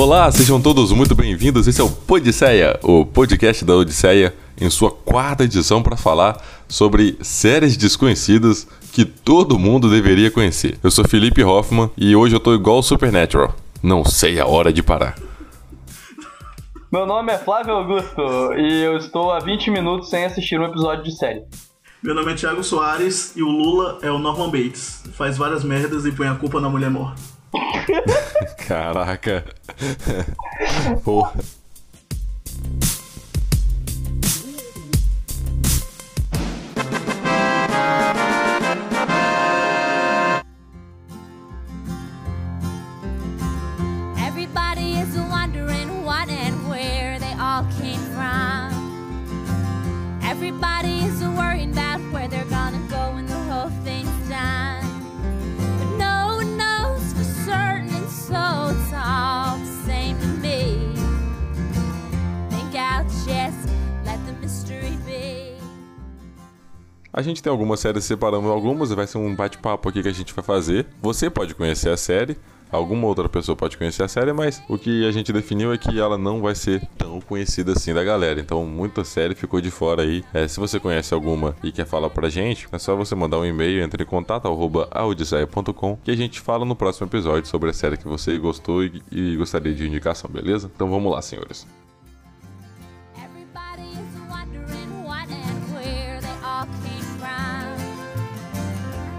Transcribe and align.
Olá, 0.00 0.32
sejam 0.32 0.58
todos 0.58 0.92
muito 0.92 1.14
bem-vindos. 1.14 1.68
Esse 1.68 1.78
é 1.78 1.84
o 1.84 1.90
Podisseia, 1.90 2.80
o 2.82 3.04
podcast 3.04 3.62
da 3.66 3.76
Odisseia, 3.76 4.34
em 4.58 4.70
sua 4.70 4.90
quarta 4.90 5.44
edição 5.44 5.82
para 5.82 5.94
falar 5.94 6.42
sobre 6.66 7.18
séries 7.20 7.76
desconhecidas 7.76 8.66
que 8.94 9.04
todo 9.04 9.58
mundo 9.58 9.90
deveria 9.90 10.30
conhecer. 10.30 10.78
Eu 10.82 10.90
sou 10.90 11.06
Felipe 11.06 11.44
Hoffman 11.44 11.90
e 11.98 12.16
hoje 12.16 12.34
eu 12.34 12.40
tô 12.40 12.54
igual 12.54 12.78
o 12.78 12.82
Supernatural. 12.82 13.54
Não 13.82 14.02
sei 14.02 14.40
a 14.40 14.46
hora 14.46 14.72
de 14.72 14.82
parar. 14.82 15.16
Meu 16.90 17.04
nome 17.04 17.34
é 17.34 17.36
Flávio 17.36 17.74
Augusto 17.74 18.54
e 18.56 18.82
eu 18.82 18.96
estou 18.96 19.30
há 19.30 19.38
20 19.38 19.70
minutos 19.70 20.08
sem 20.08 20.24
assistir 20.24 20.58
um 20.58 20.64
episódio 20.64 21.04
de 21.04 21.14
série. 21.14 21.42
Meu 22.02 22.14
nome 22.14 22.32
é 22.32 22.34
Thiago 22.36 22.64
Soares 22.64 23.36
e 23.36 23.42
o 23.42 23.50
Lula 23.50 23.98
é 24.00 24.10
o 24.10 24.18
Norman 24.18 24.48
Bates. 24.50 25.04
Faz 25.12 25.36
várias 25.36 25.62
merdas 25.62 26.06
e 26.06 26.12
põe 26.12 26.26
a 26.26 26.36
culpa 26.36 26.58
na 26.58 26.70
mulher 26.70 26.88
morta. 26.88 27.39
Caraca. 28.58 29.42
Porra. 31.02 31.44
Everybody 44.18 44.92
is 44.98 45.16
wondering 45.16 46.04
what 46.04 46.28
and 46.28 46.68
where 46.68 47.18
they 47.18 47.32
all 47.32 47.64
came 47.80 47.98
from. 48.14 48.70
Everybody 50.22 50.99
A 67.12 67.22
gente 67.22 67.42
tem 67.42 67.50
algumas 67.50 67.80
séries, 67.80 68.04
separamos 68.04 68.48
algumas, 68.48 68.90
vai 68.90 69.06
ser 69.06 69.18
um 69.18 69.34
bate-papo 69.34 69.88
aqui 69.88 70.00
que 70.00 70.08
a 70.08 70.12
gente 70.12 70.32
vai 70.32 70.44
fazer. 70.44 70.86
Você 71.02 71.28
pode 71.28 71.56
conhecer 71.56 71.90
a 71.90 71.96
série, 71.96 72.36
alguma 72.70 73.08
outra 73.08 73.28
pessoa 73.28 73.56
pode 73.56 73.76
conhecer 73.76 74.04
a 74.04 74.08
série, 74.08 74.32
mas 74.32 74.62
o 74.68 74.78
que 74.78 75.04
a 75.04 75.10
gente 75.10 75.32
definiu 75.32 75.72
é 75.72 75.78
que 75.78 75.98
ela 75.98 76.16
não 76.16 76.40
vai 76.40 76.54
ser 76.54 76.86
tão 76.96 77.20
conhecida 77.20 77.72
assim 77.72 77.92
da 77.92 78.04
galera. 78.04 78.38
Então, 78.38 78.64
muita 78.64 79.02
série 79.02 79.34
ficou 79.34 79.60
de 79.60 79.72
fora 79.72 80.02
aí. 80.02 80.22
É, 80.32 80.46
se 80.46 80.60
você 80.60 80.78
conhece 80.78 81.12
alguma 81.12 81.56
e 81.64 81.72
quer 81.72 81.84
falar 81.84 82.10
pra 82.10 82.28
gente, 82.28 82.68
é 82.70 82.78
só 82.78 82.94
você 82.94 83.16
mandar 83.16 83.38
um 83.38 83.44
e-mail, 83.44 83.82
entre 83.82 84.04
em 84.04 84.06
contato, 84.06 84.46
que 86.04 86.10
a 86.12 86.16
gente 86.16 86.40
fala 86.40 86.64
no 86.64 86.76
próximo 86.76 87.08
episódio 87.08 87.48
sobre 87.48 87.70
a 87.70 87.72
série 87.72 87.96
que 87.96 88.06
você 88.06 88.38
gostou 88.38 88.84
e, 88.84 89.02
e 89.10 89.36
gostaria 89.36 89.74
de 89.74 89.84
indicação, 89.84 90.30
beleza? 90.30 90.70
Então 90.72 90.88
vamos 90.88 91.10
lá, 91.10 91.20
senhores. 91.20 91.66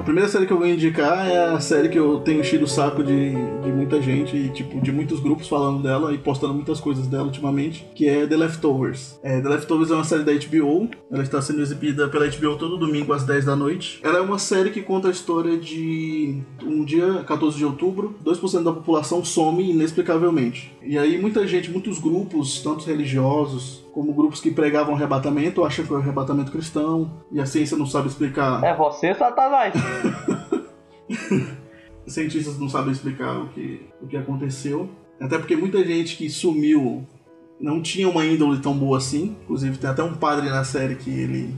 A 0.01 0.03
primeira 0.03 0.27
série 0.27 0.47
que 0.47 0.51
eu 0.51 0.57
vou 0.57 0.65
indicar 0.65 1.29
é 1.29 1.37
a 1.37 1.59
série 1.59 1.87
que 1.87 1.99
eu 1.99 2.21
tenho 2.21 2.41
enchido 2.41 2.65
o 2.65 2.67
saco 2.67 3.03
de, 3.03 3.33
de 3.61 3.71
muita 3.71 4.01
gente 4.01 4.35
e 4.35 4.49
tipo 4.49 4.81
de 4.81 4.91
muitos 4.91 5.19
grupos 5.19 5.47
falando 5.47 5.83
dela 5.83 6.11
e 6.11 6.17
postando 6.17 6.55
muitas 6.55 6.79
coisas 6.79 7.05
dela 7.05 7.25
ultimamente, 7.25 7.85
que 7.93 8.09
é 8.09 8.25
The 8.25 8.35
Leftovers. 8.35 9.19
É, 9.21 9.39
The 9.39 9.47
Leftovers 9.47 9.91
é 9.91 9.93
uma 9.93 10.03
série 10.03 10.23
da 10.23 10.33
HBO, 10.33 10.89
ela 11.11 11.21
está 11.21 11.39
sendo 11.39 11.61
exibida 11.61 12.07
pela 12.07 12.27
HBO 12.27 12.57
todo 12.57 12.79
domingo 12.79 13.13
às 13.13 13.23
10 13.25 13.45
da 13.45 13.55
noite. 13.55 13.99
Ela 14.01 14.17
é 14.17 14.21
uma 14.21 14.39
série 14.39 14.71
que 14.71 14.81
conta 14.81 15.07
a 15.07 15.11
história 15.11 15.55
de 15.55 16.41
um 16.63 16.83
dia, 16.83 17.23
14 17.23 17.55
de 17.55 17.63
outubro, 17.63 18.15
2% 18.25 18.63
da 18.63 18.73
população 18.73 19.23
some 19.23 19.69
inexplicavelmente. 19.69 20.75
E 20.81 20.97
aí 20.97 21.21
muita 21.21 21.45
gente, 21.45 21.69
muitos 21.69 21.99
grupos, 21.99 22.59
tanto 22.63 22.85
religiosos 22.85 23.83
como 23.93 24.13
grupos 24.13 24.39
que 24.39 24.51
pregavam 24.51 24.95
arrebatamento, 24.95 25.63
acham 25.63 25.85
que 25.85 25.91
é 25.91 25.95
o 25.95 25.99
arrebatamento 25.99 26.51
cristão, 26.51 27.23
e 27.31 27.39
a 27.39 27.45
ciência 27.45 27.77
não 27.77 27.85
sabe 27.85 28.07
explicar 28.07 28.63
É 28.63 28.75
você, 28.75 29.13
Satanás. 29.13 29.73
cientistas 32.07 32.59
não 32.59 32.69
sabem 32.69 32.91
explicar 32.91 33.37
o 33.37 33.49
que, 33.49 33.87
o 34.01 34.07
que 34.07 34.17
aconteceu. 34.17 34.89
Até 35.19 35.37
porque 35.37 35.55
muita 35.55 35.83
gente 35.83 36.17
que 36.17 36.29
sumiu 36.29 37.05
não 37.59 37.81
tinha 37.81 38.09
uma 38.09 38.25
índole 38.25 38.59
tão 38.59 38.73
boa 38.73 38.97
assim. 38.97 39.35
Inclusive 39.43 39.77
tem 39.77 39.89
até 39.89 40.03
um 40.03 40.15
padre 40.15 40.49
na 40.49 40.63
série 40.63 40.95
que 40.95 41.09
ele, 41.09 41.55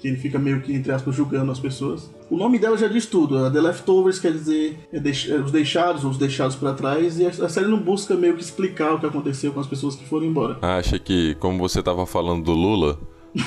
que 0.00 0.08
ele 0.08 0.16
fica 0.16 0.38
meio 0.38 0.60
que, 0.62 0.72
entre 0.72 0.90
aspas, 0.90 1.14
julgando 1.14 1.52
as 1.52 1.60
pessoas. 1.60 2.10
O 2.30 2.36
nome 2.36 2.58
dela 2.58 2.76
já 2.78 2.88
diz 2.88 3.04
tudo. 3.06 3.44
A 3.44 3.50
The 3.50 3.60
Leftovers 3.60 4.18
quer 4.18 4.32
dizer 4.32 4.78
é 4.92 4.98
deix- 4.98 5.28
é 5.28 5.36
os 5.36 5.52
deixados, 5.52 6.04
ou 6.04 6.10
os 6.10 6.18
deixados 6.18 6.56
para 6.56 6.72
trás. 6.72 7.18
E 7.18 7.26
a, 7.26 7.48
série 7.48 7.68
não 7.68 7.78
busca 7.78 8.14
meio 8.14 8.34
que 8.34 8.42
explicar 8.42 8.94
o 8.94 8.98
que 8.98 9.06
aconteceu 9.06 9.52
com 9.52 9.60
as 9.60 9.66
pessoas 9.66 9.94
que 9.94 10.08
foram 10.08 10.26
embora. 10.26 10.58
Ah, 10.62 10.78
achei 10.78 10.98
que, 10.98 11.34
como 11.36 11.58
você 11.58 11.82
tava 11.82 12.06
falando 12.06 12.44
do 12.44 12.52
Lula, 12.52 12.98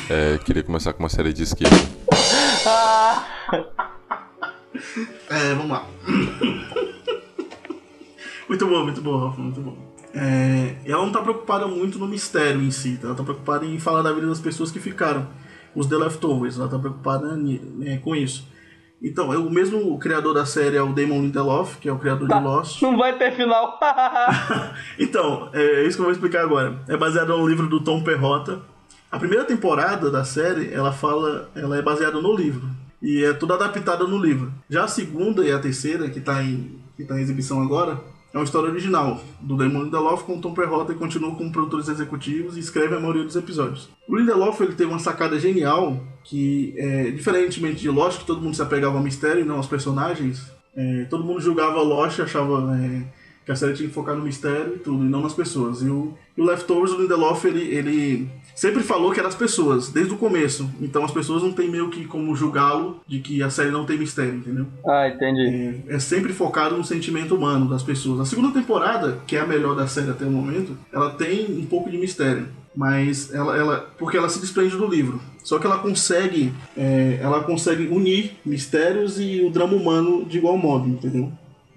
é, 0.09 0.37
queria 0.45 0.63
começar 0.63 0.93
com 0.93 1.01
uma 1.01 1.09
série 1.09 1.33
de 1.33 1.43
esquerda. 1.43 1.75
É, 5.29 5.53
vamos 5.55 5.69
lá. 5.71 5.87
muito 8.47 8.67
bom, 8.67 8.83
muito 8.83 9.01
bom, 9.01 9.17
Rafa, 9.17 9.41
muito 9.41 9.59
bom. 9.61 9.75
É, 10.13 10.75
ela 10.85 11.03
não 11.03 11.11
tá 11.11 11.21
preocupada 11.21 11.67
muito 11.67 11.97
no 11.97 12.07
mistério 12.07 12.61
em 12.61 12.69
si, 12.69 12.97
tá? 13.01 13.07
ela 13.07 13.15
tá 13.15 13.23
preocupada 13.23 13.65
em 13.65 13.79
falar 13.79 14.03
da 14.03 14.13
vida 14.13 14.27
das 14.27 14.39
pessoas 14.39 14.69
que 14.71 14.79
ficaram, 14.79 15.27
os 15.75 15.87
The 15.87 15.95
Leftovers, 15.95 16.57
ela 16.57 16.67
tá 16.67 16.79
preocupada 16.79 17.35
né, 17.35 17.97
com 17.97 18.15
isso. 18.15 18.47
Então, 19.01 19.33
é 19.33 19.37
o 19.37 19.49
mesmo 19.49 19.99
criador 19.99 20.33
da 20.33 20.45
série 20.45 20.77
é 20.77 20.81
o 20.81 20.93
Damon 20.93 21.21
Lindelof, 21.21 21.77
que 21.77 21.89
é 21.89 21.91
o 21.91 21.99
criador 21.99 22.27
de 22.27 22.39
Lost. 22.39 22.81
Não 22.81 22.97
vai 22.97 23.17
ter 23.17 23.35
final. 23.35 23.77
Então, 24.97 25.49
é 25.51 25.83
isso 25.83 25.97
que 25.97 26.01
eu 26.01 26.05
vou 26.05 26.13
explicar 26.13 26.41
agora. 26.41 26.81
É 26.87 26.95
baseado 26.95 27.37
no 27.37 27.47
livro 27.47 27.67
do 27.67 27.83
Tom 27.83 28.01
Perrotta. 28.01 28.61
A 29.11 29.19
primeira 29.19 29.43
temporada 29.43 30.09
da 30.09 30.23
série, 30.23 30.73
ela 30.73 30.93
fala, 30.93 31.49
ela 31.53 31.77
é 31.77 31.81
baseada 31.81 32.21
no 32.21 32.33
livro 32.33 32.67
e 33.01 33.23
é 33.23 33.33
toda 33.33 33.55
adaptada 33.55 34.05
no 34.05 34.17
livro. 34.17 34.53
Já 34.69 34.85
a 34.85 34.87
segunda 34.87 35.43
e 35.43 35.51
a 35.51 35.59
terceira, 35.59 36.09
que 36.09 36.19
está 36.19 36.41
em 36.41 36.81
que 36.95 37.03
tá 37.03 37.17
em 37.17 37.21
exibição 37.21 37.61
agora, 37.61 37.99
é 38.33 38.37
uma 38.37 38.43
história 38.43 38.69
original 38.69 39.21
do 39.39 39.55
Damon 39.55 39.83
Lindelof 39.83 40.23
com 40.23 40.41
Tom 40.41 40.53
Perrotta 40.53 40.91
e 40.91 40.95
continua 40.95 41.35
como 41.35 41.51
produtores 41.51 41.87
executivos 41.87 42.57
e 42.57 42.59
escreve 42.59 42.95
a 42.95 42.99
maioria 42.99 43.23
dos 43.23 43.35
episódios. 43.35 43.89
O 44.07 44.17
Lindelof 44.17 44.59
ele 44.59 44.73
teve 44.73 44.89
uma 44.89 44.97
sacada 44.97 45.39
genial 45.39 46.01
que, 46.23 46.73
é, 46.77 47.11
diferentemente 47.11 47.81
de 47.81 47.89
Lost, 47.89 48.21
que 48.21 48.25
todo 48.25 48.41
mundo 48.41 48.55
se 48.55 48.61
apegava 48.61 48.97
ao 48.97 49.03
mistério 49.03 49.41
e 49.41 49.45
não 49.45 49.57
aos 49.57 49.67
personagens, 49.67 50.51
é, 50.75 51.05
todo 51.11 51.23
mundo 51.23 51.39
julgava 51.41 51.79
Lost, 51.81 52.19
achava 52.19 52.75
é, 52.75 53.03
que 53.45 53.51
a 53.51 53.55
série 53.55 53.73
tinha 53.73 53.89
que 53.89 53.93
focar 53.93 54.15
no 54.15 54.23
mistério 54.23 54.75
e 54.75 54.79
tudo, 54.79 55.03
e 55.03 55.07
não 55.07 55.21
nas 55.21 55.33
pessoas. 55.33 55.81
E 55.81 55.85
o, 55.85 56.13
e 56.37 56.41
o 56.41 56.45
Leftovers, 56.45 56.91
o 56.91 57.01
Lindelof, 57.01 57.45
ele, 57.45 57.61
ele 57.61 58.29
sempre 58.55 58.83
falou 58.83 59.11
que 59.11 59.19
eram 59.19 59.29
as 59.29 59.35
pessoas, 59.35 59.89
desde 59.89 60.13
o 60.13 60.17
começo. 60.17 60.69
Então 60.81 61.03
as 61.03 61.11
pessoas 61.11 61.43
não 61.43 61.51
tem 61.51 61.69
meio 61.69 61.89
que 61.89 62.05
como 62.05 62.35
julgá-lo 62.35 63.01
de 63.07 63.19
que 63.19 63.43
a 63.43 63.49
série 63.49 63.71
não 63.71 63.85
tem 63.85 63.97
mistério, 63.97 64.35
entendeu? 64.35 64.65
ah, 64.87 65.07
entendi. 65.07 65.81
É, 65.87 65.95
é 65.95 65.99
sempre 65.99 66.31
focado 66.31 66.77
no 66.77 66.83
sentimento 66.83 67.35
humano 67.35 67.69
das 67.69 67.83
pessoas. 67.83 68.21
A 68.21 68.25
segunda 68.25 68.51
temporada, 68.51 69.19
que 69.27 69.35
é 69.35 69.41
a 69.41 69.47
melhor 69.47 69.75
da 69.75 69.87
série 69.87 70.11
até 70.11 70.25
o 70.25 70.31
momento, 70.31 70.77
ela 70.91 71.11
tem 71.11 71.45
um 71.57 71.65
pouco 71.65 71.89
de 71.89 71.97
mistério. 71.97 72.47
Mas 72.75 73.31
ela, 73.31 73.55
ela 73.55 73.93
porque 73.99 74.17
ela 74.17 74.29
se 74.29 74.39
desprende 74.39 74.75
do 74.75 74.87
livro. 74.87 75.21
Só 75.43 75.59
que 75.59 75.67
ela 75.67 75.77
consegue, 75.77 76.53
é, 76.75 77.19
ela 77.21 77.43
consegue 77.43 77.87
unir 77.87 78.31
mistérios 78.45 79.19
e 79.19 79.41
o 79.41 79.51
drama 79.51 79.75
humano 79.75 80.25
de 80.25 80.37
igual 80.37 80.57
modo, 80.57 80.87
entendeu? 80.87 81.31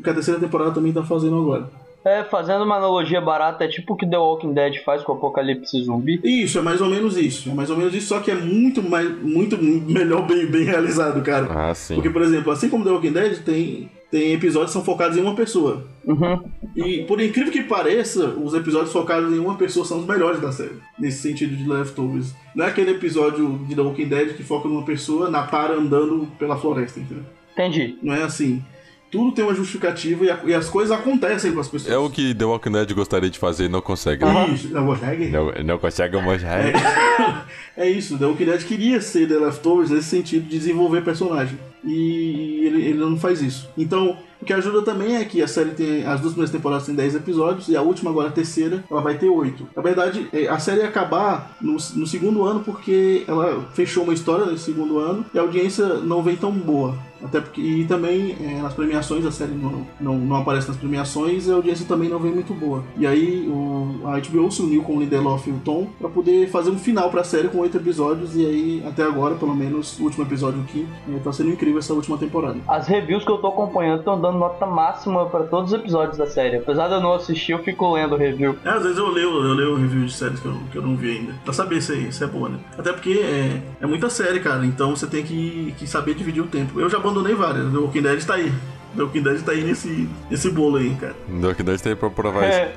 Que 0.06 0.10
a 0.10 0.14
terceira 0.14 0.38
temporada 0.38 0.70
também 0.70 0.92
tá 0.92 1.02
fazendo 1.02 1.36
agora. 1.36 1.68
É, 2.04 2.22
fazendo 2.22 2.62
uma 2.62 2.76
analogia 2.76 3.20
barata, 3.20 3.64
é 3.64 3.68
tipo 3.68 3.94
o 3.94 3.96
que 3.96 4.08
The 4.08 4.16
Walking 4.16 4.52
Dead 4.52 4.76
faz 4.84 5.02
com 5.02 5.10
o 5.10 5.16
Apocalipse 5.16 5.82
Zumbi. 5.82 6.20
Isso, 6.22 6.60
é 6.60 6.62
mais 6.62 6.80
ou 6.80 6.88
menos 6.88 7.16
isso. 7.16 7.50
É 7.50 7.52
mais 7.52 7.68
ou 7.70 7.76
menos 7.76 7.92
isso, 7.92 8.06
só 8.06 8.20
que 8.20 8.30
é 8.30 8.36
muito 8.36 8.80
mais, 8.80 9.10
muito 9.20 9.58
melhor, 9.60 10.24
bem, 10.24 10.46
bem 10.46 10.62
realizado, 10.62 11.20
cara. 11.22 11.48
Ah, 11.50 11.74
sim. 11.74 11.96
Porque, 11.96 12.08
por 12.08 12.22
exemplo, 12.22 12.52
assim 12.52 12.68
como 12.68 12.84
The 12.84 12.90
Walking 12.92 13.10
Dead, 13.10 13.38
tem, 13.42 13.90
tem 14.08 14.32
episódios 14.32 14.70
que 14.70 14.74
são 14.74 14.84
focados 14.84 15.18
em 15.18 15.20
uma 15.20 15.34
pessoa. 15.34 15.84
Uhum. 16.04 16.44
E 16.76 17.02
por 17.02 17.20
incrível 17.20 17.50
que 17.50 17.64
pareça, 17.64 18.26
os 18.28 18.54
episódios 18.54 18.92
focados 18.92 19.32
em 19.32 19.40
uma 19.40 19.56
pessoa 19.56 19.84
são 19.84 19.98
os 19.98 20.06
melhores 20.06 20.40
da 20.40 20.52
série. 20.52 20.78
Nesse 20.96 21.18
sentido 21.22 21.56
de 21.56 21.68
Leftovers. 21.68 22.32
Não 22.54 22.64
é 22.64 22.68
aquele 22.68 22.92
episódio 22.92 23.58
de 23.66 23.74
The 23.74 23.82
Walking 23.82 24.06
Dead 24.06 24.36
que 24.36 24.44
foca 24.44 24.68
numa 24.68 24.84
pessoa 24.84 25.28
na 25.28 25.42
para 25.42 25.74
andando 25.74 26.28
pela 26.38 26.56
floresta, 26.56 27.00
entendeu? 27.00 27.24
Entendi. 27.52 27.98
Não 28.00 28.14
é 28.14 28.22
assim. 28.22 28.62
Tudo 29.10 29.32
tem 29.32 29.44
uma 29.44 29.54
justificativa 29.54 30.24
e, 30.24 30.30
a- 30.30 30.40
e 30.46 30.52
as 30.54 30.68
coisas 30.68 30.90
acontecem 30.96 31.52
com 31.52 31.60
as 31.60 31.68
pessoas. 31.68 31.92
É 31.92 31.96
o 31.96 32.10
que 32.10 32.34
The 32.34 32.44
Walking 32.44 32.72
Dead 32.72 32.92
gostaria 32.92 33.30
de 33.30 33.38
fazer 33.38 33.66
e 33.66 33.68
não 33.68 33.80
consegue. 33.80 34.24
né? 34.24 34.48
Isso, 34.48 34.68
não, 34.68 34.84
consegue? 34.86 35.28
Não, 35.28 35.52
não 35.64 35.78
consegue 35.78 36.16
mostrar. 36.20 36.64
É 37.76 37.88
isso, 37.88 38.16
The 38.18 38.24
Walking 38.26 38.46
Dead 38.46 38.62
queria 38.64 39.00
ser 39.02 39.28
The 39.28 39.34
Leftovers 39.38 39.90
nesse 39.90 40.08
sentido 40.08 40.44
de 40.44 40.48
desenvolver 40.58 41.02
personagem. 41.02 41.58
E 41.84 42.62
ele, 42.66 42.82
ele 42.86 42.98
não 42.98 43.18
faz 43.18 43.42
isso. 43.42 43.68
Então, 43.76 44.16
o 44.40 44.44
que 44.44 44.52
ajuda 44.52 44.82
também 44.82 45.16
é 45.16 45.24
que 45.24 45.42
a 45.42 45.48
série 45.48 45.70
tem. 45.70 46.04
As 46.04 46.20
duas 46.20 46.32
primeiras 46.32 46.50
temporadas 46.50 46.86
têm 46.86 46.94
10 46.94 47.16
episódios 47.16 47.68
e 47.68 47.76
a 47.76 47.82
última, 47.82 48.10
agora 48.10 48.28
a 48.28 48.32
terceira, 48.32 48.84
ela 48.90 49.00
vai 49.00 49.16
ter 49.18 49.28
8. 49.28 49.68
Na 49.74 49.82
verdade, 49.82 50.28
é, 50.32 50.48
a 50.48 50.58
série 50.58 50.80
ia 50.80 50.88
acabar 50.88 51.56
no, 51.60 51.72
no 51.72 52.06
segundo 52.06 52.44
ano 52.44 52.60
porque 52.60 53.24
ela 53.26 53.66
fechou 53.74 54.04
uma 54.04 54.14
história 54.14 54.46
nesse 54.46 54.64
segundo 54.64 54.98
ano 54.98 55.24
e 55.32 55.38
a 55.38 55.42
audiência 55.42 55.86
não 55.86 56.22
vem 56.22 56.36
tão 56.36 56.52
boa. 56.52 56.94
Até 57.22 57.40
porque 57.40 57.60
e 57.60 57.84
também 57.84 58.36
é, 58.40 58.60
nas 58.60 58.74
premiações 58.74 59.24
a 59.24 59.30
série 59.30 59.52
não, 59.52 59.86
não, 60.00 60.18
não 60.18 60.36
aparece 60.36 60.68
nas 60.68 60.76
premiações 60.76 61.46
e 61.46 61.50
a 61.50 61.54
audiência 61.54 61.86
também 61.86 62.08
não 62.08 62.18
vem 62.18 62.32
muito 62.32 62.52
boa. 62.54 62.82
E 62.96 63.06
aí 63.06 63.48
o, 63.48 64.00
a 64.04 64.20
HBO 64.20 64.50
se 64.50 64.62
uniu 64.62 64.82
com 64.82 64.96
o 64.96 65.00
Lindelof 65.00 65.48
e 65.48 65.52
o 65.52 65.60
Tom 65.64 65.86
pra 65.98 66.08
poder 66.08 66.48
fazer 66.48 66.70
um 66.70 66.78
final 66.78 67.10
pra 67.10 67.24
série 67.24 67.48
com 67.48 67.58
oito 67.58 67.76
episódios 67.76 68.36
e 68.36 68.44
aí 68.44 68.82
até 68.86 69.02
agora, 69.02 69.34
pelo 69.34 69.54
menos 69.54 69.98
o 69.98 70.04
último 70.04 70.24
episódio 70.24 70.60
aqui, 70.60 70.86
é, 71.08 71.18
tá 71.18 71.32
sendo 71.32 71.50
incrível 71.50 71.78
essa 71.78 71.94
última 71.94 72.18
temporada. 72.18 72.58
As 72.68 72.86
reviews 72.86 73.24
que 73.24 73.30
eu 73.30 73.38
tô 73.38 73.48
acompanhando 73.48 74.00
estão 74.00 74.20
dando 74.26 74.38
nota 74.38 74.66
máxima 74.66 75.26
pra 75.26 75.40
todos 75.44 75.72
os 75.72 75.78
episódios 75.78 76.16
da 76.18 76.26
série. 76.26 76.56
Apesar 76.56 76.88
de 76.88 76.94
eu 76.94 77.00
não 77.00 77.14
assistir, 77.14 77.52
eu 77.52 77.58
fico 77.62 77.92
lendo 77.92 78.16
review. 78.16 78.56
É, 78.64 78.70
às 78.70 78.82
vezes 78.82 78.98
eu 78.98 79.08
leio, 79.08 79.28
eu 79.30 79.54
leio 79.54 79.76
review 79.76 80.04
de 80.04 80.12
séries 80.12 80.40
que 80.40 80.46
eu, 80.46 80.54
que 80.72 80.78
eu 80.78 80.82
não 80.82 80.96
vi 80.96 81.18
ainda. 81.18 81.34
Pra 81.44 81.52
saber 81.52 81.80
se, 81.80 82.06
é- 82.06 82.10
se 82.10 82.22
é 82.24 82.26
boa, 82.26 82.48
né? 82.48 82.58
Até 82.78 82.92
porque 82.92 83.20
é, 83.22 83.60
é 83.82 83.86
muita 83.86 84.08
série, 84.10 84.40
cara. 84.40 84.64
Então 84.64 84.94
você 84.94 85.06
tem 85.06 85.22
que, 85.24 85.74
que 85.78 85.86
saber 85.86 86.14
dividir 86.14 86.42
o 86.42 86.46
tempo. 86.46 86.80
Eu 86.80 86.88
já 86.90 86.98
abandonei 86.98 87.34
várias. 87.34 87.70
The 87.72 87.78
Walking 87.78 88.02
Dead 88.02 88.24
tá 88.24 88.34
aí. 88.34 88.52
The 88.96 89.02
Walking 89.02 89.22
Dead 89.22 89.42
tá 89.42 89.52
aí 89.52 89.62
nesse, 89.64 90.08
nesse 90.30 90.50
bolo 90.50 90.76
aí, 90.76 90.94
cara. 90.94 91.14
The 91.40 91.46
Walking 91.46 91.64
Dead 91.64 91.80
tá 91.80 91.88
aí 91.90 91.96
pra 91.96 92.10
provar 92.10 92.48
isso. 92.48 92.58
É. 92.58 92.72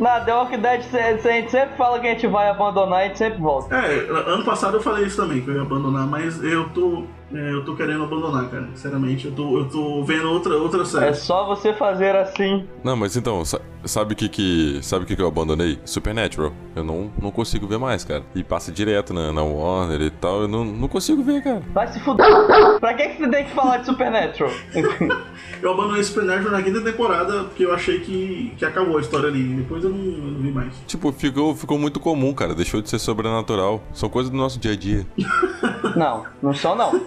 Na 0.00 0.20
The 0.20 0.34
Walking 0.34 0.58
Dead, 0.58 0.80
a 0.94 1.22
gente 1.30 1.50
sempre 1.50 1.76
fala 1.76 2.00
que 2.00 2.06
a 2.08 2.10
gente 2.10 2.26
vai 2.26 2.48
abandonar 2.48 3.00
e 3.00 3.04
a 3.04 3.08
gente 3.08 3.18
sempre 3.18 3.40
volta. 3.40 3.74
É, 3.76 4.08
ano 4.26 4.44
passado 4.44 4.76
eu 4.76 4.80
falei 4.82 5.04
isso 5.04 5.16
também, 5.16 5.40
que 5.42 5.48
eu 5.48 5.54
ia 5.54 5.62
abandonar, 5.62 6.06
mas 6.06 6.42
eu 6.42 6.68
tô. 6.70 7.04
É, 7.34 7.52
eu 7.52 7.64
tô 7.64 7.74
querendo 7.74 8.04
abandonar, 8.04 8.48
cara. 8.50 8.68
Sinceramente, 8.74 9.26
eu 9.26 9.32
tô, 9.32 9.58
eu 9.58 9.68
tô 9.68 10.02
vendo 10.04 10.28
outra, 10.30 10.56
outra 10.56 10.82
É 10.82 10.84
série. 10.84 11.14
só 11.14 11.46
você 11.46 11.72
fazer 11.72 12.14
assim. 12.16 12.66
Não, 12.84 12.96
mas 12.96 13.16
então, 13.16 13.44
sa- 13.44 13.60
sabe 13.84 14.12
o 14.14 14.16
que 14.16 14.28
que. 14.28 14.78
Sabe 14.82 15.04
o 15.04 15.06
que 15.06 15.16
que 15.16 15.22
eu 15.22 15.26
abandonei? 15.28 15.78
Supernatural. 15.84 16.52
Eu 16.74 16.84
não, 16.84 17.10
não 17.20 17.30
consigo 17.30 17.66
ver 17.66 17.78
mais, 17.78 18.04
cara. 18.04 18.22
E 18.34 18.42
passa 18.42 18.72
direto 18.72 19.12
na, 19.12 19.32
na 19.32 19.42
Warner 19.42 20.00
e 20.00 20.10
tal. 20.10 20.42
Eu 20.42 20.48
não, 20.48 20.64
não 20.64 20.88
consigo 20.88 21.22
ver, 21.22 21.42
cara. 21.42 21.62
Vai 21.72 21.86
se 21.92 22.00
fuder. 22.00 22.26
pra 22.80 22.94
que, 22.94 23.08
que 23.08 23.18
você 23.24 23.28
tem 23.30 23.44
que 23.44 23.50
falar 23.52 23.78
de 23.78 23.86
Supernatural? 23.86 24.50
Eu 25.62 25.72
abandonei 25.72 26.02
Supernatural 26.02 26.50
na 26.52 26.62
quinta 26.62 26.80
temporada 26.80 27.44
porque 27.44 27.64
eu 27.64 27.72
achei 27.72 28.00
que, 28.00 28.52
que 28.58 28.64
acabou 28.64 28.98
a 28.98 29.00
história 29.00 29.28
ali. 29.28 29.42
Depois 29.44 29.84
eu 29.84 29.90
não, 29.90 29.98
eu 29.98 30.32
não 30.32 30.40
vi 30.40 30.50
mais. 30.50 30.72
Tipo, 30.88 31.12
ficou, 31.12 31.54
ficou 31.54 31.78
muito 31.78 32.00
comum, 32.00 32.34
cara. 32.34 32.52
Deixou 32.52 32.82
de 32.82 32.90
ser 32.90 32.98
sobrenatural. 32.98 33.80
São 33.92 34.08
coisas 34.08 34.28
do 34.30 34.36
nosso 34.36 34.58
dia 34.58 34.72
a 34.72 34.76
dia. 34.76 35.06
não, 35.94 36.24
não 36.42 36.52
são 36.52 36.74
não. 36.74 37.00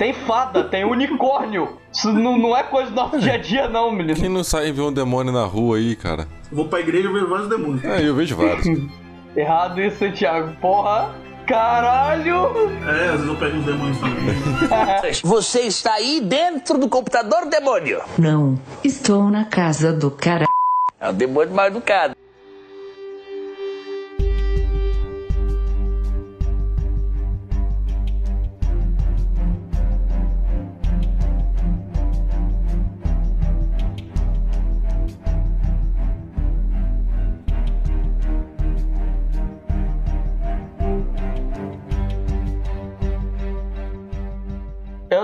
Tem 0.00 0.14
fada, 0.14 0.64
tem 0.64 0.82
unicórnio. 0.82 1.76
Isso 1.92 2.10
não, 2.10 2.38
não 2.38 2.56
é 2.56 2.62
coisa 2.62 2.88
do 2.88 2.96
nosso 2.96 3.18
dia 3.18 3.34
a 3.34 3.36
dia, 3.36 3.68
não, 3.68 3.92
menino. 3.92 4.18
Quem 4.18 4.30
não 4.30 4.42
sai 4.42 4.68
e 4.68 4.72
vê 4.72 4.80
um 4.80 4.90
demônio 4.90 5.30
na 5.30 5.44
rua 5.44 5.76
aí, 5.76 5.94
cara? 5.94 6.26
Eu 6.50 6.56
vou 6.56 6.68
pra 6.68 6.80
igreja 6.80 7.06
e 7.06 7.12
vejo 7.12 7.28
vários 7.28 7.50
demônios. 7.50 7.84
É, 7.84 8.08
eu 8.08 8.14
vejo 8.14 8.34
vários. 8.34 8.66
Errado 9.36 9.78
isso, 9.78 10.10
Thiago. 10.10 10.56
Porra. 10.58 11.14
Caralho! 11.46 12.70
É, 12.86 13.08
às 13.08 13.12
vezes 13.12 13.26
eu 13.26 13.36
pego 13.36 13.56
uns 13.58 13.66
demônios 13.66 13.98
também. 13.98 15.12
Você 15.22 15.60
está 15.60 15.92
aí 15.92 16.22
dentro 16.22 16.78
do 16.78 16.88
computador, 16.88 17.44
demônio? 17.50 18.00
Não, 18.16 18.58
estou 18.82 19.28
na 19.28 19.44
casa 19.44 19.92
do 19.92 20.10
cara. 20.10 20.46
É 20.98 21.10
o 21.10 21.12
demônio 21.12 21.54
mal 21.54 21.66
educado. 21.66 22.16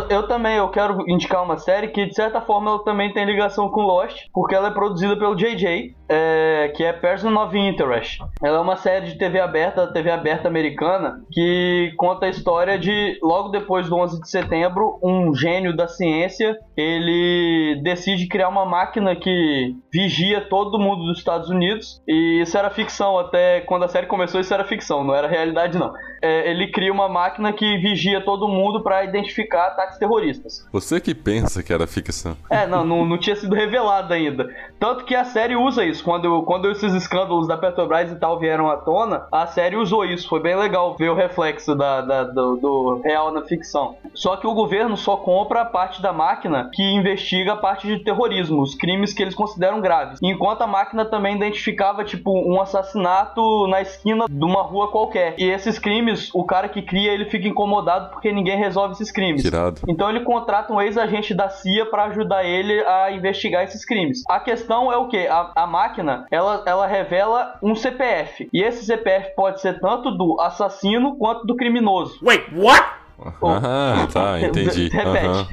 Eu, 0.09 0.27
também, 0.29 0.57
eu 0.57 0.69
quero 0.69 1.09
indicar 1.09 1.43
uma 1.43 1.59
série 1.59 1.89
que, 1.89 2.07
de 2.07 2.15
certa 2.15 2.41
forma, 2.41 2.71
ela 2.71 2.85
também 2.85 3.13
tem 3.13 3.25
ligação 3.25 3.69
com 3.69 3.83
Lost, 3.83 4.27
porque 4.33 4.55
ela 4.55 4.69
é 4.69 4.71
produzida 4.71 5.17
pelo 5.17 5.35
JJ, 5.35 5.95
é, 6.09 6.73
que 6.75 6.85
é 6.85 6.93
Person 6.93 7.35
of 7.37 7.57
Interest. 7.57 8.19
Ela 8.43 8.59
é 8.59 8.61
uma 8.61 8.77
série 8.77 9.07
de 9.07 9.19
TV 9.19 9.41
aberta, 9.41 9.87
TV 9.93 10.11
aberta 10.11 10.49
americana, 10.49 11.21
que 11.33 11.93
conta 11.97 12.27
a 12.27 12.29
história 12.29 12.79
de, 12.79 13.19
logo 13.23 13.49
depois 13.49 13.89
do 13.89 13.97
11 13.97 14.21
de 14.21 14.31
setembro, 14.31 14.99
um 15.03 15.35
gênio 15.35 15.77
da 15.77 15.89
ciência, 15.89 16.57
ele 16.77 17.81
decide 17.83 18.29
criar 18.29 18.49
uma 18.49 18.65
máquina 18.65 19.17
que 19.17 19.75
vigia 19.93 20.41
todo 20.41 20.79
mundo 20.79 21.05
dos 21.05 21.19
Estados 21.19 21.49
Unidos, 21.49 22.03
e 22.07 22.41
isso 22.43 22.57
era 22.57 22.71
ficção, 22.71 23.19
até 23.19 23.61
quando 23.63 23.85
a 23.85 23.89
série 23.89 24.07
começou 24.07 24.41
isso 24.41 24.55
era 24.55 24.65
ficção, 24.65 25.03
não 25.03 25.15
era 25.15 25.29
realidade 25.29 25.79
não. 25.79 25.93
É, 26.23 26.51
ele 26.51 26.71
cria 26.71 26.93
uma 26.93 27.09
máquina 27.09 27.53
que 27.53 27.79
vigia 27.79 28.21
todo 28.21 28.49
mundo 28.49 28.83
para 28.83 29.05
identificar 29.05 29.69
ataques 29.69 29.96
terroristas. 29.97 30.67
Você 30.73 31.01
que 31.01 31.15
pensa 31.15 31.63
que 31.63 31.73
era 31.73 31.87
ficção. 31.87 32.37
É, 32.51 32.67
não, 32.67 32.85
não, 32.85 33.05
não 33.05 33.19
tinha 33.19 33.37
sido 33.37 33.55
revelado 33.55 34.13
ainda. 34.13 34.49
Tanto 34.79 35.05
que 35.05 35.15
a 35.15 35.25
série 35.25 35.57
usa 35.57 35.85
isso. 35.85 36.03
Quando, 36.05 36.43
quando 36.43 36.71
esses 36.71 36.93
escândalos 36.95 37.47
da 37.49 37.57
Petrobras 37.57 38.11
e 38.11 38.17
tal 38.17 38.39
vieram 38.39 38.69
à 38.71 38.77
tona, 38.77 39.27
a 39.33 39.47
série 39.47 39.77
usou 39.77 40.05
isso. 40.05 40.29
Foi 40.29 40.41
bem 40.41 40.57
legal 40.57 40.95
ver 40.97 41.11
o 41.11 41.15
reflexo 41.15 41.75
da, 41.75 42.01
da- 42.01 42.25
do, 42.25 42.57
do 42.57 43.01
real 43.05 43.33
na 43.33 43.43
ficção. 43.43 43.97
Só 44.15 44.37
que 44.37 44.47
o 44.47 44.55
governo 44.55 44.97
só 44.97 45.17
compra 45.17 45.63
a 45.63 45.65
parte 45.65 46.01
da 46.03 46.13
máquina 46.13 46.71
que 46.73 46.83
investiga 46.83 47.53
a 47.53 47.57
parte 47.57 47.87
de 47.87 47.99
terrorismo, 48.05 48.63
os 48.63 48.75
crimes 48.75 49.13
que 49.13 49.23
eles 49.23 49.35
consideram 49.35 49.81
graves. 49.81 50.19
Enquanto 50.23 50.63
a 50.63 50.67
máquina 50.67 51.05
também 51.05 51.37
identificava, 51.37 52.05
tipo, 52.05 52.31
um 52.33 52.61
assassinato 52.61 53.67
na 53.69 53.81
esquina 53.81 54.27
de 54.29 54.45
uma 54.45 54.63
rua 54.63 54.89
qualquer. 54.91 55.35
E 55.39 55.45
esses 55.51 55.79
crimes, 55.79 56.31
o 56.35 56.45
cara 56.45 56.69
que 56.69 56.83
cria, 56.83 57.13
ele 57.13 57.27
fica 57.27 57.47
incomodado 57.49 58.11
porque 58.11 58.33
ninguém 58.33 58.57
resolve 58.59 58.95
esses 58.95 59.11
crimes. 59.13 59.43
Tirado. 59.43 59.81
Então 59.87 60.11
ele 60.11 60.21
contrata 60.21 60.73
um 60.73 60.81
ex-agente 60.81 61.35
da 61.35 61.49
CIA 61.49 61.87
para 61.87 62.05
ajudar 62.05 62.45
ele 62.45 62.81
a 62.85 63.11
investigar 63.13 63.65
esses 63.65 63.85
crimes. 63.85 64.23
A 64.29 64.41
questão 64.41 64.93
é 64.93 64.97
o 64.97 65.09
que? 65.09 65.27
A, 65.27 65.53
a 65.55 65.67
máquina, 65.67 66.27
ela, 66.31 66.63
ela 66.67 66.87
revela 66.87 67.59
um 67.63 67.75
CPF. 67.75 68.49
E 68.53 68.63
esse 68.63 68.85
CPF 68.85 69.35
pode 69.35 69.61
ser 69.61 69.81
tanto 69.81 70.11
do 70.11 70.41
assassino 70.41 71.17
quanto 71.17 71.47
do 71.47 71.57
criminoso. 71.57 72.19
Wait, 72.23 72.45
what? 72.55 73.06
Ah, 73.43 74.07
tá, 74.13 74.41
entendi. 74.45 74.89
Repete. 74.89 75.27
Aham. 75.27 75.47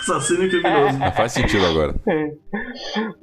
Assassino 0.00 0.44
e 0.44 0.48
criminoso. 0.48 0.98
Ah, 1.02 1.12
Faz 1.12 1.32
sentido 1.32 1.66
agora. 1.66 1.94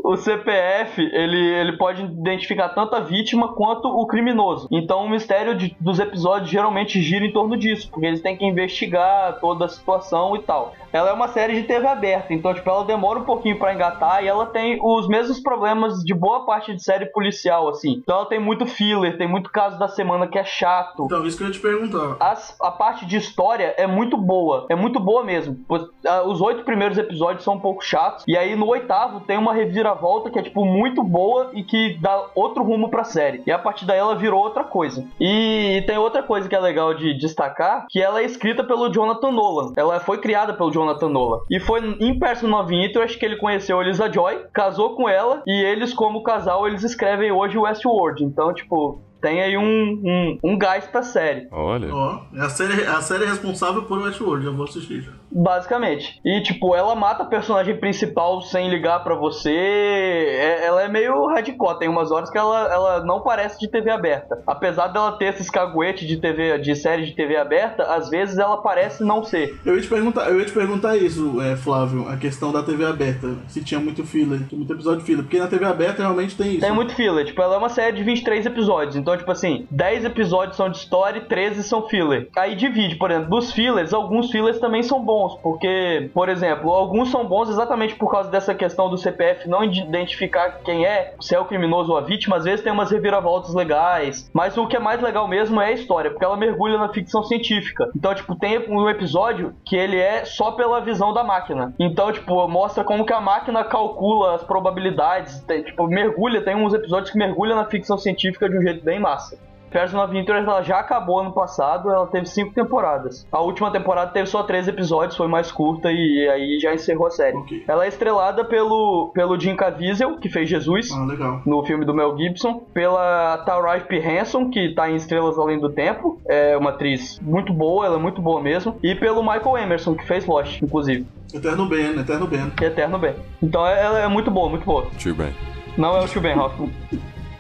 O 0.04 0.16
CPF, 0.18 1.02
ele, 1.02 1.38
ele 1.40 1.78
pode 1.78 2.04
identificar 2.04 2.70
tanto 2.70 2.96
a 2.96 3.00
vítima 3.00 3.54
quanto 3.56 3.88
o 3.88 4.06
criminoso. 4.06 4.68
Então 4.72 5.06
o 5.06 5.10
mistério 5.10 5.56
de- 5.56 5.76
dos 5.80 6.00
episódios 6.00 6.50
geralmente 6.50 7.02
gira 7.02 7.26
em 7.26 7.32
torno 7.32 7.58
disso, 7.58 7.90
porque 7.90 8.06
eles 8.06 8.22
têm 8.22 8.36
que 8.38 8.46
investigar 8.46 9.40
toda 9.40 9.66
a 9.66 9.70
situação 9.70 10.36
e 10.36 10.42
tal. 10.44 10.74
Ela 10.92 11.10
é 11.10 11.14
uma 11.14 11.28
série 11.30 11.54
de 11.62 11.64
TV 11.68 11.88
aberta, 11.88 12.34
então 12.34 12.54
tipo, 12.54 12.70
ela 12.70 12.84
demora 12.86 13.20
um 13.20 13.24
pouquinho 13.24 13.58
pra 13.58 13.74
engatar 13.74 14.24
e 14.24 14.28
ela 14.28 14.46
tem 14.46 14.80
os 14.82 15.08
mesmos 15.08 15.40
problemas 15.40 16.04
de 16.04 16.14
boa 16.14 16.46
parte 16.46 16.74
de 16.76 16.84
série 16.84 17.06
policial, 17.08 17.68
assim. 17.70 17.94
Então 18.04 18.18
ela 18.18 18.26
tem 18.26 18.40
muito 18.40 18.66
filler, 18.66 19.18
tem 19.18 19.28
muito 19.28 19.50
caso 19.50 19.80
da 19.80 19.88
semana 19.88 20.28
que 20.28 20.38
é 20.38 20.44
chato. 20.44 21.06
Então, 21.06 21.26
isso 21.26 21.38
que 21.38 21.44
eu 21.44 21.48
ia 21.48 21.54
te 21.54 21.60
perguntar. 21.60 22.16
As- 22.34 22.56
a 22.62 22.72
parte 22.72 23.06
de 23.06 23.16
história 23.18 23.74
é 23.78 23.86
muito 23.88 24.18
boa. 24.18 24.66
É 24.70 24.76
muito 24.76 25.00
boa 25.00 25.24
mesmo. 25.24 25.58
Ah, 26.06 26.24
Os 26.24 26.42
oito 26.42 26.64
primeiros 26.64 26.98
episódios 26.98 27.44
são 27.44 27.54
um 27.56 27.60
pouco 27.60 27.84
chatos. 27.84 28.24
E 28.28 28.36
aí 28.38 28.56
no 28.56 28.68
oitavo 28.68 29.22
tem 29.22 29.38
uma 29.38 29.54
reviravolta 29.54 30.30
que 30.30 30.40
é, 30.40 30.42
tipo, 30.44 30.66
muito 30.66 31.04
boa 31.04 31.52
e 31.54 31.64
que 31.64 31.98
dá 32.02 32.26
outro 32.36 32.64
rumo 32.64 32.90
pra 32.90 33.04
série. 33.04 33.44
E 33.46 33.52
a 33.52 33.60
partir 33.60 33.86
daí 33.86 34.00
ela 34.00 34.16
virou 34.16 34.42
outra 34.42 34.64
coisa. 34.64 35.06
E 35.20 35.84
tem 35.88 35.98
outra 35.98 36.24
coisa 36.24 36.48
que 36.50 36.56
é 36.56 36.60
legal 36.60 36.94
de 36.94 37.14
destacar, 37.18 37.86
que 37.90 38.02
ela 38.02 38.20
é 38.22 38.26
escrita 38.26 38.64
pelo 38.64 38.90
Jonathan 38.90 39.32
Nolan. 39.32 39.74
Ela 39.78 40.00
foi 40.00 40.18
criada 40.18 40.54
pelo 40.54 40.72
Jonathan 40.72 41.10
Nolan. 41.10 41.40
E 41.50 41.60
foi 41.60 41.80
em 42.00 42.18
Person 42.20 42.52
of 42.60 42.74
Interest 42.74 43.18
que 43.18 43.26
ele 43.26 43.38
conheceu 43.38 43.82
Elisa 43.82 44.12
Joy, 44.12 44.46
casou 44.54 44.96
com 44.96 45.08
ela, 45.08 45.42
e 45.46 45.52
eles, 45.64 45.94
como 45.94 46.24
casal, 46.24 46.68
eles 46.68 46.84
escrevem 46.84 47.32
hoje 47.32 47.58
Westworld. 47.58 48.24
Então, 48.24 48.54
tipo, 48.54 49.00
tem 49.24 49.42
aí 49.42 49.58
um, 49.58 49.64
um, 49.64 50.38
um 50.44 50.58
gás 50.58 50.86
pra 50.86 51.02
série. 51.02 51.48
Olha. 51.50 51.88
Ó, 51.96 52.20
é 52.36 52.42
a 52.42 52.50
série, 52.50 52.86
a 52.86 53.00
série 53.00 53.24
responsável 53.24 53.84
por 53.84 53.98
Westworld, 54.00 54.44
já 54.44 54.52
vou 54.52 54.66
assistir 54.66 55.00
já. 55.02 55.12
Basicamente. 55.32 56.20
E, 56.26 56.42
tipo, 56.44 56.76
ela 56.76 56.94
mata 56.94 57.24
a 57.24 57.26
personagem 57.26 57.78
principal 57.78 58.42
sem 58.42 58.70
ligar 58.70 59.02
pra 59.02 59.16
você. 59.16 59.50
É- 59.50 60.66
ela 60.66 60.84
é 60.84 60.90
meio 60.90 61.26
hardcore. 61.28 61.80
Tem 61.80 61.88
umas 61.88 62.12
horas 62.12 62.30
que 62.30 62.38
ela, 62.38 62.72
ela 62.72 63.06
não 63.06 63.22
parece 63.22 63.58
de 63.60 63.70
TV 63.70 63.90
aberta. 63.90 64.44
Apesar 64.46 64.88
dela 64.90 65.14
ter 65.14 65.34
esses 65.34 65.50
caguetes 65.50 66.06
de 66.06 66.18
TV, 66.18 66.60
de 66.60 66.76
série 66.76 67.06
de 67.06 67.14
TV 67.14 67.38
aberta, 67.38 67.84
às 67.84 68.10
vezes 68.10 68.38
ela 68.38 68.58
parece 68.58 69.06
não 69.06 69.24
ser. 69.24 69.58
Eu 69.66 69.76
ia 69.76 69.82
te 69.82 69.88
perguntar, 69.88 70.30
eu 70.30 70.40
ia 70.40 70.46
te 70.46 70.52
perguntar 70.52 70.98
isso, 70.98 71.42
é, 71.42 71.56
Flávio, 71.56 72.10
a 72.10 72.18
questão 72.18 72.52
da 72.52 72.62
TV 72.62 72.86
aberta. 72.86 73.30
Se 73.48 73.64
tinha 73.64 73.80
muito 73.80 74.04
filler, 74.06 74.46
tinha 74.50 74.58
muito 74.60 74.74
episódio 74.74 75.00
de 75.00 75.06
filler. 75.06 75.24
Porque 75.24 75.40
na 75.40 75.48
TV 75.48 75.64
aberta 75.64 76.02
realmente 76.04 76.36
tem 76.36 76.52
isso. 76.52 76.60
Tem 76.60 76.74
muito 76.74 76.94
filler. 76.94 77.26
Tipo, 77.26 77.42
ela 77.42 77.56
é 77.56 77.58
uma 77.58 77.70
série 77.70 77.96
de 77.96 78.04
23 78.04 78.46
episódios. 78.46 78.98
Então 78.98 79.13
Então, 79.14 79.18
tipo 79.18 79.32
assim, 79.32 79.68
10 79.70 80.06
episódios 80.06 80.58
são 80.58 80.70
de 80.70 80.78
história 80.78 81.20
e 81.20 81.22
13 81.22 81.64
são 81.64 81.88
filler. 81.88 82.30
Aí 82.36 82.56
divide, 82.56 82.96
por 82.96 83.12
exemplo, 83.12 83.30
dos 83.30 83.52
fillers, 83.52 83.94
alguns 83.94 84.32
fillers 84.32 84.60
também 84.60 84.82
são 84.82 85.04
bons, 85.04 85.36
porque, 85.36 86.10
por 86.14 86.30
exemplo, 86.30 86.72
alguns 86.72 87.12
são 87.12 87.26
bons 87.26 87.50
exatamente 87.50 87.96
por 87.96 88.10
causa 88.10 88.32
dessa 88.32 88.56
questão 88.56 88.90
do 88.90 88.98
CPF 88.98 89.48
não 89.48 89.64
identificar 89.64 90.62
quem 90.64 90.86
é, 90.86 91.14
se 91.20 91.36
é 91.36 91.40
o 91.40 91.46
criminoso 91.46 91.92
ou 91.92 91.98
a 91.98 92.02
vítima, 92.02 92.38
às 92.38 92.44
vezes 92.44 92.64
tem 92.64 92.74
umas 92.74 92.90
reviravoltas 92.90 93.54
legais. 93.54 94.30
Mas 94.34 94.58
o 94.58 94.66
que 94.66 94.76
é 94.76 94.80
mais 94.80 95.00
legal 95.00 95.28
mesmo 95.28 95.62
é 95.62 95.68
a 95.68 95.72
história, 95.72 96.10
porque 96.10 96.26
ela 96.26 96.38
mergulha 96.38 96.78
na 96.78 96.90
ficção 96.90 97.24
científica. 97.24 97.92
Então, 97.96 98.16
tipo, 98.16 98.36
tem 98.36 98.58
um 98.68 98.90
episódio 98.90 99.54
que 99.64 99.76
ele 99.76 100.00
é 100.00 100.26
só 100.26 100.52
pela 100.52 100.82
visão 100.82 101.14
da 101.14 101.24
máquina. 101.24 101.74
Então, 101.80 102.12
tipo, 102.12 102.48
mostra 102.48 102.84
como 102.84 103.06
que 103.06 103.14
a 103.14 103.22
máquina 103.22 103.64
calcula 103.64 104.36
as 104.36 104.44
probabilidades, 104.44 105.40
tem, 105.42 105.62
tipo, 105.62 105.86
mergulha, 105.88 106.42
tem 106.42 106.56
uns 106.56 106.74
episódios 106.74 107.12
que 107.12 107.18
mergulha 107.18 107.56
na 107.56 107.66
ficção 107.66 107.98
científica 107.98 108.50
de 108.50 108.58
um 108.58 108.62
jeito 108.62 108.84
bem 108.84 109.03
massa. 109.04 109.38
Person 109.74 110.04
of 110.04 110.16
Interest 110.16 110.48
ela 110.48 110.62
já 110.62 110.80
acabou 110.80 111.20
ano 111.20 111.32
passado, 111.32 111.90
ela 111.90 112.06
teve 112.06 112.28
cinco 112.28 112.54
temporadas. 112.54 113.28
A 113.32 113.42
última 113.42 113.72
temporada 113.72 114.12
teve 114.12 114.28
só 114.28 114.44
três 114.44 114.68
episódios, 114.68 115.18
foi 115.18 115.28
mais 115.28 115.52
curta 115.52 115.92
e 115.92 116.30
aí 116.30 116.60
já 116.62 116.72
encerrou 116.72 117.08
a 117.08 117.10
série. 117.10 117.36
Ok. 117.36 117.64
Ela 117.68 117.86
é 117.86 117.88
estrelada 117.88 118.46
pelo, 118.46 119.12
pelo 119.16 119.38
Jim 119.40 119.56
Caviezel, 119.56 120.18
que 120.20 120.30
fez 120.30 120.48
Jesus. 120.48 120.92
Ah, 120.92 121.04
legal. 121.06 121.42
No 121.44 121.66
filme 121.66 121.86
do 121.86 121.94
Mel 121.94 122.16
Gibson, 122.16 122.60
pela 122.72 123.40
Taraji 123.40 123.86
P. 123.86 123.98
Henson, 123.98 124.52
que 124.52 124.76
tá 124.76 124.92
em 124.92 124.96
Estrelas 124.96 125.40
Além 125.40 125.60
do 125.60 125.72
Tempo, 125.72 126.22
é 126.28 126.56
uma 126.56 126.70
atriz 126.70 127.20
muito 127.20 127.52
boa, 127.52 127.88
ela 127.88 127.96
é 127.96 128.00
muito 128.00 128.22
boa 128.22 128.40
mesmo, 128.40 128.78
e 128.84 128.94
pelo 128.94 129.24
Michael 129.24 129.58
Emerson, 129.58 129.96
que 129.96 130.06
fez 130.06 130.24
Lost, 130.28 130.62
inclusive, 130.62 131.08
Eterno 131.34 131.66
Ben, 131.66 132.00
Eterno 132.00 132.28
Ben. 132.28 132.52
eterno 132.62 133.00
bem. 133.00 133.16
Então 133.42 133.66
ela 133.66 133.98
é 133.98 134.08
muito 134.08 134.30
boa, 134.30 134.50
muito 134.50 134.66
boa. 134.66 134.86
Tio 134.98 135.16
Ben. 135.16 135.34
Não 135.76 135.98
é 135.98 136.02
o 136.02 136.08
Tio 136.08 136.22
Ben 136.22 136.38
Hoffman. 136.38 136.70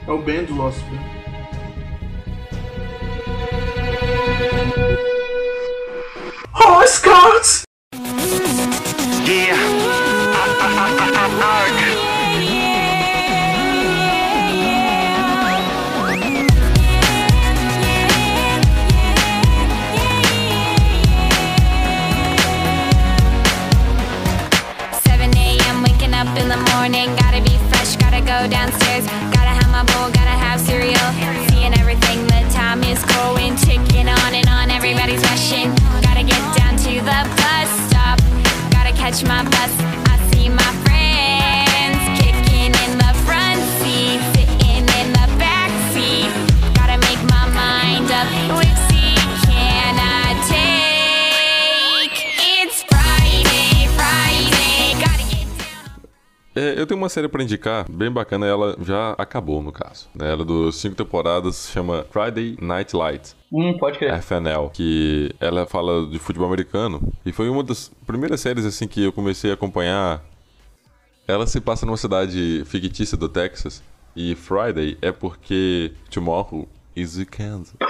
É 0.08 0.12
o 0.12 0.17
Ben 0.17 0.43
do 0.46 0.55
Lost. 0.55 0.82
Ben. 0.89 1.23
Oh, 6.55 6.86
Scott! 6.86 7.63
Seven 11.74 11.92
uma 57.03 57.10
série 57.10 57.27
pra 57.27 57.43
indicar, 57.43 57.86
bem 57.89 58.10
bacana, 58.10 58.45
ela 58.45 58.75
já 58.81 59.12
acabou 59.17 59.62
no 59.62 59.72
caso. 59.72 60.07
né? 60.15 60.31
Ela 60.31 60.41
é 60.41 60.45
dos 60.45 60.77
cinco 60.77 60.95
temporadas, 60.95 61.69
chama 61.72 62.05
Friday 62.10 62.57
Night 62.62 62.95
Lights. 62.95 63.36
Hum, 63.51 63.77
pode 63.77 64.00
crer. 64.00 64.13
FNL, 64.22 64.69
que 64.72 65.36
ela 65.39 65.65
fala 65.65 66.07
de 66.07 66.17
futebol 66.17 66.48
americano. 66.48 67.01
E 67.25 67.31
foi 67.31 67.50
uma 67.50 67.62
das 67.63 67.91
primeiras 68.07 68.39
séries 68.41 68.65
assim 68.65 68.88
que 68.88 69.03
eu 69.03 69.12
comecei 69.12 69.51
a 69.51 69.53
acompanhar. 69.53 70.24
Ela 71.27 71.45
se 71.45 71.60
passa 71.62 71.86
numa 71.86 71.98
cidade 71.98 72.63
fictícia 72.65 73.17
do 73.17 73.27
Texas. 73.29 73.83
E 74.15 74.36
Friday 74.36 74.98
é 75.01 75.12
porque 75.12 75.91
tomorrow 76.10 76.67
is 76.95 77.17
weekend. 77.17 77.69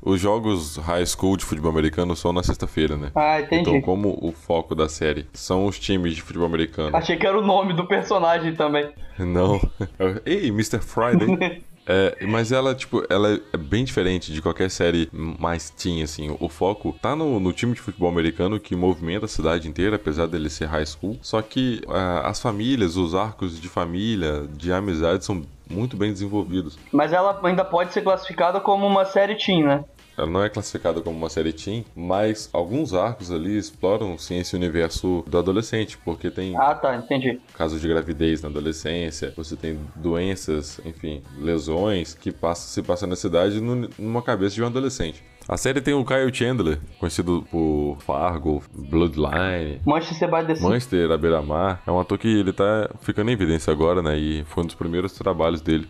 Os 0.00 0.20
jogos 0.20 0.76
high 0.76 1.04
school 1.04 1.36
de 1.36 1.44
futebol 1.44 1.70
americano 1.70 2.14
são 2.14 2.32
na 2.32 2.42
sexta-feira, 2.42 2.96
né? 2.96 3.10
Ah, 3.14 3.40
entendi. 3.40 3.68
Então, 3.68 3.80
como 3.80 4.18
o 4.22 4.32
foco 4.32 4.74
da 4.74 4.88
série 4.88 5.26
são 5.32 5.66
os 5.66 5.78
times 5.78 6.14
de 6.14 6.22
futebol 6.22 6.46
americano. 6.46 6.96
Achei 6.96 7.16
que 7.16 7.26
era 7.26 7.38
o 7.38 7.44
nome 7.44 7.74
do 7.74 7.86
personagem 7.86 8.54
também. 8.54 8.90
Não. 9.18 9.60
Ei, 10.24 10.48
Mr. 10.48 10.80
Friday. 10.80 11.62
É, 11.90 12.26
mas 12.26 12.52
ela, 12.52 12.74
tipo, 12.74 13.02
ela 13.08 13.40
é 13.50 13.56
bem 13.56 13.82
diferente 13.82 14.30
de 14.30 14.42
qualquer 14.42 14.70
série 14.70 15.08
mais 15.10 15.70
teen, 15.70 16.02
assim. 16.02 16.36
O 16.38 16.46
foco 16.46 16.94
tá 17.00 17.16
no, 17.16 17.40
no 17.40 17.50
time 17.50 17.72
de 17.72 17.80
futebol 17.80 18.10
americano 18.10 18.60
que 18.60 18.76
movimenta 18.76 19.24
a 19.24 19.28
cidade 19.28 19.66
inteira, 19.66 19.96
apesar 19.96 20.26
dele 20.26 20.50
ser 20.50 20.66
high 20.66 20.84
school. 20.84 21.18
Só 21.22 21.40
que 21.40 21.80
ah, 21.88 22.28
as 22.28 22.42
famílias, 22.42 22.96
os 22.96 23.14
arcos 23.14 23.58
de 23.58 23.70
família, 23.70 24.46
de 24.54 24.70
amizade 24.70 25.24
são 25.24 25.42
muito 25.70 25.96
bem 25.96 26.12
desenvolvidos. 26.12 26.78
Mas 26.92 27.12
ela 27.12 27.38
ainda 27.42 27.64
pode 27.64 27.92
ser 27.92 28.02
classificada 28.02 28.60
como 28.60 28.86
uma 28.86 29.04
série 29.04 29.34
teen, 29.36 29.64
né? 29.64 29.84
Ela 30.16 30.26
não 30.26 30.42
é 30.42 30.48
classificada 30.48 31.00
como 31.00 31.16
uma 31.16 31.28
série 31.30 31.52
teen, 31.52 31.84
mas 31.94 32.50
alguns 32.52 32.92
arcos 32.92 33.30
ali 33.30 33.56
exploram 33.56 34.18
sim 34.18 34.38
esse 34.38 34.56
universo 34.56 35.22
do 35.28 35.38
adolescente, 35.38 35.96
porque 35.98 36.28
tem 36.28 36.56
Ah, 36.56 36.74
tá, 36.74 36.96
entendi. 36.96 37.40
casos 37.54 37.80
de 37.80 37.86
gravidez 37.86 38.42
na 38.42 38.48
adolescência, 38.48 39.32
você 39.36 39.54
tem 39.54 39.78
doenças, 39.94 40.80
enfim, 40.84 41.22
lesões 41.38 42.14
que 42.14 42.32
passa, 42.32 42.66
se 42.68 42.82
passam 42.82 43.08
na 43.08 43.14
cidade 43.14 43.60
numa 43.60 44.20
cabeça 44.20 44.56
de 44.56 44.62
um 44.62 44.66
adolescente. 44.66 45.22
A 45.48 45.56
série 45.56 45.80
tem 45.80 45.94
o 45.94 46.04
Kyle 46.04 46.32
Chandler, 46.32 46.78
conhecido 46.98 47.42
por 47.50 47.96
Fargo, 48.00 48.62
Bloodline, 48.70 49.80
Manchester 49.86 50.30
by 50.30 50.46
the 50.46 50.54
Sea. 50.54 50.68
Manchester, 50.68 51.10
à 51.10 51.16
beira-mar. 51.16 51.82
É 51.86 51.90
um 51.90 51.98
ator 51.98 52.18
que 52.18 52.28
ele 52.28 52.52
tá 52.52 52.90
ficando 53.00 53.30
em 53.30 53.32
evidência 53.32 53.72
agora, 53.72 54.02
né? 54.02 54.18
E 54.18 54.44
foi 54.44 54.62
um 54.62 54.66
dos 54.66 54.74
primeiros 54.74 55.14
trabalhos 55.14 55.62
dele. 55.62 55.88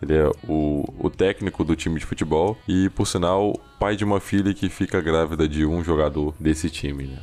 Ele 0.00 0.14
é 0.14 0.30
o, 0.48 0.84
o 0.98 1.10
técnico 1.10 1.62
do 1.62 1.76
time 1.76 2.00
de 2.00 2.06
futebol 2.06 2.56
e, 2.66 2.88
por 2.88 3.06
sinal, 3.06 3.52
pai 3.78 3.94
de 3.94 4.04
uma 4.04 4.20
filha 4.20 4.54
que 4.54 4.70
fica 4.70 5.02
grávida 5.02 5.46
de 5.46 5.66
um 5.66 5.84
jogador 5.84 6.34
desse 6.40 6.70
time, 6.70 7.04
né? 7.04 7.18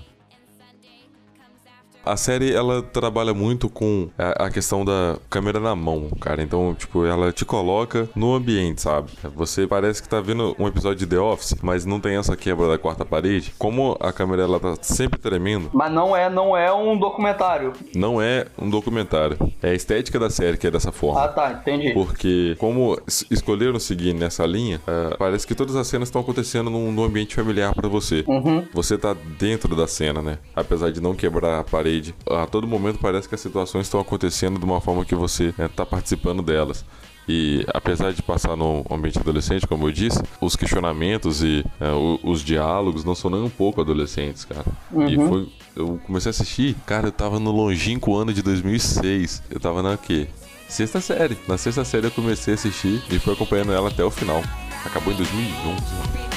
A 2.04 2.18
série, 2.18 2.52
ela 2.52 2.82
trabalha 2.82 3.34
muito 3.34 3.70
com 3.70 4.10
a, 4.18 4.46
a 4.46 4.50
questão 4.50 4.84
da 4.84 5.18
câmera 5.30 5.60
na 5.60 5.76
mão, 5.76 6.10
cara. 6.20 6.42
Então, 6.42 6.74
tipo, 6.74 7.06
ela 7.06 7.32
te 7.32 7.46
coloca 7.46 8.10
no 8.16 8.34
ambiente, 8.34 8.82
sabe? 8.82 9.12
Você 9.36 9.68
parece 9.68 10.02
que 10.02 10.10
tá 10.10 10.20
vendo 10.20 10.56
um 10.58 10.68
episódio 10.68 10.98
de 10.98 11.06
The 11.06 11.20
Office, 11.20 11.56
mas 11.62 11.86
não 11.86 12.00
tem 12.00 12.16
essa 12.18 12.36
quebra 12.36 12.68
da 12.68 12.78
quarta 12.78 13.06
parede. 13.06 13.54
Como 13.58 13.96
a 14.00 14.12
câmera, 14.12 14.44
ela 14.44 14.60
tá 14.60 14.76
sempre 14.82 15.20
tremendo, 15.20 15.70
Mas 15.74 15.92
não 15.92 16.16
é, 16.16 16.28
não 16.30 16.58
é 16.58 16.74
um 16.74 16.98
documentário. 16.98 17.74
não 17.96 18.20
é 18.22 18.48
um 18.58 18.68
documentário. 18.70 19.38
É 19.62 19.70
a 19.70 19.74
estética 19.76 20.18
da 20.20 20.30
série 20.32 20.58
que 20.58 20.66
é 20.66 20.72
dessa 20.72 20.92
forma. 20.92 21.22
Ah, 21.24 21.28
tá, 21.28 21.52
entendi. 21.54 21.94
Porque, 21.94 22.56
como 22.58 22.98
es- 23.08 23.26
escolheram 23.30 23.80
seguir 23.80 24.14
nessa 24.16 24.46
linha, 24.46 24.82
ah, 24.88 25.16
parece 25.20 25.46
que 25.46 25.54
todas 25.54 25.76
as 25.76 25.86
cenas 25.86 26.08
estão 26.08 26.22
acontecendo 26.22 26.70
num, 26.72 26.92
num 26.92 27.04
ambiente 27.04 27.36
familiar 27.36 27.76
pra 27.76 27.88
você. 27.88 28.26
Você 28.74 28.98
tá 28.98 29.16
dentro 29.38 29.76
da 29.76 29.86
cena, 29.88 30.22
né? 30.22 30.40
Apesar 30.56 30.92
de 30.92 31.00
não 31.00 31.14
quebrar 31.14 31.60
a 31.60 31.64
parede, 31.64 31.91
a 32.30 32.46
todo 32.46 32.68
momento 32.68 33.00
parece 33.00 33.28
que 33.28 33.36
as 33.36 33.42
situações 33.42 33.88
estão 33.88 34.00
acontecendo 34.00 34.60
de 34.60 34.66
uma 34.66 34.82
forma 34.82 35.06
que 35.06 35.16
você 35.16 35.54
né, 35.58 35.68
tá 35.68 35.86
participando 35.86 36.42
delas. 36.42 36.86
E 37.28 37.64
apesar 37.74 38.12
de 38.12 38.22
passar 38.22 38.56
num 38.58 38.84
ambiente 38.90 39.20
adolescente, 39.20 39.68
como 39.68 39.88
eu 39.88 39.92
disse, 39.92 40.22
os 40.42 40.56
questionamentos 40.56 41.44
e 41.44 41.64
é, 41.80 41.92
os 42.24 42.44
diálogos 42.44 43.04
não 43.04 43.16
são 43.16 43.30
nem 43.30 43.42
um 43.42 43.50
pouco 43.50 43.80
adolescentes, 43.80 44.44
cara. 44.44 44.66
E 45.08 45.16
foi. 45.16 45.50
Eu 45.76 46.00
comecei 46.06 46.30
a 46.30 46.32
assistir, 46.32 46.76
cara, 46.86 47.08
eu 47.08 47.12
tava 47.12 47.40
no 47.40 47.52
longínquo 47.52 48.16
ano 48.16 48.34
de 48.34 48.42
2006. 48.42 49.44
Eu 49.50 49.60
tava 49.60 49.82
na 49.82 49.96
quê? 49.98 50.28
Sexta 50.68 51.00
série. 51.00 51.38
Na 51.48 51.58
sexta 51.58 51.86
série 51.86 52.08
eu 52.08 52.12
comecei 52.12 52.54
a 52.54 52.56
assistir 52.56 53.02
e 53.10 53.20
fui 53.20 53.34
acompanhando 53.34 53.72
ela 53.72 53.90
até 53.90 54.04
o 54.04 54.12
final. 54.12 54.42
Acabou 54.86 55.14
em 55.14 55.18
2011. 55.18 56.31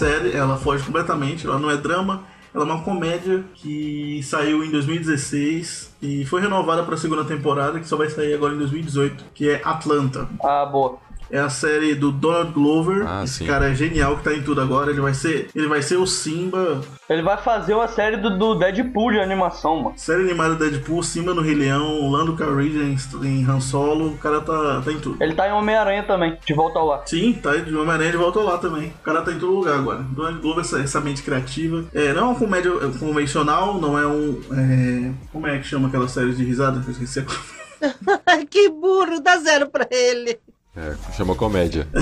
Série, 0.00 0.34
ela 0.34 0.56
foge 0.56 0.82
completamente, 0.82 1.46
ela 1.46 1.58
não 1.58 1.70
é 1.70 1.76
drama, 1.76 2.22
ela 2.54 2.64
é 2.64 2.66
uma 2.66 2.82
comédia 2.82 3.44
que 3.54 4.22
saiu 4.22 4.64
em 4.64 4.70
2016 4.70 5.94
e 6.00 6.24
foi 6.24 6.40
renovada 6.40 6.82
para 6.82 6.94
a 6.94 6.98
segunda 6.98 7.24
temporada, 7.24 7.78
que 7.78 7.86
só 7.86 7.96
vai 7.96 8.08
sair 8.08 8.32
agora 8.32 8.54
em 8.54 8.58
2018, 8.58 9.24
que 9.34 9.50
é 9.50 9.60
Atlanta. 9.62 10.26
Ah, 10.42 10.64
boa. 10.64 10.98
É 11.30 11.38
a 11.38 11.48
série 11.48 11.94
do 11.94 12.10
Donald 12.10 12.52
Glover. 12.52 13.04
Ah, 13.06 13.22
Esse 13.24 13.38
sim. 13.38 13.46
cara 13.46 13.70
é 13.70 13.74
genial 13.74 14.16
que 14.16 14.24
tá 14.24 14.34
em 14.34 14.42
tudo 14.42 14.60
agora. 14.60 14.90
Ele 14.90 15.00
vai 15.00 15.14
ser, 15.14 15.48
ele 15.54 15.68
vai 15.68 15.80
ser 15.82 15.96
o 15.96 16.06
Simba. 16.06 16.80
Ele 17.08 17.22
vai 17.22 17.36
fazer 17.36 17.74
uma 17.74 17.88
série 17.88 18.16
do, 18.16 18.36
do 18.36 18.54
Deadpool 18.56 19.12
de 19.12 19.20
animação, 19.20 19.76
mano. 19.82 19.94
Série 19.96 20.22
animada 20.22 20.54
Deadpool, 20.56 21.02
Simba 21.02 21.32
no 21.32 21.42
Rei 21.42 21.54
Leão, 21.54 22.10
Lando 22.10 22.36
Calrissian 22.36 22.94
em, 23.22 23.26
em 23.26 23.44
Han 23.48 23.60
Solo. 23.60 24.08
O 24.08 24.18
cara 24.18 24.40
tá, 24.40 24.82
tá 24.84 24.92
em 24.92 24.98
tudo. 24.98 25.22
Ele 25.22 25.34
tá 25.34 25.48
em 25.48 25.52
Homem-Aranha 25.52 26.02
também, 26.02 26.36
de 26.44 26.54
volta 26.54 26.78
ao 26.78 26.86
lar. 26.86 27.02
Sim, 27.06 27.32
tá 27.32 27.56
de 27.56 27.74
Homem-Aranha 27.74 28.10
de 28.10 28.16
volta 28.16 28.40
lá 28.40 28.58
também. 28.58 28.88
O 28.88 29.04
cara 29.04 29.22
tá 29.22 29.32
em 29.32 29.38
todo 29.38 29.52
lugar 29.52 29.78
agora. 29.78 29.98
Donald 30.02 30.40
Glover, 30.40 30.64
essa, 30.64 30.80
essa 30.80 31.00
mente 31.00 31.22
criativa. 31.22 31.84
É, 31.94 32.12
não 32.12 32.22
é 32.22 32.24
uma 32.24 32.34
comédia 32.34 32.72
convencional, 32.98 33.80
não 33.80 33.98
é 33.98 34.06
um. 34.06 34.40
é, 34.52 35.12
como 35.32 35.46
é 35.46 35.58
que 35.58 35.66
chama 35.66 35.88
aquela 35.88 36.08
série 36.08 36.32
de 36.32 36.44
risada? 36.44 36.80
Que 36.80 36.88
eu 36.88 36.92
esqueci. 36.92 37.24
que 38.50 38.68
burro, 38.68 39.20
dá 39.20 39.38
zero 39.38 39.68
pra 39.68 39.86
ele. 39.90 40.38
É, 40.76 40.94
chama 41.16 41.34
comédia. 41.34 41.86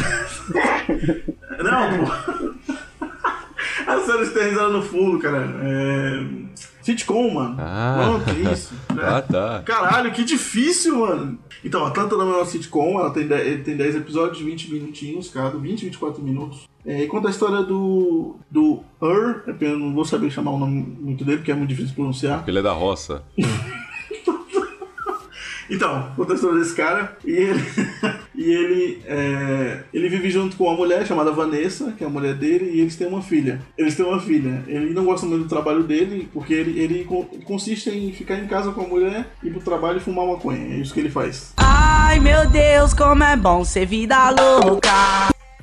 Não, 1.63 2.07
pô. 2.07 2.13
A 3.87 4.27
tem 4.35 4.51
risada 4.51 4.69
no 4.69 4.83
fundo, 4.83 5.19
cara. 5.19 5.45
É. 5.63 6.49
Sitcom, 6.83 7.35
mano. 7.35 7.57
Ah. 7.59 7.97
Não, 8.07 8.21
que 8.21 8.53
isso. 8.53 8.75
Ah, 9.01 9.23
tá. 9.23 9.63
Caralho, 9.65 10.11
que 10.11 10.25
difícil, 10.25 10.99
mano. 10.99 11.39
Então, 11.65 11.85
Atlanta 11.85 12.17
não 12.17 12.33
é 12.33 12.37
uma 12.39 12.45
sitcom, 12.45 12.99
ela 12.99 13.11
tem 13.11 13.29
10, 13.29 13.63
tem 13.65 13.77
10 13.77 13.97
episódios 13.97 14.39
de 14.39 14.45
20 14.45 14.73
minutinhos 14.73 15.31
cada, 15.31 15.57
20, 15.57 15.85
24 15.85 16.23
minutos. 16.23 16.69
É, 16.85 17.05
e 17.05 17.07
conta 17.07 17.29
a 17.29 17.31
história 17.31 17.63
do. 17.63 18.37
do 18.51 18.83
Her, 19.01 19.45
é 19.47 19.57
eu 19.61 19.79
não 19.79 19.95
vou 19.95 20.05
saber 20.05 20.31
chamar 20.31 20.51
o 20.51 20.59
nome 20.59 20.97
muito 21.01 21.25
dele, 21.25 21.39
porque 21.39 21.53
é 21.53 21.55
muito 21.55 21.69
difícil 21.69 21.91
de 21.91 21.95
pronunciar. 21.95 22.43
Ele 22.47 22.59
é 22.59 22.63
da 22.63 22.73
roça. 22.73 23.23
Então, 25.71 26.13
conta 26.17 26.33
a 26.33 26.35
história 26.35 26.59
desse 26.59 26.75
cara 26.75 27.19
e 27.25 27.31
ele, 27.31 27.63
e 28.39 28.51
ele, 28.53 29.03
é, 29.05 29.81
ele 29.93 30.09
vive 30.09 30.31
junto 30.31 30.57
com 30.57 30.65
uma 30.65 30.77
mulher 30.77 31.05
chamada 31.05 31.33
Vanessa, 31.33 31.93
que 31.99 32.05
é 32.05 32.07
a 32.07 32.11
mulher 32.11 32.35
dele, 32.35 32.71
e 32.73 32.81
eles 32.81 32.95
têm 32.95 33.09
uma 33.09 33.21
filha. 33.21 33.61
Eles 33.77 33.97
têm 33.97 34.07
uma 34.07 34.21
filha. 34.21 34.63
Ele 34.69 34.95
não 34.95 35.05
gosta 35.05 35.27
muito 35.27 35.43
do 35.43 35.49
trabalho 35.49 35.83
dele, 35.83 36.29
porque 36.33 36.55
ele, 36.55 36.79
ele 36.79 37.05
co- 37.05 37.27
consiste 37.45 37.91
em 37.91 38.13
ficar 38.13 38.37
em 38.39 38.47
casa 38.47 38.71
com 38.71 38.83
a 38.83 38.87
mulher, 38.87 39.27
ir 39.43 39.51
pro 39.51 39.61
trabalho 39.61 39.97
e 39.97 40.01
fumar 40.01 40.25
maconha. 40.27 40.75
É 40.75 40.79
isso 40.79 40.95
que 40.95 41.01
ele 41.01 41.11
faz. 41.11 41.53
Ai 41.57 42.21
meu 42.21 42.49
Deus, 42.49 42.95
como 42.95 43.25
é 43.25 43.37
bom 43.37 43.65
ser 43.65 43.87
vida 43.87 44.31
louca. 44.31 44.89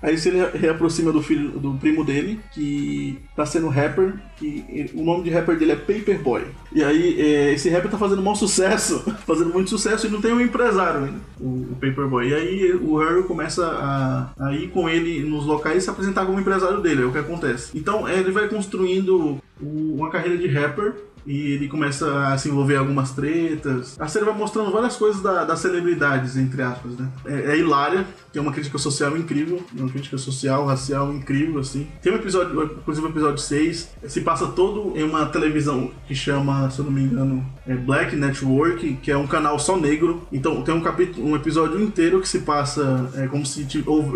Aí 0.05 0.17
se 0.17 0.29
ele 0.29 0.45
reaproxima 0.57 1.12
do 1.12 1.21
filho 1.21 1.50
do 1.59 1.74
primo 1.74 2.03
dele, 2.05 2.39
que 2.53 3.17
tá 3.35 3.45
sendo 3.45 3.67
rapper, 3.69 4.13
que 4.38 4.91
o 4.93 5.03
nome 5.03 5.24
de 5.24 5.31
rapper 5.31 5.57
dele 5.57 5.71
é 5.71 5.75
Paperboy. 5.75 6.43
E 6.71 6.83
aí 6.83 7.19
é, 7.19 7.53
esse 7.53 7.69
rapper 7.69 7.89
tá 7.89 7.97
fazendo 7.97 8.21
maior 8.21 8.35
sucesso, 8.35 9.00
fazendo 9.25 9.51
muito 9.51 9.69
sucesso 9.69 10.05
e 10.05 10.09
não 10.09 10.21
tem 10.21 10.31
um 10.31 10.39
empresário 10.41 11.05
ainda, 11.05 11.19
o, 11.39 11.45
o 11.71 11.77
Paperboy. 11.81 12.29
E 12.29 12.33
aí 12.35 12.74
o 12.74 12.97
Harry 12.97 13.24
começa 13.24 13.65
a, 13.65 14.29
a 14.47 14.53
ir 14.53 14.67
com 14.69 14.88
ele 14.88 15.21
nos 15.27 15.45
locais 15.45 15.77
e 15.77 15.81
se 15.81 15.89
apresentar 15.89 16.25
como 16.25 16.39
empresário 16.39 16.81
dele, 16.81 17.01
é 17.01 17.05
o 17.05 17.12
que 17.12 17.17
acontece. 17.17 17.71
Então 17.75 18.07
é, 18.07 18.19
ele 18.19 18.31
vai 18.31 18.47
construindo 18.47 19.39
o- 19.59 19.95
uma 19.97 20.09
carreira 20.12 20.38
de 20.38 20.47
rapper. 20.47 20.93
E 21.25 21.51
ele 21.53 21.67
começa 21.67 22.27
a 22.27 22.38
se 22.38 22.50
envolver 22.50 22.75
em 22.75 22.77
algumas 22.77 23.12
tretas. 23.12 23.96
A 24.00 24.08
série 24.08 24.25
vai 24.25 24.34
mostrando 24.36 24.72
várias 24.72 24.96
coisas 24.96 25.22
da- 25.22 25.44
das 25.44 25.60
celebridades, 25.60 26.38
entre 26.38 26.62
aspas, 26.62 26.94
né? 26.98 27.08
É, 27.25 27.51
é 27.53 27.58
hilária, 27.58 28.05
tem 28.32 28.41
uma 28.41 28.51
crítica 28.51 28.77
social 28.77 29.15
incrível, 29.17 29.63
uma 29.75 29.89
crítica 29.89 30.17
social, 30.17 30.65
racial 30.65 31.13
incrível, 31.13 31.60
assim. 31.60 31.88
Tem 32.01 32.12
um 32.13 32.15
episódio, 32.17 32.63
inclusive 32.63 33.08
o 33.08 33.10
episódio 33.10 33.38
6, 33.39 33.89
se 34.08 34.22
passa 34.22 34.48
todo 34.48 34.94
em 34.96 35.03
uma 35.03 35.25
televisão 35.25 35.91
que 36.08 36.13
chama, 36.13 36.70
se 36.70 36.79
eu 36.79 36.86
não 36.86 36.91
me 36.91 37.01
engano, 37.03 37.46
é 37.67 37.74
Black 37.75 38.15
Network, 38.15 38.98
que 39.01 39.10
é 39.12 39.17
um 39.17 39.27
canal 39.27 39.58
só 39.58 39.77
negro. 39.77 40.22
Então 40.32 40.62
tem 40.62 40.75
um 40.75 40.82
capítulo, 40.82 41.27
um 41.27 41.36
episódio 41.36 41.82
inteiro 41.82 42.22
que 42.22 42.27
se 42.29 42.39
passa 42.39 43.10
é, 43.15 43.27
como 43.27 43.46
se 43.46 43.65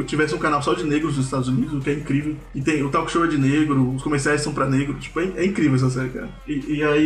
tivesse 0.06 0.36
um 0.36 0.40
canal 0.40 0.62
só 0.62 0.74
de 0.74 0.84
negros 0.84 1.16
nos 1.18 1.26
Estados 1.26 1.48
Unidos, 1.48 1.74
o 1.74 1.80
que 1.80 1.90
é 1.90 1.94
incrível. 1.94 2.36
E 2.54 2.62
tem 2.62 2.84
o 2.84 2.90
talk 2.90 3.12
show 3.12 3.26
é 3.26 3.28
de 3.28 3.38
negro, 3.38 3.94
os 3.96 4.04
comerciais 4.04 4.42
são 4.42 4.54
pra 4.54 4.68
negro, 4.68 4.94
tipo, 4.96 5.20
é, 5.20 5.32
é 5.38 5.46
incrível 5.46 5.76
essa 5.76 5.90
série, 5.90 6.10
cara. 6.10 6.30
E, 6.48 6.76
e 6.78 6.84
aí 6.84 6.99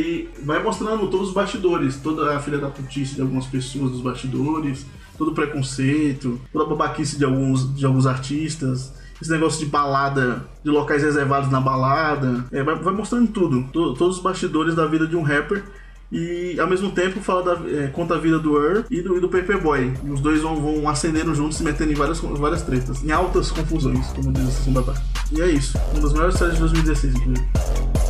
vai 0.44 0.62
mostrando 0.62 1.08
todos 1.08 1.30
os 1.30 1.34
bastidores, 1.34 1.98
toda 1.98 2.36
a 2.36 2.40
filha 2.40 2.58
da 2.58 2.70
putice 2.70 3.16
de 3.16 3.22
algumas 3.22 3.46
pessoas 3.46 3.92
dos 3.92 4.02
bastidores, 4.02 4.86
todo 5.18 5.32
o 5.32 5.34
preconceito, 5.34 6.40
toda 6.52 6.66
a 6.66 6.68
babaquice 6.68 7.18
de 7.18 7.26
alguns, 7.26 7.76
de 7.76 7.86
alguns 7.86 8.06
artistas. 8.06 8.94
Esse 9.22 9.32
negócio 9.32 9.60
de 9.60 9.68
balada, 9.68 10.46
de 10.64 10.70
locais 10.70 11.02
reservados 11.04 11.50
na 11.50 11.62
balada, 11.62 12.46
é, 12.52 12.62
vai, 12.64 12.76
vai 12.76 12.94
mostrando 12.94 13.28
tudo, 13.32 13.64
to- 13.72 13.94
todos 13.94 14.18
os 14.18 14.24
bastidores 14.24 14.76
da 14.76 14.86
vida 14.86 15.08
de 15.08 15.16
um 15.16 15.22
rapper 15.22 15.64
e 16.12 16.60
ao 16.60 16.68
mesmo 16.70 16.92
tempo 16.92 17.20
fala 17.22 17.42
da, 17.42 17.70
é, 17.70 17.88
conta 17.88 18.16
a 18.16 18.18
vida 18.20 18.38
do 18.38 18.56
Earl 18.62 18.84
e 18.92 19.02
do, 19.02 19.18
e 19.18 19.20
do 19.22 19.30
Paperboy. 19.30 19.94
E 20.04 20.10
os 20.12 20.20
dois 20.20 20.42
vão, 20.42 20.58
vão 20.62 20.90
acendendo 20.90 21.34
juntos, 21.34 21.58
se 21.58 21.64
metendo 21.64 21.92
em 21.92 21.96
várias, 21.96 22.20
várias 22.20 22.62
tretas, 22.64 23.04
em 23.04 23.12
altas 23.12 23.50
confusões, 23.52 24.06
como 24.08 24.32
diz 24.34 24.44
a 24.48 24.52
Sessão. 24.52 24.96
E 25.32 25.42
é 25.42 25.50
isso, 25.50 25.78
uma 25.92 26.02
das 26.02 26.14
melhores 26.14 26.36
séries 26.36 26.56
de 26.56 26.60
2016, 26.60 27.16
inclusive. 27.16 28.03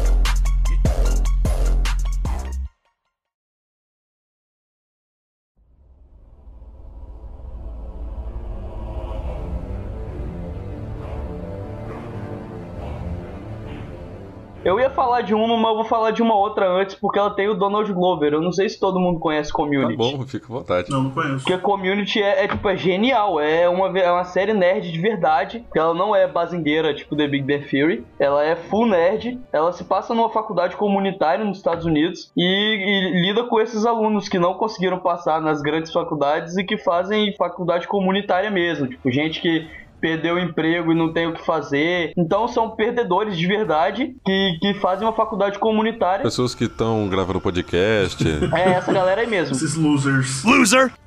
Falar 15.14 15.22
de 15.22 15.34
uma, 15.36 15.58
mas 15.58 15.70
eu 15.70 15.76
vou 15.76 15.86
falar 15.86 16.12
de 16.12 16.22
uma 16.22 16.36
outra 16.36 16.68
antes, 16.68 16.96
porque 16.96 17.20
ela 17.20 17.30
tem 17.30 17.48
o 17.48 17.54
Donald 17.54 17.92
Glover. 17.94 18.34
Eu 18.34 18.42
não 18.42 18.52
sei 18.52 18.68
se 18.68 18.80
todo 18.80 19.00
mundo 19.00 19.20
conhece 19.20 19.52
Tá 19.52 19.58
Community. 19.58 19.96
bom, 19.96 20.26
fica 20.26 20.46
à 20.46 20.58
vontade. 20.58 20.90
Não, 20.90 21.04
não 21.04 21.12
conheço. 21.12 21.44
Porque 21.46 21.58
Community 21.58 22.22
é, 22.22 22.46
é, 22.46 22.48
tipo, 22.48 22.68
é 22.68 22.76
genial. 22.76 23.40
É 23.40 23.70
uma, 23.70 23.98
é 24.00 24.12
uma 24.12 24.24
série 24.24 24.54
nerd 24.54 24.92
de 24.92 25.00
verdade. 25.00 25.64
que 25.72 25.78
Ela 25.78 25.94
não 25.94 26.16
é 26.16 26.28
bazingueira, 26.28 26.94
tipo 26.94 27.16
The 27.16 27.28
Big 27.28 27.46
Bang 27.46 27.70
Theory. 27.70 28.04
Ela 28.18 28.44
é 28.44 28.56
full 28.56 28.88
nerd. 28.88 29.40
Ela 29.52 29.72
se 29.72 29.84
passa 29.84 30.16
numa 30.16 30.30
faculdade 30.30 30.76
comunitária 30.76 31.46
nos 31.46 31.58
Estados 31.58 31.86
Unidos 31.86 32.32
e, 32.36 32.44
e 32.44 33.22
lida 33.22 33.44
com 33.44 33.60
esses 33.60 33.86
alunos 33.86 34.28
que 34.28 34.40
não 34.40 34.56
conseguiram 34.56 35.00
passar 35.00 35.42
nas 35.42 35.62
grandes 35.62 35.92
faculdades 35.92 36.58
e 36.58 36.64
que 36.64 36.78
fazem 36.78 37.36
faculdade 37.36 37.88
comunitária 37.88 38.50
mesmo. 38.50 38.88
Tipo, 38.88 39.12
gente 39.12 39.40
que 39.42 39.68
perdeu 40.04 40.36
o 40.36 40.40
emprego 40.40 40.92
e 40.92 40.96
não 40.96 41.14
tem 41.14 41.28
o 41.28 41.34
que 41.34 41.46
fazer. 41.46 42.12
Então 42.18 42.46
são 42.46 42.72
perdedores 42.72 43.38
de 43.38 43.48
verdade 43.48 44.14
que, 44.26 44.58
que 44.62 44.74
fazem 44.74 45.08
uma 45.08 45.14
faculdade 45.14 45.58
comunitária. 45.60 46.24
Pessoas 46.24 46.54
que 46.54 46.66
estão 46.66 47.08
gravando 47.08 47.40
podcast. 47.40 48.22
É 48.54 48.72
essa 48.74 48.92
galera 48.92 49.22
aí 49.22 49.28
mesmo. 49.28 49.56
Esses 49.56 49.76
losers. 49.76 50.44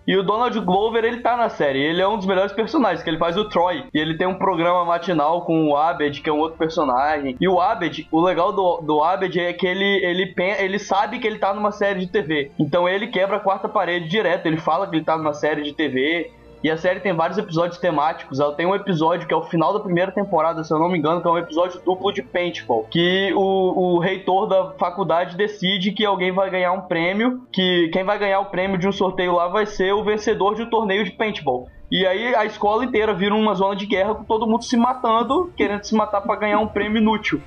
E 0.09 0.17
o 0.17 0.23
Donald 0.23 0.59
Glover, 0.61 1.05
ele 1.05 1.19
tá 1.21 1.37
na 1.37 1.49
série. 1.51 1.79
Ele 1.81 2.01
é 2.01 2.09
um 2.09 2.17
dos 2.17 2.27
melhores 2.27 2.53
personagens, 2.53 3.03
que 3.03 3.11
ele 3.11 3.19
faz 3.19 3.37
o 3.37 3.45
Troy. 3.49 3.85
E 3.93 3.99
ele 3.99 4.17
tem 4.17 4.27
um 4.27 4.35
programa 4.39 4.85
matinal 4.85 5.43
com 5.45 5.69
o 5.69 5.77
Abed, 5.77 6.23
que 6.23 6.31
é 6.31 6.33
um 6.33 6.39
outro 6.39 6.57
personagem. 6.57 7.37
E 7.41 7.47
o 7.49 7.61
Abed, 7.61 8.07
o 8.11 8.21
legal 8.21 8.53
do, 8.53 8.79
do 8.83 9.03
Abed 9.05 9.39
é 9.39 9.53
que 9.53 9.67
ele, 9.67 9.85
ele, 10.05 10.27
pen- 10.27 10.57
ele 10.59 10.79
sabe 10.79 11.19
que 11.19 11.27
ele 11.27 11.39
tá 11.39 11.53
numa 11.53 11.73
série 11.73 12.01
de 12.01 12.07
TV. 12.07 12.51
Então 12.59 12.89
ele 12.89 13.09
quebra 13.09 13.37
a 13.37 13.41
quarta 13.41 13.69
parede 13.69 14.09
direto. 14.09 14.47
Ele 14.47 14.57
fala 14.59 14.87
que 14.87 14.97
ele 14.97 15.05
tá 15.05 15.17
numa 15.19 15.35
série 15.35 15.63
de 15.63 15.73
TV. 15.75 16.31
E 16.67 16.71
a 16.71 16.77
série 16.77 16.99
tem 16.99 17.15
vários 17.15 17.39
episódios 17.39 17.79
temáticos. 17.79 18.41
Ela 18.41 18.53
tem 18.53 18.67
um 18.67 18.75
episódio 18.75 19.25
que 19.25 19.33
é 19.33 19.37
o 19.37 19.45
final 19.45 19.73
da 19.73 19.79
primeira 19.79 20.11
temporada, 20.11 20.65
se 20.65 20.75
eu 20.75 20.81
não 20.81 20.89
me 20.89 20.99
engano, 20.99 21.23
que 21.23 21.29
é 21.29 21.31
um 21.31 21.39
episódio 21.39 21.81
duplo 21.85 22.13
de 22.13 22.23
paintball. 22.23 22.89
Que 22.91 23.33
o, 23.37 23.95
o 23.95 23.99
reitor 24.01 24.49
da 24.49 24.73
faculdade 24.73 25.37
decide 25.37 25.93
que 25.93 26.05
alguém 26.05 26.33
vai 26.33 26.51
ganhar 26.51 26.73
um 26.73 26.81
prêmio. 26.81 27.47
Que 27.53 27.89
quem 27.93 28.03
vai 28.03 28.19
ganhar 28.19 28.41
o 28.41 28.47
prêmio 28.47 28.77
de 28.77 28.89
um 28.89 28.91
sorteio 28.91 29.37
lá 29.37 29.47
vai 29.47 29.65
ser 29.65 29.93
o 29.93 30.03
vencedor 30.03 30.57
de 30.57 30.63
um 30.63 30.69
torneio 30.69 31.05
de 31.05 31.13
paintball. 31.13 31.69
E 31.89 32.05
aí 32.05 32.35
a 32.35 32.45
escola 32.45 32.85
inteira 32.85 33.15
vira 33.15 33.37
uma 33.37 33.55
zona 33.55 33.77
de 33.77 33.87
guerra 33.87 34.17
com 34.17 34.25
todo 34.25 34.45
mundo 34.45 34.65
se 34.65 34.77
matando, 34.77 35.53
querendo 35.57 35.85
se 35.85 35.95
matar 35.95 36.21
pra 36.21 36.35
ganhar 36.35 36.59
um 36.59 36.67
prêmio 36.67 37.01
inútil. 37.01 37.41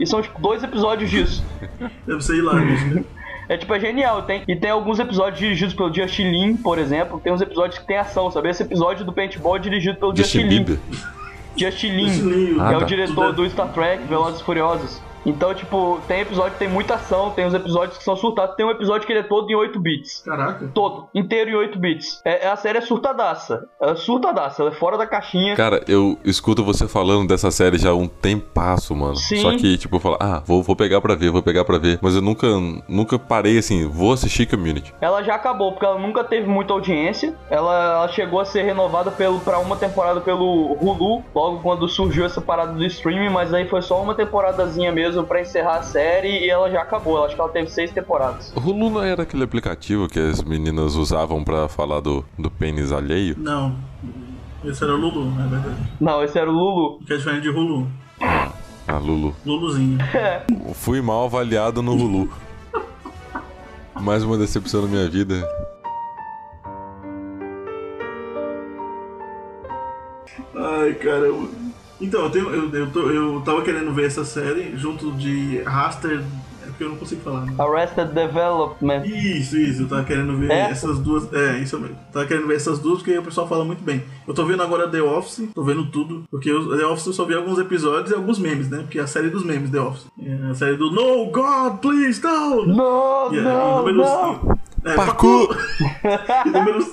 E 0.00 0.06
são 0.06 0.22
tipo 0.22 0.40
dois 0.40 0.64
episódios 0.64 1.10
disso. 1.10 1.44
Deve 2.06 2.22
ser 2.22 2.36
hilário. 2.36 3.04
É 3.52 3.56
tipo, 3.58 3.74
é 3.74 3.78
genial. 3.80 4.22
Tem, 4.22 4.42
e 4.48 4.56
tem 4.56 4.70
alguns 4.70 4.98
episódios 4.98 5.38
dirigidos 5.38 5.74
pelo 5.74 5.92
Justin 5.92 6.30
Lin, 6.30 6.56
por 6.56 6.78
exemplo. 6.78 7.20
Tem 7.22 7.30
uns 7.30 7.42
episódios 7.42 7.78
que 7.78 7.86
tem 7.86 7.98
ação, 7.98 8.30
sabe? 8.30 8.48
Esse 8.48 8.62
episódio 8.62 9.04
do 9.04 9.12
paintball 9.12 9.56
é 9.56 9.58
dirigido 9.58 9.98
pelo 9.98 10.16
Justin, 10.16 10.50
Justin 10.50 10.72
Lin. 10.72 10.78
Justin 11.54 11.88
Lin, 11.88 12.08
Lin, 12.22 12.54
que 12.54 12.60
Ah, 12.60 12.72
é 12.72 12.76
o 12.76 12.80
tá. 12.80 12.86
diretor 12.86 13.32
do 13.34 13.48
Star 13.50 13.68
Trek, 13.74 14.04
Velozes 14.04 14.40
e 14.40 14.44
Furiosos. 14.44 15.02
Então, 15.24 15.54
tipo, 15.54 16.00
tem 16.08 16.20
episódio 16.20 16.52
que 16.52 16.58
tem 16.58 16.68
muita 16.68 16.94
ação, 16.94 17.30
tem 17.30 17.46
os 17.46 17.54
episódios 17.54 17.98
que 17.98 18.04
são 18.04 18.16
surtados. 18.16 18.56
Tem 18.56 18.66
um 18.66 18.70
episódio 18.70 19.06
que 19.06 19.12
ele 19.12 19.20
é 19.20 19.24
todo 19.24 19.50
em 19.50 19.54
8 19.54 19.80
bits. 19.80 20.22
Caraca. 20.24 20.70
Todo, 20.74 21.08
inteiro 21.14 21.50
em 21.50 21.54
8 21.54 21.78
bits. 21.78 22.20
É, 22.24 22.48
a 22.48 22.56
série 22.56 22.78
é 22.78 22.80
surtadaça. 22.80 23.68
Ela 23.80 23.92
é 23.92 23.96
surtadaça, 23.96 24.62
ela 24.62 24.70
é 24.70 24.74
fora 24.74 24.98
da 24.98 25.06
caixinha. 25.06 25.56
Cara, 25.56 25.82
eu 25.86 26.18
escuto 26.24 26.64
você 26.64 26.88
falando 26.88 27.28
dessa 27.28 27.50
série 27.50 27.78
já 27.78 27.90
há 27.90 27.94
um 27.94 28.08
tempasso, 28.08 28.94
mano. 28.94 29.16
Sim. 29.16 29.36
Só 29.36 29.52
que, 29.52 29.78
tipo, 29.78 29.96
eu 29.96 30.00
falo, 30.00 30.16
ah, 30.20 30.42
vou, 30.44 30.62
vou 30.62 30.74
pegar 30.74 31.00
pra 31.00 31.14
ver, 31.14 31.30
vou 31.30 31.42
pegar 31.42 31.64
pra 31.64 31.78
ver. 31.78 31.98
Mas 32.02 32.14
eu 32.14 32.22
nunca, 32.22 32.46
nunca 32.88 33.18
parei 33.18 33.58
assim, 33.58 33.88
vou 33.88 34.12
assistir 34.12 34.46
Community. 34.46 34.92
Ela 35.00 35.22
já 35.22 35.34
acabou, 35.34 35.72
porque 35.72 35.86
ela 35.86 35.98
nunca 35.98 36.24
teve 36.24 36.48
muita 36.48 36.72
audiência. 36.72 37.34
Ela, 37.48 37.94
ela 37.94 38.08
chegou 38.08 38.40
a 38.40 38.44
ser 38.44 38.62
renovada 38.62 39.10
pelo, 39.10 39.38
pra 39.40 39.58
uma 39.58 39.76
temporada 39.76 40.20
pelo 40.20 40.76
Hulu, 40.80 41.22
logo 41.34 41.60
quando 41.60 41.88
surgiu 41.88 42.24
essa 42.24 42.40
parada 42.40 42.72
do 42.72 42.84
streaming, 42.84 43.30
mas 43.30 43.54
aí 43.54 43.68
foi 43.68 43.82
só 43.82 44.02
uma 44.02 44.14
temporadazinha 44.14 44.90
mesmo 44.90 45.11
pra 45.24 45.40
encerrar 45.40 45.76
a 45.76 45.82
série 45.82 46.44
e 46.44 46.50
ela 46.50 46.70
já 46.70 46.82
acabou. 46.82 47.16
Eu 47.16 47.24
acho 47.24 47.34
que 47.34 47.40
ela 47.40 47.50
teve 47.50 47.70
seis 47.70 47.90
temporadas. 47.90 48.52
O 48.56 48.60
Hulu 48.60 48.90
não 48.90 49.02
era 49.02 49.22
aquele 49.22 49.44
aplicativo 49.44 50.08
que 50.08 50.18
as 50.18 50.42
meninas 50.42 50.94
usavam 50.94 51.42
pra 51.44 51.68
falar 51.68 52.00
do, 52.00 52.24
do 52.38 52.50
pênis 52.50 52.92
alheio? 52.92 53.34
Não. 53.38 53.76
Esse 54.64 54.84
era 54.84 54.94
o 54.94 54.96
Lulu, 54.96 55.30
na 55.32 55.46
verdade. 55.46 55.76
Não, 56.00 56.22
esse 56.22 56.38
era 56.38 56.48
o 56.48 56.52
Lulu. 56.52 57.00
Que 57.04 57.14
é 57.14 57.16
diferente 57.16 57.42
de 57.42 57.48
Hulu. 57.48 57.88
Ah, 58.20 58.98
Lulu. 58.98 59.34
Luluzinho. 59.44 59.98
Fui 60.74 61.00
mal 61.00 61.24
avaliado 61.24 61.82
no 61.82 61.94
Hulu. 61.94 62.30
Mais 64.00 64.22
uma 64.22 64.38
decepção 64.38 64.82
na 64.82 64.88
minha 64.88 65.08
vida. 65.08 65.46
Ai, 70.54 70.94
caramba. 70.94 71.48
Então, 72.02 72.22
eu, 72.24 72.30
tenho, 72.30 72.50
eu, 72.50 72.70
eu, 72.74 72.90
tô- 72.90 73.10
eu 73.10 73.40
tava 73.44 73.62
querendo 73.62 73.92
ver 73.92 74.06
essa 74.06 74.24
série 74.24 74.76
junto 74.76 75.12
de 75.12 75.62
Raster. 75.62 76.22
É 76.64 76.66
porque 76.66 76.84
eu 76.84 76.88
não 76.90 76.96
consigo 76.96 77.20
falar. 77.22 77.40
Né? 77.42 77.54
Arrested 77.58 78.08
Development. 78.12 79.02
Isso, 79.04 79.56
isso, 79.58 79.82
eu 79.82 79.88
tava 79.88 80.04
querendo 80.04 80.36
ver 80.38 80.50
É? 80.50 80.60
essas 80.70 80.98
duas. 80.98 81.32
É, 81.32 81.58
isso 81.58 81.78
mesmo. 81.78 81.96
Tava 82.12 82.24
querendo 82.26 82.46
ver 82.46 82.56
essas 82.56 82.78
duas 82.78 82.98
porque 82.98 83.16
o 83.18 83.22
pessoal 83.22 83.48
fala 83.48 83.64
muito 83.64 83.82
bem. 83.82 84.02
Eu 84.26 84.32
tô 84.34 84.44
vendo 84.44 84.62
agora 84.62 84.88
The 84.88 85.02
Office, 85.02 85.48
tô 85.54 85.62
vendo 85.64 85.86
tudo. 85.86 86.24
Porque 86.30 86.52
o 86.52 86.76
The 86.76 86.86
Office 86.86 87.06
eu 87.06 87.12
só 87.12 87.24
vi 87.24 87.34
alguns 87.34 87.58
episódios 87.58 88.10
e 88.10 88.14
alguns 88.14 88.38
memes, 88.38 88.68
né? 88.70 88.78
Porque 88.78 88.98
é 88.98 89.02
a 89.02 89.06
série 89.06 89.28
dos 89.28 89.44
memes, 89.44 89.70
The 89.70 89.80
Office. 89.80 90.06
É 90.24 90.50
a 90.50 90.54
série 90.54 90.76
do 90.76 90.90
No, 90.90 91.26
God, 91.30 91.78
please, 91.80 92.20
no! 92.22 92.66
Não, 92.66 93.34
E, 93.34 93.38
é, 93.38 93.42
não, 93.42 93.88
inúmeros- 93.88 94.10
não. 94.10 94.58
É, 94.84 94.94
Parkour! 94.94 95.56
inúmeros, 96.46 96.86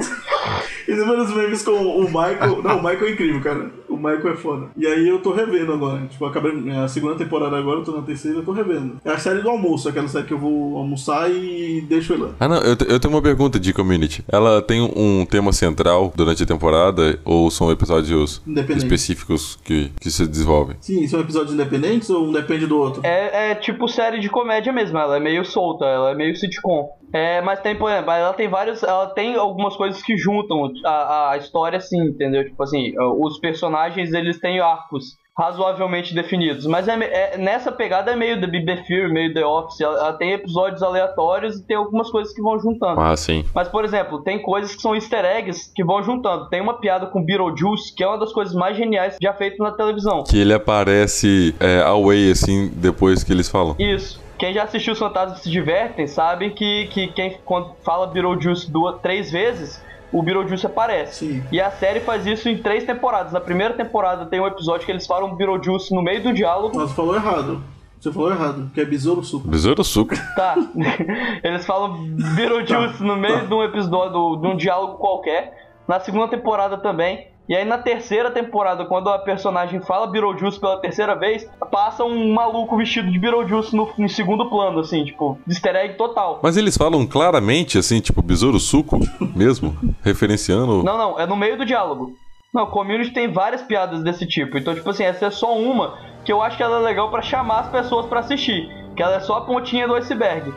inúmeros 0.88 1.34
memes 1.34 1.64
com 1.64 1.72
o 1.72 2.04
Michael. 2.04 2.62
Não, 2.64 2.78
o 2.78 2.84
Michael 2.84 3.06
é 3.08 3.12
incrível, 3.12 3.42
cara. 3.42 3.72
O 4.00 4.02
Michael 4.02 4.34
é 4.34 4.38
foda. 4.38 4.68
E 4.78 4.88
aí 4.88 5.08
eu 5.08 5.20
tô 5.20 5.34
revendo 5.34 5.74
agora. 5.74 6.08
Tipo, 6.08 6.26
acabei 6.26 6.72
a 6.72 6.88
segunda 6.88 7.16
temporada 7.16 7.58
agora, 7.58 7.80
eu 7.80 7.84
tô 7.84 7.92
na 7.92 8.02
terceira, 8.02 8.38
eu 8.38 8.46
tô 8.46 8.54
revendo. 8.54 8.98
É 9.04 9.12
a 9.12 9.18
série 9.18 9.42
do 9.42 9.50
almoço, 9.50 9.90
aquela 9.90 10.08
série 10.08 10.26
que 10.26 10.34
eu 10.34 10.40
vou 10.40 10.78
almoçar 10.78 11.30
e 11.30 11.82
deixo 11.82 12.14
ele 12.14 12.24
lá. 12.24 12.30
Ah, 12.40 12.48
não, 12.48 12.58
eu, 12.58 12.78
eu 12.88 13.00
tenho 13.00 13.14
uma 13.14 13.22
pergunta 13.22 13.60
de 13.60 13.74
Community. 13.74 14.24
Ela 14.32 14.62
tem 14.62 14.82
um 14.82 15.26
tema 15.26 15.52
central 15.52 16.14
durante 16.16 16.44
a 16.44 16.46
temporada 16.46 17.20
ou 17.26 17.52
são 17.52 17.70
episódios 17.70 18.42
específicos 18.78 19.60
que, 19.64 19.92
que 20.00 20.10
se 20.10 20.26
desenvolvem? 20.26 20.78
Sim, 20.80 21.06
são 21.08 21.20
episódios 21.20 21.54
independentes 21.54 22.10
ou 22.10 22.28
um 22.28 22.32
depende 22.32 22.66
do 22.66 22.78
outro? 22.78 23.02
É, 23.04 23.52
é 23.52 23.56
tipo 23.56 23.88
série 23.90 24.20
de 24.20 24.30
comédia 24.30 24.72
mesmo, 24.72 24.98
ela 24.98 25.18
é 25.18 25.20
meio 25.20 25.44
solta, 25.44 25.84
ela 25.86 26.12
é 26.12 26.16
meio 26.16 26.36
sitcom. 26.36 26.90
É, 27.12 27.42
mas 27.42 27.60
tem, 27.60 27.76
por 27.76 27.90
exemplo, 27.92 28.12
ela 28.12 28.34
tem 28.34 28.48
vários. 28.48 28.84
Ela 28.84 29.08
tem 29.08 29.36
algumas 29.36 29.76
coisas 29.76 30.02
que 30.02 30.18
juntam 30.18 30.72
a, 30.86 31.32
a 31.32 31.38
história, 31.38 31.78
assim, 31.78 32.00
entendeu? 32.02 32.44
Tipo 32.46 32.64
assim, 32.64 32.94
os 33.00 33.40
personagens 33.40 34.14
eles 34.14 34.40
têm 34.40 34.60
arcos 34.60 35.18
razoavelmente 35.40 36.14
definidos. 36.14 36.66
Mas 36.66 36.88
é, 36.90 36.96
é- 37.02 37.38
nessa 37.38 37.72
pegada 37.72 38.12
é 38.12 38.16
meio 38.16 38.42
The 38.42 38.48
Big 38.48 38.66
Theory, 38.86 39.12
meio 39.12 39.34
The 39.34 39.46
Office. 39.46 39.80
Ela, 39.80 39.98
ela 39.98 40.14
tem 40.14 40.34
episódios 40.34 40.84
aleatórios 40.84 41.56
e 41.58 41.64
tem 41.66 41.78
algumas 41.78 42.12
coisas 42.12 42.34
que 42.34 42.42
vão 42.42 42.60
juntando. 42.60 43.00
Ah, 43.00 43.16
sim. 43.16 43.46
Mas, 43.56 43.70
por 43.70 43.86
exemplo, 43.86 44.22
tem 44.22 44.42
coisas 44.42 44.76
que 44.76 44.82
são 44.82 44.94
easter 44.94 45.24
eggs 45.24 45.72
que 45.74 45.82
vão 45.84 46.04
juntando. 46.04 46.50
Tem 46.50 46.60
uma 46.60 46.74
piada 46.74 47.06
com 47.06 47.24
Beetlejuice, 47.24 47.96
que 47.96 48.04
é 48.04 48.08
uma 48.08 48.18
das 48.18 48.34
coisas 48.34 48.54
mais 48.54 48.76
geniais 48.76 49.16
já 49.22 49.34
feitas 49.34 49.60
na 49.60 49.72
televisão. 49.72 50.24
Que 50.26 50.40
ele 50.40 50.54
aparece 50.54 51.56
é, 51.60 51.84
away, 51.84 52.32
assim, 52.32 52.70
depois 52.76 53.24
que 53.24 53.32
eles 53.32 53.48
falam. 53.48 53.76
Isso. 53.80 54.20
Quem 54.40 54.54
já 54.54 54.64
assistiu 54.64 54.94
os 54.94 55.00
Fantasmas 55.00 55.42
se 55.42 55.50
divertem 55.50 56.08
sabe 56.08 56.52
que, 56.52 56.88
que 56.88 57.08
quem 57.10 57.38
quando 57.44 57.76
fala 57.84 58.08
Beetlejuice 58.08 58.72
duas, 58.72 59.00
três 59.02 59.30
vezes, 59.30 59.84
o 60.14 60.24
Beetlejuice 60.24 60.66
aparece. 60.66 61.26
Sim. 61.26 61.44
E 61.52 61.60
a 61.60 61.70
série 61.70 62.00
faz 62.00 62.26
isso 62.26 62.48
em 62.48 62.58
três 62.58 62.86
temporadas. 62.86 63.34
Na 63.34 63.42
primeira 63.42 63.74
temporada 63.74 64.26
tem 64.26 64.40
um 64.40 64.48
episódio 64.48 64.86
que 64.86 64.92
eles 64.94 65.06
falam 65.06 65.36
Beetlejuice 65.36 65.94
no 65.94 66.02
meio 66.02 66.24
do 66.24 66.34
diálogo. 66.34 66.78
Mas 66.78 66.94
falou 66.94 67.16
errado. 67.16 67.62
Você 68.00 68.14
falou 68.14 68.32
errado, 68.32 68.72
que 68.74 68.80
é 68.80 68.86
besouro 68.86 69.22
suco. 69.26 69.46
Besouro 69.46 69.84
suco. 69.84 70.16
Tá. 70.34 70.56
Eles 71.44 71.66
falam 71.66 72.02
Beetlejuice 72.34 73.04
no 73.04 73.18
meio 73.18 73.46
de 73.46 73.54
um 73.54 73.62
episódio, 73.62 74.38
de 74.38 74.48
um 74.48 74.56
diálogo 74.56 74.94
qualquer. 75.00 75.70
Na 75.86 76.00
segunda 76.00 76.30
temporada 76.30 76.78
também. 76.78 77.28
E 77.50 77.56
aí 77.56 77.66
na 77.66 77.80
terceira 77.80 78.30
temporada, 78.30 78.86
quando 78.86 79.10
a 79.10 79.18
personagem 79.18 79.82
fala 79.82 80.06
Beetlejuice 80.06 80.60
pela 80.60 80.78
terceira 80.78 81.16
vez, 81.16 81.50
passa 81.72 82.04
um 82.04 82.32
maluco 82.32 82.78
vestido 82.78 83.12
de 83.12 83.18
Beetlejuice 83.18 83.76
no, 83.76 83.90
em 83.98 84.08
segundo 84.08 84.48
plano, 84.48 84.82
assim, 84.82 85.04
tipo, 85.04 85.40
easter 85.48 85.76
egg 85.76 85.96
total. 85.96 86.40
Mas 86.44 86.58
eles 86.58 86.78
falam 86.78 87.08
claramente, 87.08 87.80
assim, 87.80 88.00
tipo, 88.00 88.22
besouro 88.22 88.60
suco 88.60 89.00
mesmo? 89.36 89.76
Referenciando. 90.04 90.84
Não, 90.84 90.96
não, 90.96 91.20
é 91.20 91.26
no 91.26 91.36
meio 91.36 91.58
do 91.58 91.66
diálogo. 91.66 92.14
Não, 92.54 92.68
Community 92.68 93.12
tem 93.12 93.32
várias 93.32 93.64
piadas 93.64 94.04
desse 94.04 94.28
tipo. 94.28 94.56
Então, 94.56 94.76
tipo 94.76 94.90
assim, 94.90 95.04
essa 95.04 95.26
é 95.26 95.32
só 95.32 95.58
uma 95.58 95.98
que 96.24 96.32
eu 96.32 96.44
acho 96.44 96.56
que 96.56 96.62
ela 96.62 96.78
é 96.78 96.82
legal 96.82 97.10
pra 97.10 97.24
chamar 97.24 97.62
as 97.62 97.70
pessoas 97.70 98.06
pra 98.06 98.20
assistir. 98.20 98.70
Que 98.96 99.02
ela 99.02 99.16
é 99.16 99.20
só 99.22 99.38
a 99.38 99.42
pontinha 99.42 99.88
do 99.88 99.96
iceberg. 99.96 100.54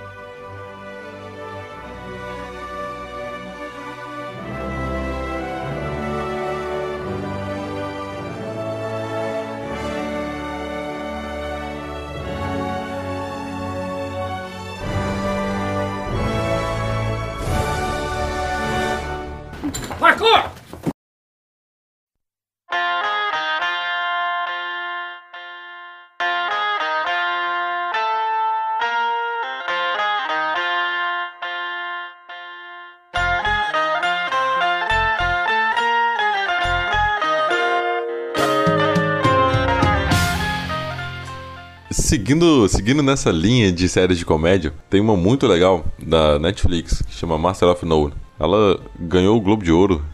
Seguindo, 42.13 42.69
seguindo 42.69 43.03
nessa 43.03 43.31
linha 43.31 43.73
de 43.73 43.89
séries 43.89 44.19
de 44.19 44.27
comédia, 44.27 44.75
tem 44.91 45.01
uma 45.01 45.17
muito 45.17 45.47
legal 45.47 45.83
da 45.99 46.39
Netflix 46.39 47.01
que 47.01 47.15
chama 47.15 47.39
Master 47.39 47.71
of 47.71 47.87
None. 47.87 48.13
Ela 48.39 48.79
ganhou 49.01 49.35
o 49.39 49.41
Globo 49.41 49.65
de 49.65 49.73
Ouro 49.73 50.05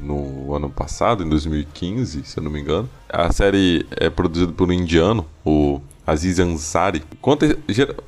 no 0.00 0.54
ano 0.54 0.70
passado, 0.70 1.22
em 1.22 1.28
2015, 1.28 2.24
se 2.24 2.38
eu 2.38 2.42
não 2.42 2.50
me 2.50 2.58
engano. 2.58 2.88
A 3.06 3.30
série 3.30 3.84
é 3.90 4.08
produzida 4.08 4.50
por 4.50 4.66
um 4.66 4.72
indiano, 4.72 5.26
o 5.44 5.78
Aziz 6.06 6.38
Ansari. 6.38 7.02
Conta 7.20 7.58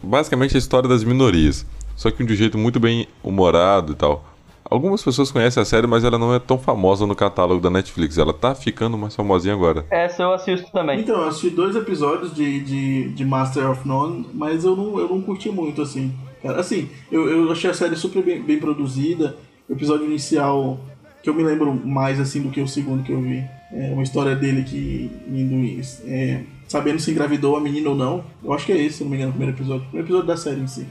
basicamente 0.03 0.57
a 0.57 0.59
história 0.59 0.89
das 0.89 1.05
minorias, 1.05 1.67
só 1.95 2.11
que 2.11 2.25
de 2.25 2.33
um 2.33 2.37
jeito 2.37 2.57
muito 2.57 2.81
bem 2.81 3.07
humorado 3.23 3.93
e 3.93 3.95
tal. 3.95 4.34
Algumas 4.69 5.03
pessoas 5.03 5.31
conhecem 5.31 5.63
a 5.63 5.67
série, 5.67 5.87
mas 5.87 6.05
ela 6.05 6.19
não 6.19 6.35
é 6.35 6.39
tão 6.39 6.59
famosa 6.59 7.07
no 7.07 7.15
catálogo 7.15 7.61
da 7.61 7.71
Netflix. 7.71 8.17
Ela 8.17 8.33
tá 8.33 8.55
ficando 8.55 8.97
mais 8.97 9.15
famosinha 9.15 9.55
agora. 9.55 9.87
Essa 9.91 10.23
eu 10.23 10.33
assisto 10.33 10.71
também. 10.73 11.01
Então, 11.01 11.17
eu 11.21 11.29
assisti 11.29 11.51
dois 11.51 11.77
episódios 11.77 12.35
de, 12.35 12.61
de, 12.61 13.09
de 13.11 13.25
Master 13.25 13.71
of 13.71 13.87
None, 13.87 14.27
mas 14.33 14.65
eu 14.65 14.75
não, 14.75 14.99
eu 14.99 15.09
não 15.09 15.21
curti 15.21 15.51
muito, 15.51 15.83
assim. 15.83 16.13
Cara, 16.43 16.61
assim, 16.61 16.89
eu, 17.13 17.29
eu 17.29 17.53
achei 17.53 17.71
a 17.71 17.75
série 17.75 17.95
super 17.97 18.23
bem, 18.23 18.43
bem 18.43 18.59
produzida. 18.59 19.37
O 19.69 19.73
episódio 19.73 20.07
inicial, 20.07 20.79
que 21.23 21.29
eu 21.29 21.35
me 21.35 21.43
lembro 21.43 21.73
mais, 21.75 22.19
assim, 22.19 22.41
do 22.41 22.51
que 22.51 22.61
o 22.61 22.69
segundo 22.69 23.03
que 23.03 23.13
eu 23.13 23.21
vi. 23.21 23.45
É 23.73 23.93
uma 23.93 24.03
história 24.03 24.37
dele 24.37 24.63
que 24.63 25.11
indo, 25.27 25.81
é, 26.07 26.43
sabendo 26.69 27.01
se 27.01 27.11
engravidou 27.11 27.57
a 27.57 27.61
menina 27.61 27.91
ou 27.91 27.97
não. 27.97 28.25
Eu 28.43 28.53
acho 28.53 28.67
que 28.67 28.73
é 28.73 28.79
esse, 28.79 28.99
se 28.99 29.05
não 29.05 29.11
me 29.11 29.17
engano, 29.17 29.31
o 29.31 29.35
primeiro 29.35 29.57
episódio. 29.57 29.83
O 29.83 29.87
primeiro 29.87 30.07
episódio 30.07 30.27
da 30.27 30.37
série 30.37 30.61
em 30.61 30.67
si. 30.67 30.87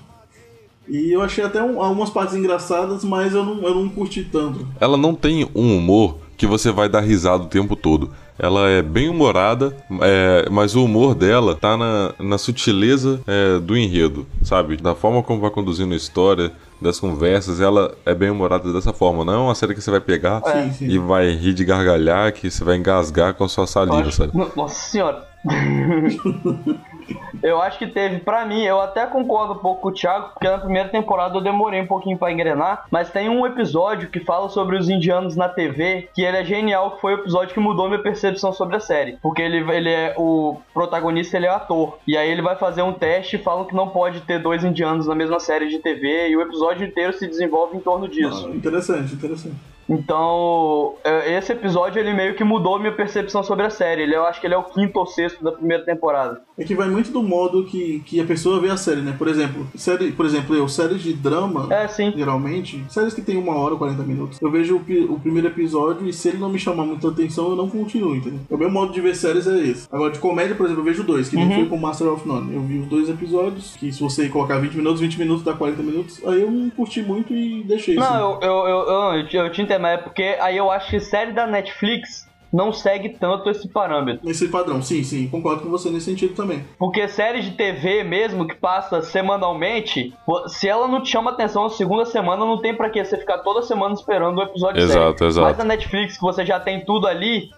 E 0.88 1.12
eu 1.12 1.22
achei 1.22 1.44
até 1.44 1.62
um, 1.64 1.82
algumas 1.82 2.10
partes 2.10 2.36
engraçadas, 2.36 3.04
mas 3.04 3.34
eu 3.34 3.46
não, 3.46 3.62
eu 3.64 3.76
não 3.76 3.90
curti 3.90 4.24
tanto. 4.24 4.68
Ela 4.80 4.98
não 4.98 5.16
tem 5.16 5.48
um 5.56 5.78
humor 5.78 6.18
que 6.36 6.46
você 6.46 6.72
vai 6.72 6.90
dar 6.90 7.00
risada 7.02 7.44
o 7.44 7.48
tempo 7.48 7.76
todo. 7.76 8.12
Ela 8.38 8.68
é 8.68 8.82
bem 8.82 9.08
humorada, 9.08 9.76
é, 10.02 10.48
mas 10.50 10.76
o 10.76 10.84
humor 10.84 11.14
dela 11.16 11.56
tá 11.56 11.78
na, 11.78 12.14
na 12.20 12.38
sutileza 12.38 13.22
é, 13.28 13.60
do 13.60 13.78
enredo, 13.78 14.26
sabe? 14.42 14.76
Da 14.76 14.96
forma 14.96 15.22
como 15.22 15.40
vai 15.40 15.52
conduzindo 15.52 15.94
a 15.94 15.98
história, 15.98 16.52
das 16.84 17.00
conversas, 17.00 17.62
ela 17.62 17.96
é 18.06 18.14
bem 18.14 18.30
humorada 18.30 18.72
dessa 18.74 18.92
forma. 18.92 19.24
Não 19.24 19.34
é 19.34 19.38
uma 19.38 19.56
série 19.56 19.74
que 19.74 19.82
você 19.82 19.90
vai 19.90 20.02
pegar 20.02 20.42
Sim, 20.46 20.74
sim. 20.74 20.86
e 20.90 21.00
vai 21.00 21.30
rir 21.32 21.54
de 21.54 21.64
gargalhar, 21.64 22.34
que 22.34 22.52
você 22.52 22.64
vai 22.64 22.76
engasgar 22.76 23.34
com 23.34 23.46
a 23.46 23.50
sua 23.50 23.66
saliva, 23.66 24.02
acho- 24.10 24.18
sabe? 24.18 24.34
Nossa 24.56 24.76
senhora. 24.90 25.26
Eu 27.42 27.62
acho 27.62 27.78
que 27.78 27.88
teve, 27.88 28.20
pra 28.20 28.46
mim, 28.46 28.64
eu 28.64 28.80
até 28.80 29.06
concordo 29.06 29.54
um 29.54 29.58
pouco 29.58 29.82
com 29.82 29.90
o 29.90 29.92
Thiago, 29.92 30.30
porque 30.34 30.48
na 30.48 30.58
primeira 30.58 30.90
temporada 30.90 31.36
eu 31.36 31.42
demorei 31.42 31.82
um 31.82 31.88
pouquinho 31.88 32.18
pra 32.18 32.32
engrenar, 32.32 32.86
mas 32.90 33.10
tem 33.10 33.28
um 33.30 33.46
episódio 33.46 34.10
que 34.10 34.20
fala 34.20 34.50
sobre 34.50 34.78
os 34.78 34.90
indianos 34.90 35.36
na 35.36 35.50
TV, 35.50 36.10
que 36.14 36.22
ele 36.22 36.38
é 36.38 36.46
genial, 36.46 36.92
que 36.92 37.02
foi 37.02 37.16
o 37.16 37.20
episódio 37.20 37.54
que 37.54 37.60
mudou 37.60 37.88
minha 37.88 38.02
percepção 38.02 38.54
sobre 38.54 38.78
a 38.78 38.80
série. 38.80 39.18
Porque 39.22 39.42
ele, 39.42 39.58
ele 39.72 39.90
é 39.90 40.16
o 40.18 40.62
protagonista, 40.74 41.36
ele 41.38 41.48
é 41.48 41.50
ator. 41.50 41.98
E 42.08 42.16
aí 42.16 42.30
ele 42.30 42.42
vai 42.42 42.56
fazer 42.56 42.82
um 42.82 42.94
teste 42.94 43.36
e 43.36 43.40
falam 43.40 43.66
que 43.66 43.76
não 43.76 43.90
pode 43.90 44.22
ter 44.22 44.40
dois 44.40 44.64
indianos 44.64 45.08
na 45.08 45.16
mesma 45.16 45.40
série 45.40 45.68
de 45.68 45.80
TV, 45.80 46.30
e 46.30 46.38
o 46.38 46.42
episódio 46.42 46.88
inteiro 46.88 47.14
se 47.14 47.28
desenvolve 47.28 47.76
em 47.76 47.82
torno 47.82 48.08
disso. 48.08 48.50
Ah, 48.50 48.56
interessante, 48.56 49.14
interessante. 49.14 49.56
Então, 49.90 50.96
é, 51.04 51.38
esse 51.38 51.52
episódio 51.52 52.00
ele 52.00 52.14
meio 52.14 52.36
que 52.36 52.44
mudou 52.44 52.80
minha 52.80 52.92
percepção 52.92 53.44
sobre 53.44 53.66
a 53.66 53.70
série. 53.70 54.04
Ele, 54.04 54.16
eu 54.16 54.26
acho 54.26 54.40
que 54.40 54.48
ele 54.48 54.54
é 54.54 54.58
o 54.58 54.64
quinto 54.64 55.00
ou 55.00 55.06
sexto 55.06 55.44
da 55.44 55.52
primeira 55.52 55.84
temporada. 55.84 56.42
É 56.58 56.64
que 56.64 56.76
vai 56.76 56.88
muito 56.88 57.12
do 57.12 57.24
modo 57.24 57.64
que, 57.66 58.00
que 58.06 58.20
a 58.20 58.26
pessoa 58.26 58.60
vê 58.60 58.70
a 58.70 58.78
série, 58.78 59.02
né? 59.02 59.16
Por 59.18 59.28
exemplo, 59.28 59.68
série, 59.76 60.12
por 60.12 60.26
exemplo, 60.26 60.56
eu, 60.56 60.68
séries 60.68 61.02
de 61.02 61.14
drama, 61.14 61.74
É, 61.74 61.88
sim. 61.88 62.14
geralmente, 62.16 62.84
séries 62.90 63.14
que 63.14 63.22
tem 63.22 63.38
uma 63.38 63.56
hora, 63.58 63.76
40 63.76 64.04
minutos, 64.04 64.42
eu 64.42 64.52
vejo 64.52 64.76
o, 64.78 65.14
o 65.14 65.20
primeiro 65.20 65.48
episódio 65.48 66.08
e 66.08 66.14
se 66.14 66.30
ele 66.30 66.38
não 66.38 66.50
me 66.50 66.60
chamar 66.60 66.86
muita 66.86 67.08
atenção, 67.08 67.50
eu 67.50 67.56
não 67.56 67.70
continuo, 67.70 68.16
entendeu? 68.16 68.40
O 68.50 68.58
meu 68.58 68.70
modo 68.70 68.94
de 68.94 69.02
ver 69.02 69.16
séries 69.16 69.48
é 69.48 69.58
esse. 69.60 69.88
Agora, 69.92 70.12
de 70.12 70.20
comédia, 70.20 70.56
por 70.56 70.66
exemplo, 70.66 70.82
eu 70.82 70.86
vejo 70.86 71.04
dois, 71.04 71.30
que 71.30 71.36
nem 71.36 71.54
foi 71.54 71.66
com 71.66 71.78
Master 71.78 72.08
of 72.12 72.28
None. 72.28 72.54
Eu 72.54 72.62
vi 72.62 72.80
os 72.80 72.88
dois 72.88 73.10
episódios, 73.10 73.76
que 73.78 73.92
se 73.92 74.00
você 74.02 74.30
colocar 74.30 74.60
20 74.60 74.76
minutos, 74.76 75.02
20 75.02 75.18
minutos 75.20 75.44
dá 75.44 75.54
40 75.54 75.82
minutos, 75.84 76.22
aí 76.26 76.42
eu 76.42 76.52
não 76.52 76.70
curti 76.70 77.02
muito 77.02 77.34
e 77.34 77.64
deixei 77.64 77.98
assim. 77.98 78.08
Não, 78.14 78.40
eu, 78.42 78.50
eu, 78.50 78.68
eu, 78.68 78.78
eu, 78.88 79.14
eu, 79.20 79.28
te- 79.28 79.38
eu 79.38 79.52
te 79.52 79.62
entendo, 79.62 79.73
mas 79.78 80.00
é 80.00 80.02
porque 80.02 80.38
aí 80.40 80.58
eu 80.58 80.72
acho 80.72 80.90
que 80.90 81.00
série 81.00 81.32
da 81.32 81.46
Netflix 81.48 82.28
não 82.54 82.72
segue 82.72 83.10
tanto 83.10 83.50
esse 83.50 83.68
parâmetro. 83.68 84.24
Nesse 84.24 84.48
padrão, 84.48 84.80
sim, 84.80 85.04
sim, 85.04 85.28
concordo 85.28 85.64
com 85.64 85.70
você 85.70 85.90
nesse 85.90 86.06
sentido 86.06 86.36
também. 86.36 86.64
Porque 86.78 87.08
série 87.08 87.42
de 87.42 87.52
TV 87.52 88.04
mesmo 88.04 88.48
que 88.48 88.54
passa 88.54 89.02
semanalmente, 89.02 90.14
se 90.48 90.70
ela 90.70 90.88
não 90.88 91.02
te 91.02 91.10
chama 91.10 91.32
atenção 91.32 91.64
na 91.64 91.70
segunda 91.70 92.06
semana, 92.06 92.46
não 92.46 92.62
tem 92.62 92.76
pra 92.76 92.92
que 92.92 93.04
você 93.04 93.18
ficar 93.18 93.40
toda 93.40 93.64
semana 93.64 93.96
esperando 93.96 94.38
o 94.38 94.44
episódio 94.44 94.80
Exato, 94.80 95.18
sério. 95.18 95.32
exato. 95.32 95.48
Mas 95.48 95.60
a 95.60 95.64
Netflix, 95.64 96.16
que 96.16 96.22
você 96.22 96.46
já 96.46 96.60
tem 96.60 96.86
tudo 96.86 97.08
ali, 97.08 97.50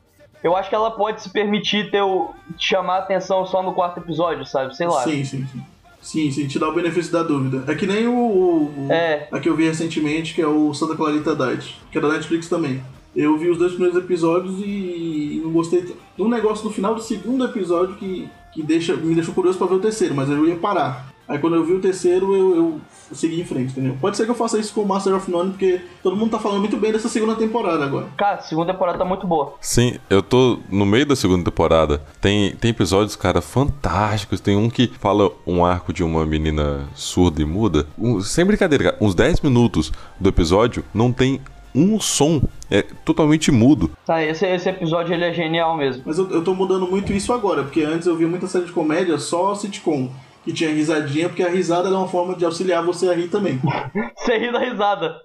eu 0.41 0.56
acho 0.56 0.69
que 0.69 0.75
ela 0.75 0.91
pode 0.91 1.21
se 1.21 1.30
permitir 1.30 1.91
ter 1.91 2.01
o, 2.01 2.30
te 2.58 2.69
chamar 2.69 2.95
a 2.95 2.99
atenção 2.99 3.45
só 3.45 3.62
no 3.62 3.73
quarto 3.73 3.99
episódio, 3.99 4.45
sabe? 4.45 4.78
Sei 4.78 4.88
lá. 4.88 5.04
Sim, 5.04 5.25
sim, 5.25 5.45
sim. 5.45 5.62
Sim, 6.06 6.30
sim, 6.30 6.46
te 6.46 6.60
dá 6.60 6.70
o 6.70 6.72
benefício 6.72 7.12
da 7.12 7.24
dúvida. 7.24 7.63
É 7.65 7.74
que 7.74 7.88
nem 7.88 8.08
o. 8.08 8.15
o 8.15 8.88
É. 8.91 9.28
A 9.32 9.39
que 9.39 9.50
eu 9.50 9.56
vi 9.56 9.65
recentemente, 9.65 10.36
que 10.36 10.41
é 10.41 10.46
o 10.46 10.72
Santa 10.72 10.96
Clarita 10.96 11.36
Diet, 11.36 11.82
que 11.91 11.98
é 11.98 12.02
da 12.02 12.10
Netflix 12.10 12.48
também. 12.48 12.80
Eu 13.15 13.36
vi 13.39 13.50
os 13.50 13.58
dois 13.58 13.72
primeiros 13.72 13.98
episódios 13.98 14.54
e 14.63 15.41
não 15.44 15.52
gostei. 15.52 15.96
um 16.20 16.30
negócio 16.30 16.63
no 16.63 16.72
final 16.72 16.94
do 16.94 17.02
segundo 17.02 17.44
episódio 17.44 17.96
que, 17.96 18.30
que 18.54 18.62
deixa, 18.62 18.96
me 18.96 19.15
deixou 19.15 19.34
curioso 19.34 19.58
pra 19.58 19.65
ver 19.65 19.74
o 19.74 19.80
terceiro, 19.80 20.13
mas 20.13 20.30
eu 20.30 20.48
ia 20.48 20.56
parar. 20.58 21.12
Aí 21.28 21.39
quando 21.39 21.56
eu 21.56 21.65
vi 21.65 21.74
o 21.74 21.82
terceiro, 21.82 22.36
eu, 22.36 22.56
eu 22.56 22.82
segui 23.17 23.41
em 23.41 23.45
frente, 23.45 23.71
entendeu? 23.71 23.97
Pode 23.99 24.17
ser 24.17 24.25
que 24.25 24.32
eu 24.32 24.36
faça 24.36 24.58
isso 24.58 24.73
com 24.73 24.82
o 24.82 24.88
Master 24.88 25.15
of 25.15 25.30
None, 25.30 25.51
porque 25.51 25.82
todo 26.04 26.15
mundo 26.15 26.32
tá 26.32 26.39
falando 26.39 26.60
muito 26.60 26.78
bem 26.78 26.91
dessa 26.91 27.10
segunda 27.10 27.36
temporada 27.36 27.84
agora. 27.84 28.08
Cara, 28.17 28.36
a 28.38 28.41
segunda 28.41 28.71
temporada 28.73 28.97
tá 28.97 29.06
muito 29.06 29.25
boa. 29.28 29.54
Sim, 29.62 29.95
eu 30.10 30.21
tô 30.21 30.60
no 30.69 30.86
meio 30.86 31.06
da 31.06 31.15
segunda 31.15 31.43
temporada. 31.43 32.01
Tem, 32.21 32.56
tem 32.56 32.71
episódios, 32.71 33.15
cara, 33.15 33.41
fantásticos. 33.41 34.39
Tem 34.39 34.56
um 34.56 34.69
que 34.69 34.91
fala 34.99 35.32
um 35.45 35.65
arco 35.65 35.91
de 35.93 36.04
uma 36.04 36.25
menina 36.25 36.88
surda 36.95 37.41
e 37.41 37.45
muda. 37.45 37.88
Um- 37.97 38.21
sem 38.21 38.45
brincadeira, 38.45 38.84
cara, 38.86 38.97
uns 39.01 39.15
10 39.15 39.41
minutos 39.41 39.91
do 40.19 40.30
episódio 40.30 40.84
não 40.93 41.12
tem 41.12 41.39
um 41.73 41.99
som. 41.99 42.41
É 42.71 42.82
totalmente 42.82 43.51
mudo. 43.51 43.91
Tá, 44.06 44.23
esse, 44.23 44.45
esse 44.45 44.67
episódio 44.69 45.13
ele 45.13 45.23
é 45.25 45.32
genial 45.34 45.78
mesmo. 45.78 46.01
Mas 46.06 46.17
eu, 46.17 46.30
eu 46.32 46.43
tô 46.43 46.54
mudando 46.56 46.88
muito 46.88 47.13
isso 47.13 47.32
agora, 47.32 47.63
porque 47.63 47.82
antes 47.84 48.08
eu 48.08 48.15
via 48.15 48.28
muita 48.28 48.47
série 48.47 48.65
de 48.65 48.71
comédia 48.71 49.17
só 49.19 49.54
sitcom, 49.54 50.10
que 50.45 50.53
tinha 50.53 50.69
risadinha, 50.69 51.27
porque 51.27 51.43
a 51.43 51.49
risada 51.49 51.89
era 51.89 51.97
uma 51.97 52.08
forma 52.08 52.36
de 52.36 52.45
auxiliar 52.45 52.84
você 52.86 53.10
a 53.10 53.13
rir 53.13 53.27
também. 53.27 53.60
Você 54.15 54.38
ri 54.38 54.51
da 54.51 54.60
risada. 54.60 55.17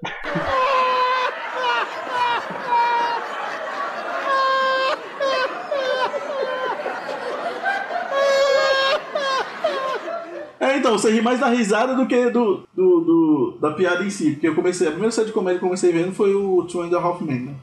É, 10.59 10.77
então, 10.77 10.93
você 10.99 11.11
ri 11.11 11.23
mais 11.23 11.41
da 11.41 11.49
risada 11.49 11.95
do 11.95 12.07
que 12.07 12.29
do, 12.31 12.65
do, 12.75 13.01
do- 13.01 13.59
da 13.61 13.71
piada 13.71 14.05
em 14.05 14.11
si. 14.11 14.33
Porque 14.33 14.49
eu 14.49 14.55
comecei, 14.55 14.87
a 14.87 14.91
primeira 14.91 15.11
série 15.11 15.29
de 15.29 15.33
comédia 15.33 15.59
que 15.59 15.65
eu 15.65 15.69
comecei 15.69 15.91
vendo 15.91 16.13
foi 16.13 16.35
o 16.35 16.65
Two 16.65 16.83
and 16.83 16.95
a 16.95 17.01
Half 17.01 17.23
Men, 17.23 17.41
né? 17.41 17.55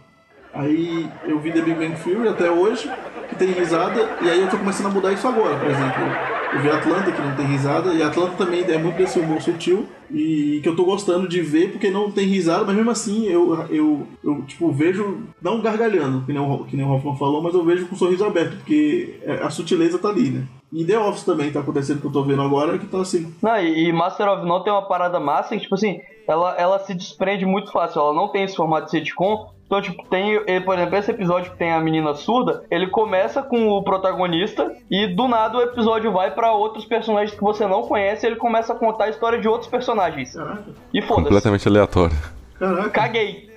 Aí 0.54 1.08
eu 1.26 1.38
vi 1.40 1.52
The 1.52 1.62
Big 1.62 1.76
Bang 1.78 1.96
Theory 2.04 2.28
até 2.30 2.50
hoje, 2.50 2.90
que 3.30 3.36
tem 3.36 3.50
risada, 3.52 4.18
e 4.22 4.30
aí 4.30 4.42
eu 4.42 4.50
tô 4.50 4.58
começando 4.58 4.88
a 4.88 4.90
mudar 4.90 5.12
isso 5.14 5.28
agora, 5.28 5.56
por 5.60 5.70
exemplo. 5.70 6.37
Eu 6.54 6.62
vi 6.62 6.70
Atlanta, 6.70 7.12
que 7.12 7.22
não 7.22 7.36
tem 7.36 7.46
risada, 7.46 7.94
e 7.94 8.02
Atlanta 8.02 8.38
também 8.38 8.64
é 8.64 8.78
muito 8.78 8.96
desse 8.98 9.20
humor 9.20 9.42
sutil, 9.42 9.86
e 10.10 10.60
que 10.64 10.70
eu 10.70 10.76
tô 10.76 10.86
gostando 10.86 11.28
de 11.28 11.42
ver 11.42 11.72
porque 11.72 11.90
não 11.90 12.10
tem 12.10 12.26
risada, 12.26 12.64
mas 12.64 12.76
mesmo 12.76 12.90
assim 12.90 13.26
eu, 13.26 13.54
eu, 13.70 14.08
eu 14.24 14.42
tipo, 14.48 14.72
vejo, 14.72 15.18
não 15.42 15.62
gargalhando, 15.62 16.26
que 16.26 16.32
nem, 16.32 16.42
o, 16.42 16.64
que 16.64 16.78
nem 16.78 16.86
o 16.86 16.90
Hoffman 16.90 17.18
falou, 17.18 17.44
mas 17.44 17.54
eu 17.54 17.66
vejo 17.66 17.86
com 17.88 17.96
o 17.96 17.98
sorriso 17.98 18.24
aberto, 18.24 18.56
porque 18.58 19.16
é- 19.24 19.44
a 19.44 19.50
sutileza 19.50 20.00
tá 20.00 20.08
ali, 20.10 20.30
né? 20.30 20.44
E 20.72 20.84
The 20.84 21.00
Office 21.00 21.24
também 21.24 21.52
tá 21.52 21.62
acontecendo 21.62 22.02
que 22.02 22.08
eu 22.08 22.12
tô 22.12 22.24
vendo 22.24 22.42
agora, 22.42 22.78
que 22.78 22.88
tá 22.88 23.00
assim. 23.00 23.34
Não, 23.42 23.58
e, 23.58 23.88
e 23.88 23.94
Master 23.94 24.28
of 24.28 24.46
None 24.46 24.64
tem 24.64 24.74
uma 24.74 24.82
parada 24.88 25.20
massa 25.20 25.56
que, 25.56 25.62
tipo 25.62 25.76
assim, 25.76 26.02
ela, 26.28 26.56
ela 26.58 26.80
se 26.80 26.94
desprende 26.94 27.46
muito 27.46 27.72
fácil. 27.72 28.02
Ela 28.02 28.14
não 28.14 28.28
tem 28.28 28.44
esse 28.44 28.56
formato 28.56 28.86
de 28.86 28.92
sitcom. 28.92 29.50
Então, 29.66 29.82
tipo, 29.82 30.06
tem, 30.08 30.40
por 30.64 30.76
exemplo, 30.76 30.96
esse 30.98 31.12
episódio 31.12 31.52
que 31.52 31.58
tem 31.58 31.72
a 31.74 31.80
menina 31.80 32.14
surda, 32.14 32.64
ele 32.72 32.88
começa 32.88 33.44
com 33.44 33.70
o 33.70 33.84
protagonista 33.84 34.74
e 34.90 35.08
do 35.08 35.28
nada 35.28 35.58
o 35.58 35.62
episódio 35.62 36.12
vai 36.12 36.32
pra 36.32 36.54
outros 36.54 36.86
personagens 36.86 37.34
que 37.38 37.44
você 37.44 37.68
não 37.68 37.82
conhece 37.84 38.26
e 38.26 38.30
ele 38.30 38.38
começa 38.38 38.72
a 38.72 38.76
contar 38.78 39.06
a 39.06 39.10
história 39.10 39.40
de 39.40 39.48
outros 39.48 39.70
personagens. 39.70 40.34
Caraca, 40.34 40.64
E 40.94 41.02
foda-se. 41.02 41.24
Completamente 41.24 41.68
aleatório. 41.68 42.16
caraca. 42.58 42.90
Caguei. 42.90 43.50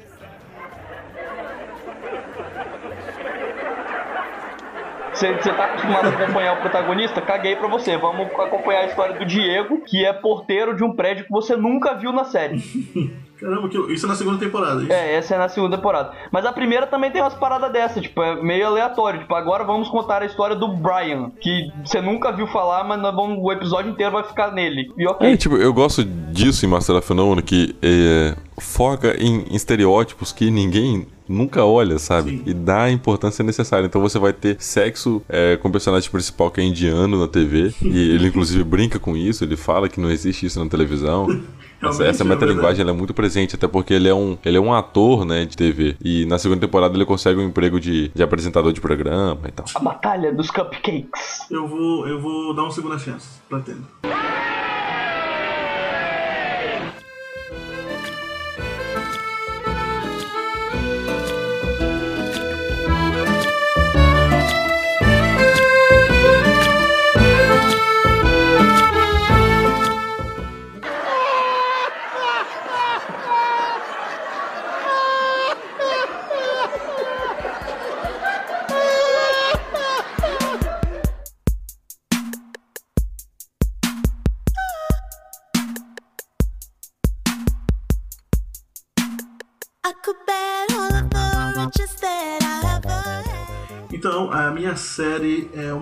Você 5.21 5.53
tá 5.53 5.67
acostumado 5.67 6.07
a 6.07 6.09
acompanhar 6.09 6.55
o 6.55 6.61
protagonista? 6.63 7.21
Caguei 7.21 7.55
pra 7.55 7.69
você. 7.69 7.95
Vamos 7.99 8.27
acompanhar 8.33 8.85
a 8.85 8.87
história 8.87 9.19
do 9.19 9.27
Diego, 9.27 9.83
que 9.85 10.03
é 10.03 10.15
porteiro 10.15 10.75
de 10.75 10.83
um 10.83 10.97
prédio 10.97 11.27
que 11.27 11.31
você 11.31 11.55
nunca 11.55 11.95
viu 11.95 12.11
na 12.11 12.25
série. 12.25 12.59
Caramba, 13.41 13.69
que, 13.71 13.79
isso 13.93 14.05
é 14.05 14.09
na 14.09 14.15
segunda 14.15 14.39
temporada, 14.39 14.83
isso? 14.83 14.93
É, 14.93 15.15
essa 15.15 15.35
é 15.35 15.39
na 15.39 15.49
segunda 15.49 15.77
temporada. 15.77 16.13
Mas 16.31 16.45
a 16.45 16.53
primeira 16.53 16.87
também 16.87 17.11
tem 17.11 17.23
umas 17.23 17.35
paradas 17.35 17.73
dessa, 17.73 17.99
tipo, 18.01 18.23
é 18.23 18.43
meio 18.43 18.67
aleatório. 18.67 19.21
Tipo, 19.21 19.35
agora 19.35 19.65
vamos 19.65 19.89
contar 19.89 20.23
a 20.23 20.27
história 20.27 20.55
do 20.55 20.69
Brian, 20.69 21.31
que 21.41 21.71
você 21.83 22.03
nunca 22.03 22.33
viu 22.33 22.47
falar, 22.47 22.85
mas 22.85 23.01
nós 23.01 23.15
vamos, 23.15 23.39
o 23.41 23.51
episódio 23.51 23.91
inteiro 23.91 24.13
vai 24.13 24.25
ficar 24.25 24.53
nele. 24.53 24.93
E 24.97 25.07
ok. 25.07 25.33
É, 25.33 25.37
tipo, 25.39 25.57
eu 25.57 25.73
gosto 25.73 26.05
disso 26.05 26.67
em 26.67 26.69
Master 26.69 26.97
of 26.97 27.15
None, 27.15 27.43
que 27.43 27.75
é, 27.83 28.35
foca 28.61 29.17
em, 29.19 29.45
em 29.51 29.55
estereótipos 29.55 30.33
que 30.33 30.51
ninguém 30.51 31.07
nunca 31.29 31.65
olha, 31.65 31.99
sabe? 31.99 32.31
Sim. 32.31 32.43
E 32.47 32.53
dá 32.53 32.83
a 32.85 32.91
importância 32.91 33.45
necessária. 33.45 33.87
Então 33.87 34.01
você 34.01 34.19
vai 34.19 34.33
ter 34.33 34.57
sexo 34.59 35.23
é, 35.29 35.57
com 35.57 35.69
o 35.69 35.73
personagem 35.73 36.11
principal 36.11 36.51
que 36.51 36.61
é 36.61 36.65
indiano 36.65 37.19
na 37.19 37.29
TV, 37.29 37.73
e 37.81 38.11
ele 38.11 38.29
inclusive 38.29 38.63
brinca 38.65 38.99
com 38.99 39.17
isso, 39.17 39.45
ele 39.45 39.57
fala 39.57 39.89
que 39.89 40.01
não 40.01 40.11
existe 40.11 40.47
isso 40.47 40.63
na 40.63 40.69
televisão. 40.69 41.29
Essa, 41.81 41.89
Realmente, 41.89 42.11
essa 42.11 42.23
é 42.23 42.27
metalinguagem 42.27 42.83
ela 42.83 42.91
é 42.91 42.95
muito 42.95 43.15
presente, 43.15 43.55
até 43.55 43.67
porque 43.67 43.95
ele 43.95 44.07
é 44.07 44.15
um, 44.15 44.37
ele 44.45 44.59
é 44.59 44.61
um 44.61 44.75
ator, 44.75 45.25
né, 45.25 45.47
de 45.47 45.57
TV. 45.57 45.97
E 46.05 46.27
na 46.27 46.39
segunda 46.39 46.61
temporada 46.61 46.95
ele 46.95 47.07
consegue 47.07 47.41
um 47.41 47.47
emprego 47.47 47.81
de, 47.81 48.11
de 48.15 48.23
apresentador 48.23 48.71
de 48.71 48.83
programa 48.83 49.41
e 49.49 49.51
tal. 49.51 49.65
A 49.75 49.81
batalha 49.81 50.31
dos 50.31 50.51
cupcakes. 50.51 51.51
Eu 51.51 51.67
vou, 51.67 52.07
eu 52.07 52.21
vou 52.21 52.53
dar 52.55 52.65
uma 52.65 52.71
segunda 52.71 52.99
chance, 52.99 53.27
pretendo. 53.49 53.87
I 54.05 54.50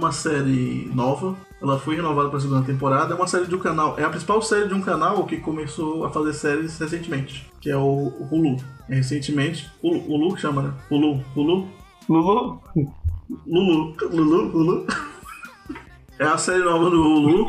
uma 0.09 0.13
série 0.13 0.91
nova. 0.95 1.37
Ela 1.61 1.79
foi 1.79 1.97
renovada 1.97 2.29
para 2.29 2.39
a 2.39 2.41
segunda 2.41 2.65
temporada. 2.65 3.13
É 3.13 3.17
uma 3.17 3.27
série 3.27 3.47
de 3.47 3.55
um 3.55 3.59
canal. 3.59 3.95
É 3.99 4.05
a 4.05 4.09
principal 4.09 4.41
série 4.41 4.69
de 4.69 4.75
um 4.75 4.81
canal 4.81 5.25
que 5.27 5.37
começou 5.39 6.05
a 6.07 6.11
fazer 6.11 6.33
séries 6.33 6.79
recentemente, 6.79 7.47
que 7.61 7.69
é 7.71 7.77
o 7.77 8.13
Hulu. 8.31 8.57
É 8.89 8.95
recentemente. 8.95 9.69
Hulu, 9.83 9.99
Hulu 10.09 10.35
que 10.35 10.41
chama, 10.41 10.63
né? 10.63 10.73
Hulu, 10.91 11.23
Hulu, 11.37 11.69
Lulu? 12.09 12.61
Lulu, 13.47 13.95
Lulu, 14.11 14.43
Lulu. 14.57 14.87
É 16.19 16.25
a 16.25 16.39
série 16.39 16.65
nova 16.65 16.89
do 16.91 17.01
Hulu. 17.03 17.47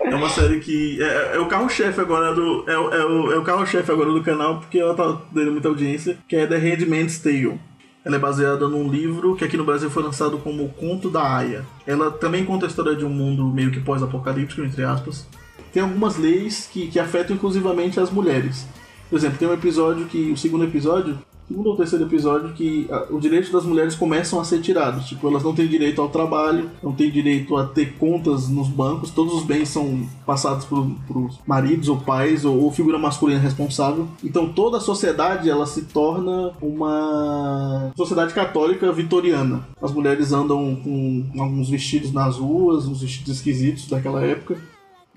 é 0.00 0.14
uma 0.14 0.28
série 0.28 0.60
que. 0.60 1.02
É, 1.02 1.36
é 1.36 1.38
o 1.40 1.46
carro-chefe 1.48 2.00
agora 2.00 2.34
do. 2.34 2.64
É, 2.70 2.78
o- 2.78 2.94
é 2.94 3.04
o, 3.04 3.32
é 3.32 3.38
o 3.38 3.42
carro-chefe 3.42 3.90
agora 3.90 4.12
do 4.12 4.22
canal, 4.22 4.58
porque 4.60 4.78
ela 4.78 4.94
tá 4.94 5.18
dando 5.32 5.50
muita 5.52 5.68
audiência, 5.68 6.16
que 6.28 6.36
é 6.36 6.46
The 6.46 6.56
Handmaid's 6.56 7.18
Tale. 7.18 7.58
Ela 8.04 8.16
é 8.16 8.18
baseada 8.18 8.66
num 8.66 8.90
livro 8.90 9.36
que 9.36 9.44
aqui 9.44 9.56
no 9.56 9.64
Brasil 9.64 9.90
foi 9.90 10.02
lançado 10.02 10.38
como 10.38 10.64
O 10.64 10.68
Conto 10.70 11.10
da 11.10 11.36
Aya. 11.36 11.64
Ela 11.86 12.10
também 12.10 12.44
conta 12.44 12.64
a 12.64 12.68
história 12.68 12.96
de 12.96 13.04
um 13.04 13.10
mundo 13.10 13.44
meio 13.44 13.70
que 13.70 13.80
pós-apocalíptico, 13.80 14.62
entre 14.62 14.82
aspas. 14.84 15.26
Tem 15.72 15.82
algumas 15.82 16.16
leis 16.16 16.68
que, 16.72 16.88
que 16.88 16.98
afetam 16.98 17.36
inclusivamente 17.36 18.00
as 18.00 18.10
mulheres. 18.10 18.66
Por 19.08 19.16
exemplo, 19.16 19.38
tem 19.38 19.48
um 19.48 19.52
episódio 19.52 20.06
que. 20.06 20.32
O 20.32 20.36
segundo 20.36 20.64
episódio. 20.64 21.18
Segundo 21.50 21.70
ou 21.70 21.76
terceiro 21.76 22.04
episódio, 22.04 22.52
que 22.52 22.86
ah, 22.92 23.08
os 23.10 23.20
direitos 23.20 23.50
das 23.50 23.64
mulheres 23.64 23.96
começam 23.96 24.38
a 24.38 24.44
ser 24.44 24.60
tirados. 24.60 25.06
Tipo, 25.06 25.26
elas 25.26 25.42
não 25.42 25.52
têm 25.52 25.66
direito 25.66 26.00
ao 26.00 26.08
trabalho, 26.08 26.70
não 26.80 26.92
têm 26.92 27.10
direito 27.10 27.56
a 27.56 27.66
ter 27.66 27.94
contas 27.94 28.48
nos 28.48 28.68
bancos, 28.68 29.10
todos 29.10 29.34
os 29.34 29.42
bens 29.42 29.68
são 29.68 30.06
passados 30.24 30.64
para 30.64 30.78
os 30.78 31.40
maridos 31.44 31.88
ou 31.88 31.96
pais 31.96 32.44
ou, 32.44 32.56
ou 32.56 32.70
figura 32.70 33.00
masculina 33.00 33.40
responsável. 33.40 34.06
Então 34.22 34.52
toda 34.52 34.76
a 34.76 34.80
sociedade 34.80 35.50
ela 35.50 35.66
se 35.66 35.86
torna 35.86 36.52
uma 36.62 37.90
sociedade 37.96 38.32
católica 38.32 38.92
vitoriana. 38.92 39.66
As 39.82 39.90
mulheres 39.90 40.32
andam 40.32 40.76
com 40.76 41.26
alguns 41.36 41.68
vestidos 41.68 42.12
nas 42.12 42.36
ruas, 42.36 42.86
uns 42.86 43.00
vestidos 43.00 43.38
esquisitos 43.38 43.88
daquela 43.88 44.22
época. 44.24 44.56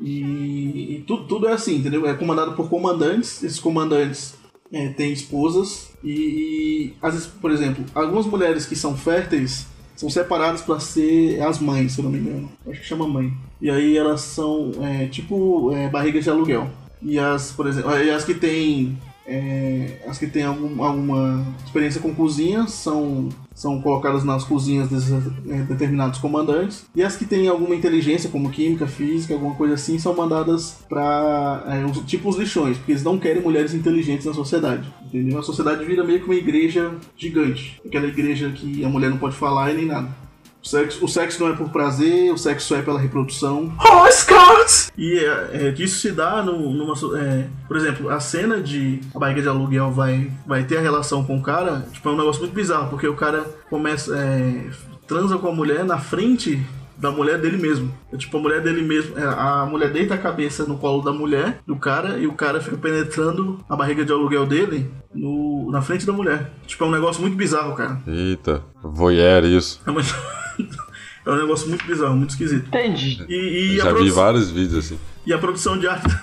E, 0.01 0.95
e 0.95 1.03
tudo, 1.05 1.25
tudo 1.25 1.47
é 1.47 1.53
assim, 1.53 1.75
entendeu? 1.75 2.07
É 2.07 2.15
comandado 2.15 2.53
por 2.53 2.67
comandantes. 2.67 3.43
Esses 3.43 3.59
comandantes 3.59 4.35
é, 4.73 4.89
têm 4.89 5.13
esposas. 5.13 5.91
E, 6.03 6.11
e, 6.11 6.93
vezes, 7.01 7.27
por 7.27 7.51
exemplo, 7.51 7.85
algumas 7.93 8.25
mulheres 8.25 8.65
que 8.65 8.75
são 8.75 8.97
férteis 8.97 9.67
são 9.95 10.09
separadas 10.09 10.61
para 10.61 10.79
ser 10.79 11.39
as 11.41 11.59
mães, 11.59 11.93
se 11.93 11.99
eu 11.99 12.03
não 12.03 12.11
me 12.11 12.17
engano. 12.17 12.51
Acho 12.67 12.81
que 12.81 12.85
chama 12.85 13.07
mãe. 13.07 13.31
E 13.61 13.69
aí 13.69 13.95
elas 13.95 14.21
são 14.21 14.71
é, 14.81 15.05
tipo 15.05 15.71
é, 15.71 15.87
barrigas 15.87 16.23
de 16.23 16.29
aluguel. 16.31 16.69
E 17.01 17.19
as, 17.19 17.51
por 17.51 17.67
exemplo, 17.67 17.91
as 17.91 18.25
que 18.25 18.33
têm 18.33 18.97
é, 19.25 19.99
as 20.07 20.17
que 20.17 20.27
têm 20.27 20.43
algum, 20.43 20.83
alguma 20.83 21.45
experiência 21.65 22.01
com 22.01 22.13
cozinha 22.13 22.67
são, 22.67 23.29
são 23.53 23.81
colocadas 23.81 24.23
nas 24.23 24.43
cozinhas 24.43 24.89
desses 24.89 25.11
é, 25.11 25.61
determinados 25.63 26.19
comandantes. 26.19 26.85
E 26.95 27.03
as 27.03 27.15
que 27.15 27.25
têm 27.25 27.47
alguma 27.47 27.75
inteligência, 27.75 28.29
como 28.29 28.49
química, 28.49 28.87
física, 28.87 29.33
alguma 29.33 29.55
coisa 29.55 29.75
assim, 29.75 29.99
são 29.99 30.15
mandadas 30.15 30.77
para 30.89 31.63
é, 31.67 31.85
os, 31.85 31.99
tipo 31.99 32.29
os 32.29 32.37
lixões, 32.37 32.77
porque 32.77 32.91
eles 32.91 33.03
não 33.03 33.17
querem 33.17 33.41
mulheres 33.41 33.73
inteligentes 33.73 34.25
na 34.25 34.33
sociedade. 34.33 34.91
Entendeu? 35.05 35.39
A 35.39 35.43
sociedade 35.43 35.85
vira 35.85 36.03
meio 36.03 36.19
que 36.19 36.25
uma 36.25 36.35
igreja 36.35 36.91
gigante. 37.15 37.79
Aquela 37.85 38.07
igreja 38.07 38.49
que 38.49 38.83
a 38.83 38.89
mulher 38.89 39.09
não 39.09 39.17
pode 39.17 39.35
falar 39.35 39.71
e 39.71 39.75
nem 39.75 39.85
nada. 39.85 40.22
O 40.63 40.67
sexo, 40.67 41.03
o 41.03 41.07
sexo 41.09 41.43
não 41.43 41.51
é 41.51 41.55
por 41.57 41.69
prazer, 41.69 42.31
o 42.31 42.37
sexo 42.37 42.73
é 42.73 42.81
pela 42.81 42.97
reprodução. 42.99 43.73
Oh, 43.79 44.09
Scott! 44.09 44.91
E 44.97 45.19
é, 45.19 45.49
é, 45.67 45.71
disso 45.71 45.99
se 45.99 46.11
dá 46.11 46.41
no- 46.41 46.71
numa. 46.71 46.93
é, 47.19 47.47
por 47.67 47.75
exemplo, 47.75 48.09
a 48.09 48.19
cena 48.21 48.61
de 48.61 49.01
a 49.13 49.19
barriga 49.19 49.41
de 49.41 49.47
aluguel 49.49 49.91
vai, 49.91 50.31
vai 50.47 50.63
ter 50.63 50.77
a 50.77 50.81
relação 50.81 51.23
com 51.23 51.37
o 51.37 51.41
cara, 51.41 51.85
tipo, 51.91 52.07
é 52.07 52.11
um 52.13 52.17
negócio 52.17 52.41
muito 52.41 52.53
bizarro, 52.55 52.89
porque 52.89 53.07
o 53.07 53.15
cara 53.15 53.43
começa. 53.69 54.15
É, 54.17 54.69
transa 55.05 55.37
com 55.37 55.49
a 55.49 55.51
mulher 55.53 55.83
na 55.83 55.97
frente 55.97 56.65
da 56.95 57.11
mulher 57.11 57.37
dele 57.37 57.57
mesmo. 57.57 57.93
É 58.13 58.15
tipo 58.15 58.37
a 58.37 58.39
mulher 58.39 58.61
dele 58.61 58.81
mesmo. 58.81 59.19
é, 59.19 59.23
a 59.23 59.65
mulher 59.69 59.91
deita 59.91 60.13
a 60.13 60.17
cabeça 60.17 60.63
no 60.63 60.77
colo 60.77 61.01
da 61.01 61.11
mulher, 61.11 61.59
do 61.67 61.75
cara, 61.75 62.17
e 62.17 62.25
o 62.25 62.31
cara 62.33 62.61
fica 62.61 62.77
penetrando 62.77 63.59
a 63.67 63.75
barriga 63.75 64.05
de 64.05 64.13
aluguel 64.13 64.45
dele 64.45 64.89
no, 65.13 65.69
na 65.69 65.81
frente 65.81 66.05
da 66.05 66.13
mulher. 66.13 66.51
Tipo, 66.65 66.85
é 66.85 66.87
um 66.87 66.91
negócio 66.91 67.21
muito 67.21 67.35
bizarro, 67.35 67.75
cara. 67.75 68.01
Eita, 68.07 68.63
voyeur 68.81 69.43
isso. 69.43 69.81
É, 69.85 69.91
muito- 69.91 70.15
é 71.25 71.31
um 71.31 71.35
negócio 71.35 71.69
muito 71.69 71.85
bizarro, 71.85 72.15
muito 72.15 72.31
esquisito. 72.31 72.67
Entendi. 72.67 73.25
E, 73.27 73.35
e 73.73 73.77
Já 73.77 73.93
vi 73.93 74.09
vários 74.09 74.51
vídeos 74.51 74.85
assim. 74.85 74.99
e 75.25 75.33
a 75.33 75.37
produção 75.37 75.77
de 75.77 75.87
arte. 75.87 76.07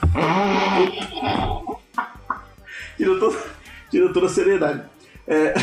tira, 2.96 3.18
toda, 3.18 3.38
tira 3.90 4.12
toda 4.12 4.26
a 4.26 4.28
seriedade. 4.28 4.82
É... 5.26 5.54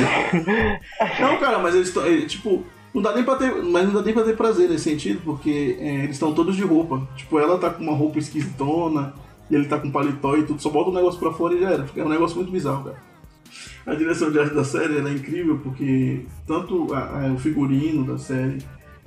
Não, 1.21 1.38
cara, 1.39 1.60
mas 1.60 1.75
eles 1.75 1.88
estão. 1.89 2.03
Tipo, 2.27 2.65
não 2.93 3.01
dá 3.01 3.13
nem 3.13 3.23
pra 3.23 3.36
ter. 3.36 3.53
Mas 3.63 3.86
não 3.86 3.93
dá 3.93 4.01
nem 4.01 4.13
pra 4.13 4.23
ter 4.23 4.36
prazer 4.36 4.69
nesse 4.69 4.86
sentido, 4.86 5.21
porque 5.23 5.77
é, 5.80 6.03
eles 6.03 6.15
estão 6.15 6.34
todos 6.34 6.56
de 6.56 6.63
roupa. 6.63 7.08
Tipo, 7.15 7.38
ela 7.38 7.58
tá 7.60 7.69
com 7.69 7.84
uma 7.84 7.95
roupa 7.95 8.17
esquisitona, 8.17 9.13
e 9.49 9.56
ele 9.56 9.65
tá 9.65 9.80
com 9.80 9.91
paletó 9.91 10.36
e 10.36 10.43
tudo, 10.43 10.62
só 10.62 10.69
bota 10.69 10.89
o 10.89 10.93
negócio 10.93 11.19
pra 11.19 11.32
fora 11.32 11.56
e 11.56 11.62
já 11.62 11.71
era. 11.71 11.86
É 11.95 12.03
um 12.03 12.10
negócio 12.10 12.36
muito 12.36 12.51
bizarro, 12.51 12.86
cara. 12.86 12.97
A 13.88 13.95
direção 13.95 14.30
de 14.30 14.38
arte 14.38 14.54
da 14.54 14.63
série 14.65 14.97
ela 14.97 15.10
é 15.10 15.13
incrível 15.13 15.58
porque 15.63 16.21
tanto 16.45 16.93
a- 16.93 17.28
a- 17.28 17.34
o 17.34 17.39
figurino 17.39 18.06
da 18.06 18.17
série, 18.17 18.58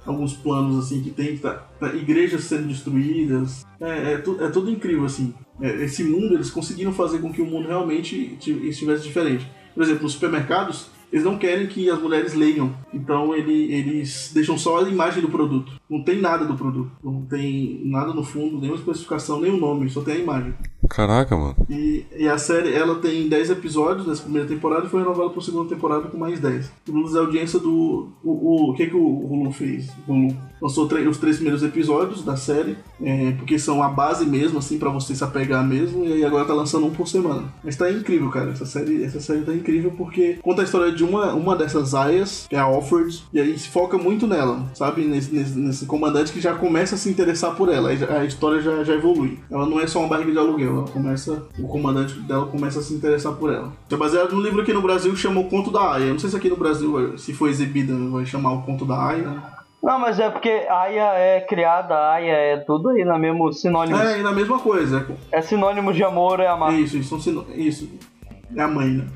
alguns 0.07 0.33
planos 0.33 0.79
assim 0.87 1.03
que 1.03 1.11
tem, 1.11 1.37
tá, 1.37 1.53
tá- 1.79 1.95
igrejas 1.95 2.45
sendo 2.45 2.67
destruídas, 2.69 3.65
é, 3.79 4.15
é, 4.15 4.19
tu- 4.19 4.39
é 4.43 4.49
tudo 4.49 4.71
incrível 4.71 5.05
assim. 5.05 5.35
É, 5.61 5.85
esse 5.85 6.03
mundo 6.03 6.33
eles 6.35 6.51
conseguiram 6.51 6.93
fazer 6.93 7.19
com 7.19 7.31
que 7.31 7.43
o 7.43 7.47
mundo 7.47 7.69
realmente 7.69 8.37
ti- 8.41 8.69
estivesse 8.69 9.03
diferente. 9.05 9.47
Por 9.75 9.83
exemplo, 9.83 10.05
nos 10.05 10.13
supermercados 10.13 10.89
eles 11.13 11.25
não 11.25 11.37
querem 11.37 11.67
que 11.67 11.91
as 11.91 12.01
mulheres 12.01 12.35
leiam, 12.35 12.73
então 12.95 13.35
ele- 13.35 13.73
eles 13.75 14.31
deixam 14.33 14.57
só 14.57 14.83
a 14.83 14.89
imagem 14.89 15.21
do 15.21 15.29
produto. 15.29 15.73
Não 15.91 16.03
tem 16.05 16.21
nada 16.21 16.45
do 16.45 16.55
produto, 16.55 16.91
não 17.05 17.27
tem 17.27 17.83
nada 17.85 18.15
no 18.15 18.23
fundo, 18.25 18.59
nenhuma 18.61 18.79
especificação, 18.79 19.41
nem 19.41 19.51
o 19.53 19.57
nome, 19.59 19.91
só 19.91 20.01
tem 20.01 20.15
a 20.15 20.19
imagem. 20.21 20.55
Caraca, 20.91 21.37
mano. 21.37 21.57
E, 21.71 22.05
e 22.17 22.29
a 22.29 22.37
série, 22.37 22.75
ela 22.75 22.97
tem 22.97 23.29
10 23.29 23.51
episódios 23.51 24.07
nessa 24.07 24.25
primeira 24.25 24.49
temporada 24.49 24.87
e 24.87 24.91
foi 24.91 25.01
renovada 25.01 25.31
para 25.31 25.41
segunda 25.41 25.69
temporada 25.69 26.09
com 26.09 26.19
mais 26.19 26.41
10. 26.41 26.71
Segundo 26.85 27.17
a 27.17 27.21
audiência 27.21 27.61
do... 27.61 28.09
O, 28.25 28.31
o, 28.31 28.71
o 28.71 28.75
que 28.75 28.89
que 28.89 28.97
o 28.97 29.01
Hulu 29.01 29.53
fez? 29.53 29.89
O 30.09 30.13
Hulu 30.13 30.37
lançou 30.61 30.85
os 30.85 31.19
três 31.19 31.37
primeiros 31.37 31.63
episódios 31.63 32.23
da 32.23 32.37
série, 32.37 32.77
é, 33.03 33.33
porque 33.33 33.59
são 33.59 33.83
a 33.83 33.89
base 33.89 34.27
mesmo, 34.27 34.59
assim, 34.59 34.79
para 34.79 34.91
você 34.91 35.15
se 35.15 35.25
apegar 35.25 35.67
mesmo, 35.67 36.05
e 36.05 36.13
aí 36.13 36.25
agora 36.25 36.45
tá 36.45 36.53
lançando 36.53 36.87
um 36.87 36.91
por 36.91 37.09
semana. 37.09 37.45
Mas 37.65 37.77
tá 37.77 37.91
incrível, 37.91 38.29
cara. 38.29 38.51
Essa 38.51 38.67
série, 38.67 39.03
essa 39.03 39.21
série 39.21 39.43
tá 39.43 39.55
incrível 39.55 39.93
porque 39.97 40.39
conta 40.43 40.63
a 40.63 40.65
história 40.65 40.93
de 40.93 41.03
uma, 41.03 41.33
uma 41.33 41.57
dessas 41.57 41.95
aias, 41.95 42.47
que 42.49 42.57
é 42.57 42.59
a 42.59 42.65
Alford, 42.65 43.25
e 43.33 43.41
aí 43.41 43.59
se 43.59 43.69
foca 43.69 43.97
muito 43.97 44.27
nela, 44.27 44.67
sabe? 44.75 45.05
Nesse, 45.05 45.33
nesse, 45.33 45.59
nesse 45.59 45.87
comandante 45.87 46.33
que 46.33 46.41
já 46.41 46.55
começa 46.55 46.95
a 46.95 46.99
se 46.99 47.09
interessar 47.09 47.55
por 47.55 47.73
ela, 47.73 47.91
a 47.91 48.25
história 48.25 48.61
já, 48.61 48.85
já 48.85 48.95
evolui. 48.95 49.39
Ela 49.51 49.67
não 49.67 49.81
é 49.81 49.87
só 49.87 50.01
uma 50.01 50.09
barriga 50.09 50.33
de 50.33 50.39
aluguel, 50.39 50.80
ela 50.81 50.89
começa, 50.91 51.43
o 51.59 51.69
comandante 51.69 52.15
dela 52.21 52.47
começa 52.47 52.81
a 52.81 52.83
se 52.83 52.95
interessar 52.95 53.33
por 53.35 53.53
ela. 53.53 53.73
É 53.91 53.97
baseado 53.97 54.33
num 54.33 54.41
livro 54.43 54.63
aqui 54.63 54.73
no 54.73 54.83
Brasil 54.83 55.13
que 55.13 55.19
chama 55.19 55.41
O 55.41 55.49
Conto 55.49 55.71
da 55.71 55.93
Aya. 55.93 56.07
Eu 56.07 56.13
não 56.13 56.19
sei 56.19 56.31
se 56.31 56.37
aqui 56.37 56.49
no 56.49 56.57
Brasil, 56.57 57.17
se 57.19 57.33
for 57.33 57.49
exibida, 57.49 57.95
vai 58.11 58.25
chamar 58.27 58.53
O 58.53 58.63
Conto 58.63 58.85
da 58.85 59.01
Aya. 59.09 59.23
né? 59.29 59.43
Não, 59.83 59.99
mas 59.99 60.21
é 60.21 60.29
porque 60.29 60.51
Aya 60.69 61.15
é 61.15 61.41
criada, 61.41 61.95
Aya 62.11 62.33
é 62.35 62.57
tudo 62.59 62.91
aí 62.91 63.05
na 63.05 63.19
mesmo 63.19 63.51
sinônimo. 63.53 63.99
É, 63.99 64.21
e 64.21 64.23
na 64.23 64.33
mesma 64.33 64.59
coisa. 64.59 65.07
É 65.33 65.41
sinônimo 65.41 65.93
de 65.93 66.05
amor, 66.05 66.41
é 66.41 66.45
É 66.45 66.49
amar. 66.49 66.75
isso, 66.75 66.97
isso, 66.99 67.09
são 67.09 67.21
sino- 67.21 67.47
isso. 67.55 67.89
É 68.55 68.63
a 68.63 68.69
mãe, 68.69 68.89
né? 68.89 69.07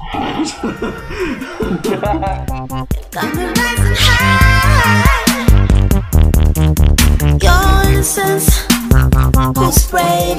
Your 7.42 7.90
innocence 7.90 8.66
was 8.90 9.90
brave, 9.90 10.38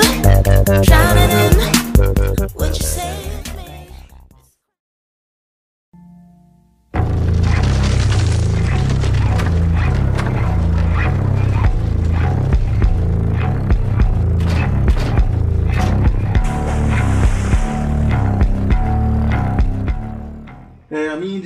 drowning 0.83 1.31
in 1.31 2.49
what 2.55 2.77
you 2.77 2.85
saved 2.85 3.40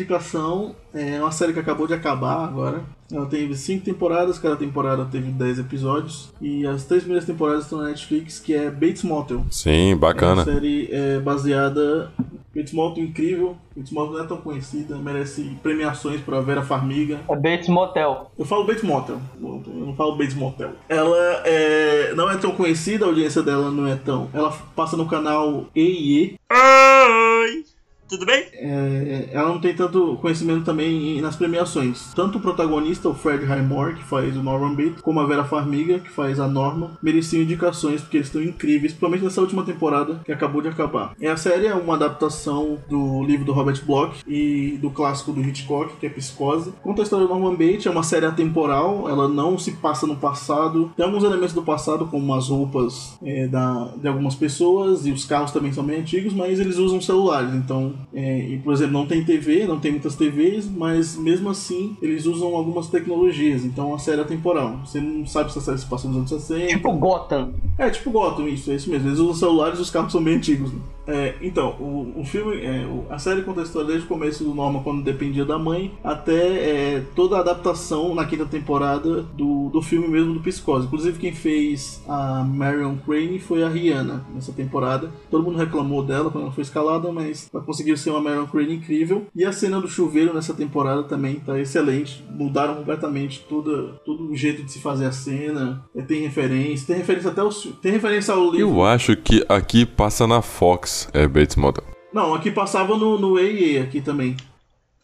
indicação 0.06 0.76
é 0.94 1.20
uma 1.20 1.32
série 1.32 1.52
que 1.52 1.60
acabou 1.60 1.88
de 1.88 1.94
acabar 1.94 2.46
agora. 2.46 2.84
Ela 3.12 3.26
teve 3.26 3.56
cinco 3.56 3.84
temporadas, 3.86 4.39
cada 4.39 4.56
temporada 4.56 5.06
teve 5.06 5.30
10 5.32 5.60
episódios. 5.60 6.32
E 6.41 6.65
as 6.65 6.86
três 6.86 7.04
primeiras 7.04 7.26
temporadas 7.28 7.63
estão 7.65 7.80
na 7.80 7.89
Netflix, 7.89 8.39
que 8.39 8.54
é 8.54 8.70
Bates 8.70 9.04
Motel. 9.04 9.44
Sim, 9.52 9.91
É 9.91 9.94
uma 9.94 10.00
bacana. 10.00 10.44
série 10.44 10.89
é, 10.91 11.20
baseada. 11.20 12.12
Bates 12.56 12.72
Motel 12.74 13.04
incrível. 13.04 13.58
Bates 13.76 13.91
Motel 13.91 14.13
não 14.13 14.24
é 14.24 14.28
tão 14.28 14.38
conhecida, 14.38 14.96
merece 14.96 15.58
premiações 15.62 16.22
pra 16.22 16.39
Vera 16.41 16.63
Farmiga. 16.63 17.20
É 17.30 17.36
Bates 17.36 17.68
Motel. 17.68 18.32
Eu 18.39 18.46
falo 18.46 18.63
Bates 18.65 18.84
Motel, 18.84 19.20
eu 19.41 19.62
não 19.86 19.96
falo 19.96 20.15
Bates 20.18 20.36
Motel. 20.36 20.72
Ela 20.88 21.18
é, 21.46 22.13
não 22.15 22.30
é 22.32 22.38
tão 22.38 22.52
conhecida, 22.52 23.06
a 23.06 23.10
audiência 23.10 23.44
dela 23.44 23.70
não 23.70 23.86
é 23.86 23.96
tão. 23.98 24.30
Ela 24.34 24.52
passa 24.76 24.96
no 24.96 25.06
canal 25.06 25.65
E&E. 25.76 26.36
Oi, 26.52 27.65
tudo 28.08 28.26
bem? 28.26 28.46
é, 28.54 29.30
ela 29.32 29.50
não 29.50 29.60
tem 29.60 29.76
tanto 29.76 30.18
conhecimento 30.18 30.63
também 30.63 31.22
nas 31.22 31.36
premiações. 31.36 32.13
Tanto 32.13 32.38
o 32.38 32.41
protagonista, 32.41 33.10
o 33.10 33.13
Fred 33.13 33.46
Highmore, 33.46 33.96
que 33.96 34.04
faz 34.04 34.36
o 34.36 34.44
Norman 34.44 34.76
Bates, 34.76 35.02
como 35.02 35.20
a 35.20 35.26
Vera 35.26 35.44
Farmiga, 35.44 36.00
que 36.00 36.10
faz 36.10 36.40
a 36.40 36.48
Norma, 36.48 36.98
mereciam 37.02 37.44
indicações 37.44 38.02
porque 38.02 38.17
eles 38.17 38.27
estão 38.27 38.42
incríveis, 38.42 38.92
principalmente 38.92 39.23
nessa 39.23 39.42
última 39.42 39.63
temporada 39.63 40.21
que 40.25 40.32
acabou 40.32 40.62
de 40.62 40.67
acabar. 40.67 41.13
É, 41.19 41.29
a 41.29 41.38
série 41.38 41.67
é 41.67 41.75
uma 41.75 41.96
adaptação 41.96 42.77
do 42.90 43.23
livro 43.23 43.46
do 43.46 43.54
Robert 43.54 43.84
Bloch 43.86 44.23
e 44.27 44.77
do 44.82 44.90
clássico 44.90 45.32
do 45.32 45.42
Hitchcock, 45.42 45.98
que 45.98 46.08
é 46.08 46.10
Psicose. 46.10 46.73
Conta 46.82 47.02
a 47.02 47.04
história 47.04 47.27
do 47.27 47.34
Norman 47.34 47.56
Bates, 47.56 47.86
é 47.86 47.90
uma 47.90 48.04
série 48.04 48.25
atemporal, 48.25 49.10
ela 49.10 49.27
não 49.27 49.58
se 49.58 49.73
passa 49.73 50.08
no 50.08 50.15
passado. 50.15 50.92
Tem 50.96 51.06
alguns 51.06 51.23
elementos 51.23 51.54
do 51.54 51.62
passado, 51.62 52.08
como 52.08 52.34
as 52.34 52.50
roupas 52.50 53.17
é, 53.23 53.48
da, 53.48 53.94
de 53.98 54.08
algumas 54.08 54.36
pessoas 54.36 55.06
e 55.06 55.12
os 55.12 55.25
carros 55.25 55.52
também 55.52 55.71
são 55.73 55.84
bem 55.84 56.00
antigos, 56.00 56.34
mas 56.34 56.60
eles 56.60 56.77
usam 56.77 57.02
celulares. 57.02 57.54
Então, 57.54 57.94
é, 58.13 58.39
e, 58.39 58.58
por 58.60 58.73
exemplo, 58.73 58.93
não 58.93 59.06
tem 59.06 59.23
TV, 59.23 59.65
não 59.65 59.79
tem 59.79 59.91
muitas 59.91 60.15
TVs, 60.15 60.69
mas 60.69 61.15
mesmo 61.15 61.50
assim 61.50 61.96
eles 62.02 62.25
usam 62.25 62.56
algumas 62.56 62.87
tecnologias. 62.87 63.63
Então, 63.65 63.93
a 63.93 64.00
série 64.00 64.19
é 64.19 64.23
atemporal. 64.23 64.79
Você 64.85 65.00
não 65.00 65.25
sabe 65.25 65.52
se 65.52 65.60
a 65.60 65.62
série 65.62 65.77
se 65.77 65.85
passa 65.85 66.08
nos 66.08 66.17
anos 66.17 66.29
60. 66.29 66.67
Tipo 66.67 66.91
Gotham. 66.93 67.54
É, 67.77 67.89
tipo 67.89 68.12
Gotham, 68.12 68.48
isso, 68.48 68.71
é 68.71 68.75
isso 68.75 68.89
mesmo. 68.89 69.08
Eles 69.08 69.19
usam 69.19 69.33
celulares 69.33 69.79
e 69.79 69.81
os 69.81 69.89
carros 69.89 70.12
são 70.12 70.23
bem 70.23 70.35
antigos. 70.35 70.71
né? 70.71 70.79
É, 71.08 71.35
então, 71.41 71.75
o, 71.79 72.21
o 72.21 72.25
filme, 72.25 72.58
é, 72.62 72.85
o- 72.85 73.06
a 73.10 73.17
série 73.19 73.41
conta 73.43 73.62
a 73.62 73.63
história 73.63 73.87
desde 73.87 74.06
o 74.06 74.10
começo 74.10 74.43
do 74.43 74.53
Norma, 74.53 74.81
quando 74.83 75.03
dependia 75.03 75.45
da 75.45 75.58
mãe, 75.60 75.91
até 76.03 76.95
é, 76.95 77.03
toda 77.15 77.37
a 77.37 77.39
adaptação 77.41 78.13
na 78.15 78.25
quinta 78.25 78.45
temporada 78.45 79.21
do, 79.21 79.69
do 79.69 79.81
filme 79.81 80.08
mesmo 80.08 80.33
do 80.33 80.39
Psicose. 80.39 80.85
Inclusive, 80.87 81.19
quem 81.19 81.33
fez 81.33 82.01
a 82.08 82.43
Marion 82.43 82.95
Crane 83.06 83.39
foi 83.39 83.63
a 83.63 83.69
Rihanna 83.69 84.25
nessa 84.33 84.51
temporada. 84.51 85.10
Todo 85.29 85.43
mundo 85.43 85.58
reclamou 85.58 86.03
dela 86.03 86.29
quando 86.29 86.45
ela 86.45 86.53
foi 86.53 86.63
escalada, 86.63 87.12
mas 87.12 87.49
ela 87.53 87.63
conseguiu 87.63 87.95
ser 87.97 88.10
uma 88.12 88.21
Marion 88.21 88.45
Crane 88.47 88.75
incrível. 88.75 89.25
E 89.35 89.43
a 89.45 89.51
cena 89.51 89.79
do 89.79 89.87
chuveiro 89.87 90.33
nessa 90.33 90.53
temporada 90.53 91.03
também 91.03 91.35
tá 91.35 91.60
excelente. 91.60 92.23
Mudaram 92.31 92.75
completamente 92.75 93.45
toda, 93.47 93.93
todo 94.06 94.29
o 94.31 94.35
jeito 94.35 94.63
de 94.63 94.71
se 94.71 94.79
fazer 94.79 95.06
a 95.06 95.12
cena. 95.12 95.83
É, 95.95 96.01
tem 96.01 96.21
referência, 96.21 96.87
tem 96.87 96.97
referência 96.97 97.29
até 97.31 97.41
tem 97.81 97.91
referência 97.91 98.33
ao 98.33 98.43
livro. 98.51 98.60
Eu 98.60 98.83
acho 98.83 99.15
que 99.15 99.45
aqui 99.47 99.85
passa 99.85 100.25
na 100.25 100.41
Fox, 100.41 100.94
é 101.13 101.27
Bates 101.27 101.56
Motel. 101.56 101.83
Não, 102.13 102.33
aqui 102.33 102.52
passava 102.52 102.98
no, 102.98 103.17
no 103.17 103.39
EA 103.39 103.83
aqui 103.83 104.02
também. 104.02 104.37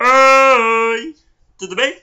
Oi! 0.02 1.16
Tudo 1.58 1.76
bem? 1.76 1.98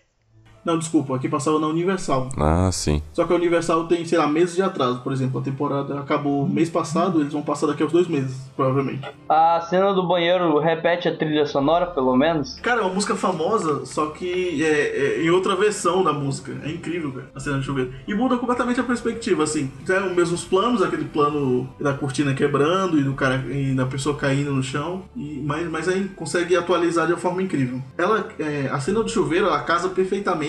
Não, 0.65 0.79
desculpa, 0.79 1.17
aqui 1.17 1.29
passava 1.29 1.59
na 1.59 1.67
Universal. 1.67 2.29
Ah, 2.37 2.71
sim. 2.73 3.03
Só 3.13 3.25
que 3.25 3.33
a 3.33 3.37
Universal 3.37 3.85
tem, 3.85 4.05
sei 4.05 4.19
lá, 4.19 4.27
meses 4.27 4.55
de 4.55 4.63
atraso. 4.63 5.01
Por 5.01 5.13
exemplo, 5.13 5.41
a 5.41 5.43
temporada 5.43 5.99
acabou 5.99 6.47
mês 6.49 6.69
passado, 6.69 7.21
eles 7.21 7.33
vão 7.33 7.43
passar 7.43 7.67
daqui 7.67 7.83
aos 7.83 7.93
dois 7.93 8.07
meses, 8.07 8.37
provavelmente. 8.57 9.09
A 9.29 9.61
cena 9.63 9.93
do 9.95 10.07
banheiro 10.07 10.59
repete 10.59 11.09
a 11.09 11.17
trilha 11.17 11.47
sonora, 11.47 11.87
pelo 11.87 12.15
menos. 12.17 12.59
Cara, 12.61 12.81
é 12.81 12.85
uma 12.85 12.93
música 12.93 13.15
famosa, 13.15 13.87
só 13.87 14.07
que 14.07 14.63
é, 14.63 15.19
é 15.19 15.23
em 15.23 15.31
outra 15.31 15.55
versão 15.57 16.03
da 16.03 16.13
música. 16.13 16.53
É 16.65 16.71
incrível, 16.71 17.13
cara, 17.13 17.31
a 17.35 17.41
cena 17.41 17.59
de 17.59 17.65
chuveiro. 17.65 17.93
E 18.07 18.15
muda 18.15 18.37
completamente 18.37 18.81
a 18.81 18.85
perspectiva, 18.85 19.45
assim. 19.45 19.71
É 19.89 20.01
os 20.01 20.15
mesmos 20.15 20.45
planos, 20.45 20.83
aquele 20.83 21.05
plano 21.05 21.69
da 21.81 21.95
cortina 21.95 22.35
quebrando 22.35 22.99
e 22.99 23.03
do 23.03 23.15
cara 23.15 23.37
e 23.51 23.75
da 23.75 23.87
pessoa 23.87 24.17
caindo 24.17 24.53
no 24.53 24.63
chão. 24.63 25.05
E, 25.17 25.43
mas, 25.45 25.69
mas 25.71 25.89
aí 25.89 26.09
consegue 26.17 26.57
atualizar 26.57 27.07
de 27.07 27.13
uma 27.13 27.19
forma 27.19 27.43
incrível. 27.43 27.81
Ela, 27.97 28.29
é, 28.39 28.69
a 28.71 28.79
cena 28.81 29.03
do 29.03 29.09
chuveiro, 29.09 29.47
ela 29.47 29.61
casa 29.61 29.89
perfeitamente 29.89 30.48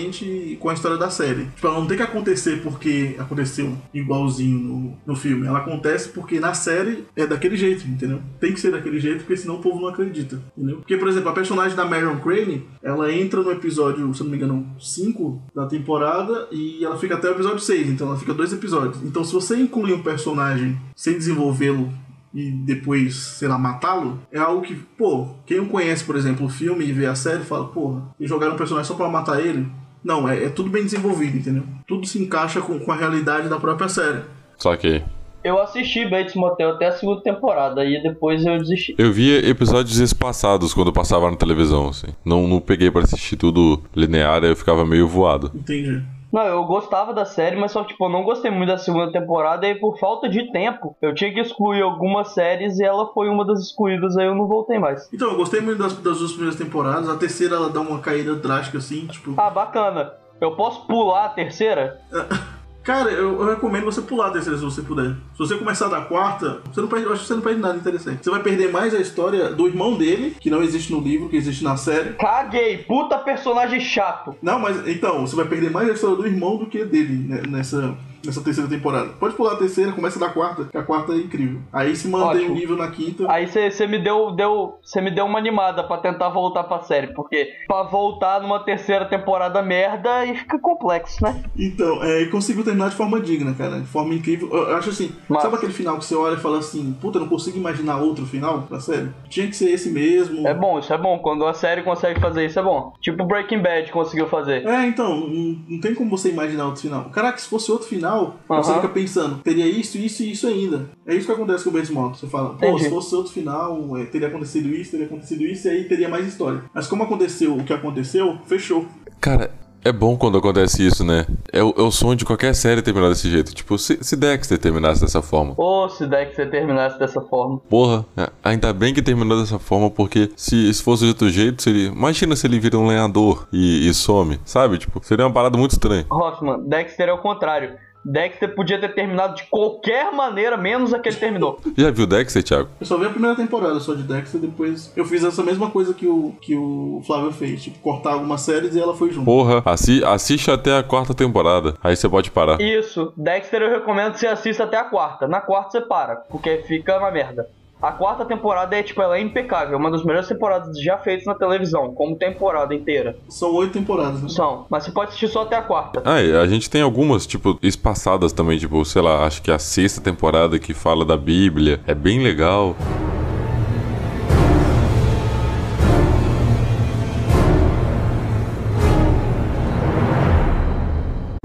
com 0.58 0.68
a 0.68 0.74
história 0.74 0.96
da 0.96 1.10
série. 1.10 1.46
Tipo, 1.46 1.66
ela 1.66 1.80
não 1.80 1.86
tem 1.86 1.96
que 1.96 2.02
acontecer 2.02 2.62
porque 2.62 3.16
aconteceu 3.18 3.76
igualzinho 3.92 4.58
no, 4.58 4.98
no 5.06 5.16
filme. 5.16 5.46
Ela 5.46 5.58
acontece 5.58 6.08
porque 6.10 6.38
na 6.40 6.54
série 6.54 7.04
é 7.16 7.26
daquele 7.26 7.56
jeito, 7.56 7.86
entendeu? 7.86 8.20
Tem 8.38 8.52
que 8.52 8.60
ser 8.60 8.72
daquele 8.72 8.98
jeito, 8.98 9.18
porque 9.18 9.36
senão 9.36 9.56
o 9.56 9.60
povo 9.60 9.80
não 9.80 9.88
acredita, 9.88 10.40
entendeu? 10.56 10.76
Porque, 10.78 10.96
por 10.96 11.08
exemplo, 11.08 11.28
a 11.28 11.32
personagem 11.32 11.76
da 11.76 11.84
Marion 11.84 12.18
Crane, 12.18 12.66
ela 12.82 13.12
entra 13.12 13.42
no 13.42 13.50
episódio, 13.50 14.12
se 14.14 14.22
não 14.22 14.30
me 14.30 14.36
engano, 14.36 14.66
5 14.78 15.42
da 15.54 15.66
temporada 15.66 16.48
e 16.50 16.84
ela 16.84 16.98
fica 16.98 17.14
até 17.14 17.28
o 17.28 17.32
episódio 17.32 17.60
6, 17.60 17.88
então 17.88 18.08
ela 18.08 18.18
fica 18.18 18.34
dois 18.34 18.52
episódios. 18.52 19.02
Então, 19.02 19.24
se 19.24 19.32
você 19.32 19.56
incluir 19.56 19.94
um 19.94 20.02
personagem 20.02 20.78
sem 20.94 21.14
desenvolvê-lo 21.14 21.92
e 22.32 22.50
depois, 22.50 23.16
sei 23.16 23.48
lá, 23.48 23.58
matá-lo, 23.58 24.20
é 24.30 24.38
algo 24.38 24.62
que, 24.62 24.74
pô, 24.74 25.28
quem 25.44 25.58
não 25.58 25.66
conhece, 25.66 26.04
por 26.04 26.16
exemplo, 26.16 26.46
o 26.46 26.50
filme 26.50 26.84
e 26.84 26.92
vê 26.92 27.06
a 27.06 27.14
série, 27.14 27.42
fala, 27.42 27.66
porra, 27.68 28.02
e 28.18 28.26
jogaram 28.26 28.54
um 28.54 28.58
personagem 28.58 28.88
só 28.88 28.94
pra 28.94 29.08
matar 29.08 29.44
ele? 29.44 29.66
Não, 30.02 30.28
é, 30.28 30.44
é 30.44 30.48
tudo 30.48 30.70
bem 30.70 30.82
desenvolvido, 30.84 31.36
entendeu? 31.36 31.62
Tudo 31.86 32.06
se 32.06 32.22
encaixa 32.22 32.60
com, 32.60 32.78
com 32.78 32.92
a 32.92 32.96
realidade 32.96 33.48
da 33.48 33.58
própria 33.60 33.88
série. 33.88 34.20
Só 34.56 34.76
que 34.76 35.02
Eu 35.42 35.60
assisti 35.60 36.06
Bates 36.08 36.34
Motel 36.34 36.70
até 36.70 36.86
a 36.88 36.92
segunda 36.92 37.22
temporada, 37.22 37.84
e 37.84 38.02
depois 38.02 38.44
eu 38.44 38.58
desisti. 38.58 38.94
eu 38.98 39.12
via 39.12 39.48
episódios 39.48 39.98
espaçados 39.98 40.74
quando 40.74 40.92
passava 40.92 41.30
na 41.30 41.36
televisão, 41.36 41.88
assim. 41.88 42.08
Não, 42.24 42.46
não 42.46 42.60
peguei 42.60 42.90
pra 42.90 43.02
assistir 43.02 43.36
tudo 43.36 43.82
linear, 43.94 44.42
aí 44.42 44.50
eu 44.50 44.56
ficava 44.56 44.84
meio 44.84 45.06
voado. 45.08 45.50
Entendi. 45.54 46.02
Não, 46.32 46.42
eu 46.42 46.64
gostava 46.64 47.12
da 47.12 47.24
série, 47.24 47.56
mas 47.56 47.72
só 47.72 47.84
tipo, 47.84 48.04
eu 48.04 48.08
não 48.08 48.22
gostei 48.22 48.50
muito 48.50 48.68
da 48.68 48.78
segunda 48.78 49.10
temporada 49.10 49.66
e 49.66 49.74
por 49.74 49.98
falta 49.98 50.28
de 50.28 50.50
tempo, 50.52 50.96
eu 51.02 51.14
tinha 51.14 51.32
que 51.32 51.40
excluir 51.40 51.82
algumas 51.82 52.28
séries 52.28 52.78
e 52.78 52.84
ela 52.84 53.12
foi 53.12 53.28
uma 53.28 53.44
das 53.44 53.60
excluídas, 53.60 54.16
aí 54.16 54.26
eu 54.26 54.34
não 54.34 54.46
voltei 54.46 54.78
mais. 54.78 55.08
Então, 55.12 55.30
eu 55.30 55.36
gostei 55.36 55.60
muito 55.60 55.78
das, 55.78 55.94
das 55.94 56.18
duas 56.18 56.32
primeiras 56.32 56.56
temporadas. 56.56 57.08
A 57.08 57.16
terceira, 57.16 57.56
ela 57.56 57.68
dá 57.68 57.80
uma 57.80 57.98
caída 58.00 58.34
drástica, 58.34 58.78
assim, 58.78 59.06
tipo... 59.06 59.34
Ah, 59.36 59.50
bacana. 59.50 60.14
Eu 60.40 60.56
posso 60.56 60.86
pular 60.86 61.26
a 61.26 61.28
terceira? 61.30 62.00
Cara, 62.82 63.10
eu, 63.10 63.40
eu 63.40 63.50
recomendo 63.50 63.84
você 63.84 64.00
pular 64.00 64.28
a 64.28 64.30
terceira 64.30 64.58
se 64.58 64.64
você 64.64 64.82
puder. 64.82 65.14
Se 65.32 65.38
você 65.38 65.56
começar 65.56 65.88
da 65.88 66.00
quarta, 66.00 66.60
você 66.72 66.80
não 66.80 66.88
perde, 66.88 67.06
eu 67.06 67.12
acho 67.12 67.22
que 67.22 67.28
você 67.28 67.34
não 67.34 67.42
perde 67.42 67.60
nada 67.60 67.76
interessante. 67.76 68.24
Você 68.24 68.30
vai 68.30 68.42
perder 68.42 68.72
mais 68.72 68.94
a 68.94 68.98
história 68.98 69.50
do 69.50 69.66
irmão 69.66 69.96
dele, 69.96 70.36
que 70.40 70.50
não 70.50 70.62
existe 70.62 70.90
no 70.92 71.00
livro, 71.00 71.28
que 71.28 71.36
existe 71.36 71.62
na 71.62 71.76
série. 71.76 72.14
Caguei, 72.14 72.78
puta 72.78 73.18
personagem 73.18 73.80
chato. 73.80 74.34
Não, 74.42 74.58
mas 74.58 74.88
então, 74.88 75.26
você 75.26 75.36
vai 75.36 75.44
perder 75.44 75.70
mais 75.70 75.88
a 75.88 75.92
história 75.92 76.16
do 76.16 76.26
irmão 76.26 76.56
do 76.56 76.66
que 76.66 76.84
dele 76.84 77.28
né, 77.28 77.42
nessa, 77.48 77.96
nessa 78.24 78.42
terceira 78.42 78.68
temporada. 78.68 79.10
Pode 79.18 79.34
pular 79.34 79.52
a 79.52 79.56
terceira, 79.56 79.92
começa 79.92 80.18
da 80.18 80.28
quarta, 80.28 80.64
que 80.64 80.76
a 80.76 80.82
quarta 80.82 81.12
é 81.12 81.16
incrível. 81.16 81.60
Aí 81.72 81.94
se 81.96 82.08
mantém 82.08 82.48
o 82.48 82.54
nível 82.54 82.76
na 82.76 82.90
quinta. 82.90 83.30
Aí 83.30 83.46
você 83.46 83.86
me 83.86 83.98
deu, 83.98 84.30
deu, 84.32 84.78
você 84.82 85.00
me 85.00 85.10
deu 85.10 85.24
uma 85.26 85.38
animada 85.38 85.84
pra 85.84 85.98
tentar 85.98 86.28
voltar 86.28 86.64
pra 86.64 86.80
série, 86.80 87.08
porque 87.14 87.52
pra 87.66 87.82
voltar 87.84 88.40
numa 88.40 88.60
terceira 88.60 89.04
temporada 89.04 89.62
merda 89.62 90.12
aí 90.16 90.36
fica 90.36 90.58
complexo, 90.58 91.22
né? 91.22 91.42
Então, 91.56 92.02
é, 92.02 92.22
e 92.22 92.26
conseguiu 92.28 92.64
terminar 92.64 92.90
de 92.90 92.96
forma 92.96 93.20
digna, 93.20 93.54
cara. 93.54 93.80
De 93.80 93.86
forma 93.86 94.14
incrível. 94.14 94.48
Eu, 94.52 94.70
eu 94.70 94.76
acho 94.76 94.90
assim, 94.90 95.12
Massa. 95.28 95.44
sabe 95.44 95.56
aquele 95.56 95.72
final 95.72 95.98
que 95.98 96.04
você 96.04 96.14
olha 96.14 96.34
e 96.34 96.40
fala 96.40 96.58
assim, 96.58 96.96
puta, 97.00 97.18
eu 97.18 97.22
não 97.22 97.28
consigo 97.28 97.56
imaginar 97.56 97.98
outro 97.98 98.26
final 98.26 98.62
pra 98.62 98.80
série? 98.80 99.10
Tinha 99.28 99.46
que 99.46 99.56
ser 99.56 99.70
esse 99.70 99.90
mesmo. 99.90 100.46
É 100.46 100.54
bom, 100.54 100.78
isso 100.78 100.92
é 100.92 100.98
bom. 100.98 101.18
Quando 101.18 101.46
a 101.46 101.54
série 101.54 101.82
consegue 101.82 102.20
fazer 102.20 102.46
isso 102.46 102.58
é 102.58 102.62
bom. 102.62 102.92
Tipo 103.00 103.24
Breaking 103.24 103.60
Bad 103.62 103.90
conseguiu 103.92 104.26
fazer. 104.28 104.66
É, 104.66 104.86
então, 104.86 105.20
não, 105.20 105.56
não 105.68 105.80
tem 105.80 105.94
como 105.94 106.10
você 106.10 106.30
imaginar 106.30 106.66
outro 106.66 106.82
final. 106.82 107.04
Caraca, 107.10 107.38
se 107.38 107.48
fosse 107.48 107.70
outro 107.70 107.86
final, 107.86 108.09
você 108.48 108.74
fica 108.74 108.88
pensando, 108.88 109.38
teria 109.38 109.66
isso, 109.66 109.98
isso 109.98 110.22
e 110.22 110.32
isso 110.32 110.46
ainda. 110.46 110.90
É 111.06 111.14
isso 111.14 111.26
que 111.26 111.32
acontece 111.32 111.64
com 111.64 111.70
o 111.70 111.72
Bates 111.72 111.90
Motel. 111.90 112.14
Você 112.14 112.26
fala, 112.26 112.50
pô, 112.50 112.66
Entendi. 112.66 112.84
se 112.84 112.90
fosse 112.90 113.14
outro 113.14 113.32
final, 113.32 113.96
é, 113.96 114.04
teria 114.04 114.28
acontecido 114.28 114.68
isso, 114.68 114.90
teria 114.90 115.06
acontecido 115.06 115.42
isso, 115.42 115.68
e 115.68 115.70
aí 115.70 115.84
teria 115.84 116.08
mais 116.08 116.26
história. 116.26 116.62
Mas 116.74 116.86
como 116.86 117.02
aconteceu 117.02 117.56
o 117.56 117.64
que 117.64 117.72
aconteceu, 117.72 118.38
fechou. 118.46 118.86
Cara, 119.20 119.50
é 119.82 119.92
bom 119.92 120.16
quando 120.16 120.36
acontece 120.36 120.86
isso, 120.86 121.02
né? 121.02 121.26
É 121.52 121.62
o, 121.62 121.72
é 121.76 121.82
o 121.82 121.90
sonho 121.90 122.16
de 122.16 122.24
qualquer 122.24 122.54
série 122.54 122.82
terminar 122.82 123.08
desse 123.08 123.30
jeito. 123.30 123.54
Tipo, 123.54 123.78
se, 123.78 123.98
se 124.02 124.14
Dexter 124.14 124.58
terminasse 124.58 125.00
dessa 125.00 125.22
forma. 125.22 125.54
Ou 125.56 125.88
se 125.88 126.06
Dexter 126.06 126.50
terminasse 126.50 126.98
dessa 126.98 127.20
forma. 127.22 127.58
Porra, 127.68 128.04
é, 128.16 128.28
ainda 128.44 128.72
bem 128.72 128.92
que 128.92 129.00
terminou 129.00 129.40
dessa 129.40 129.58
forma, 129.58 129.90
porque 129.90 130.30
se, 130.36 130.72
se 130.72 130.82
fosse 130.82 131.04
de 131.04 131.08
outro 131.08 131.30
jeito, 131.30 131.62
seria. 131.62 131.88
Imagina 131.88 132.36
se 132.36 132.46
ele 132.46 132.60
vira 132.60 132.76
um 132.76 132.86
lenhador 132.86 133.48
e, 133.52 133.88
e 133.88 133.94
some, 133.94 134.38
sabe? 134.44 134.76
Tipo, 134.76 135.00
seria 135.02 135.24
uma 135.24 135.32
parada 135.32 135.56
muito 135.56 135.72
estranha. 135.72 136.04
Hoffman, 136.10 136.60
Dexter 136.68 137.08
é 137.08 137.12
o 137.12 137.18
contrário. 137.18 137.76
Dexter 138.04 138.54
podia 138.54 138.78
ter 138.80 138.94
terminado 138.94 139.34
de 139.34 139.44
qualquer 139.44 140.12
maneira, 140.12 140.56
menos 140.56 140.92
a 140.94 140.98
que 140.98 141.08
ele 141.08 141.16
terminou. 141.16 141.60
Já 141.76 141.90
viu 141.90 142.06
Dexter, 142.06 142.42
Thiago? 142.42 142.68
Eu 142.80 142.86
só 142.86 142.96
vi 142.96 143.06
a 143.06 143.10
primeira 143.10 143.36
temporada 143.36 143.78
só 143.80 143.94
de 143.94 144.02
Dexter, 144.02 144.40
depois 144.40 144.92
eu 144.96 145.04
fiz 145.04 145.24
essa 145.24 145.42
mesma 145.42 145.70
coisa 145.70 145.94
que 145.94 146.06
o, 146.06 146.34
que 146.40 146.54
o 146.54 147.02
Flávio 147.06 147.32
fez, 147.32 147.62
tipo, 147.62 147.78
cortar 147.78 148.12
algumas 148.12 148.40
séries 148.40 148.74
e 148.74 148.80
ela 148.80 148.94
foi 148.94 149.10
junto. 149.10 149.24
Porra, 149.24 149.62
assi 149.64 150.02
assiste 150.04 150.50
até 150.50 150.76
a 150.76 150.82
quarta 150.82 151.14
temporada. 151.14 151.74
Aí 151.82 151.96
você 151.96 152.08
pode 152.08 152.30
parar. 152.30 152.60
Isso, 152.60 153.12
Dexter 153.16 153.62
eu 153.62 153.70
recomendo 153.70 154.12
que 154.12 154.20
você 154.20 154.26
assista 154.26 154.64
até 154.64 154.76
a 154.76 154.84
quarta. 154.84 155.28
Na 155.28 155.40
quarta 155.40 155.72
você 155.72 155.80
para, 155.80 156.16
porque 156.16 156.58
fica 156.66 156.98
uma 156.98 157.10
merda. 157.10 157.48
A 157.82 157.92
quarta 157.92 158.26
temporada 158.26 158.76
é, 158.76 158.82
tipo, 158.82 159.00
ela 159.00 159.16
é 159.16 159.22
impecável, 159.22 159.78
uma 159.78 159.90
das 159.90 160.04
melhores 160.04 160.28
temporadas 160.28 160.78
já 160.82 160.98
feitas 160.98 161.24
na 161.24 161.34
televisão, 161.34 161.94
como 161.94 162.14
temporada 162.14 162.74
inteira. 162.74 163.16
São 163.26 163.54
oito 163.54 163.72
temporadas, 163.72 164.22
né? 164.22 164.28
São, 164.28 164.66
mas 164.68 164.84
você 164.84 164.92
pode 164.92 165.08
assistir 165.08 165.28
só 165.28 165.44
até 165.44 165.56
a 165.56 165.62
quarta. 165.62 166.02
Ah, 166.04 166.20
e 166.20 166.36
a 166.36 166.46
gente 166.46 166.68
tem 166.68 166.82
algumas, 166.82 167.26
tipo, 167.26 167.58
espaçadas 167.62 168.34
também, 168.34 168.58
tipo, 168.58 168.84
sei 168.84 169.00
lá, 169.00 169.24
acho 169.24 169.40
que 169.40 169.50
a 169.50 169.58
sexta 169.58 169.98
temporada 169.98 170.58
que 170.58 170.74
fala 170.74 171.06
da 171.06 171.16
Bíblia. 171.16 171.80
É 171.86 171.94
bem 171.94 172.22
legal. 172.22 172.76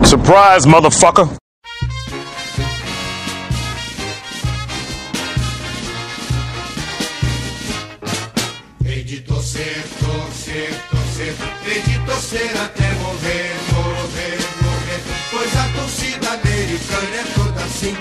Surprise, 0.03 0.67
motherfucker! 0.67 1.44
Torcer, 9.45 9.83
torcer, 9.99 10.69
torcer, 10.89 11.35
hei 11.67 11.81
de 11.81 11.99
torcer 12.05 12.57
até 12.57 12.89
morrer, 12.95 13.53
morrer, 13.73 14.39
morrer. 14.63 15.01
Pois 15.29 15.55
a 15.55 15.67
torcida 15.79 16.31
americana 16.31 17.15
é 17.15 17.23
toda 17.35 17.63
assim, 17.63 17.95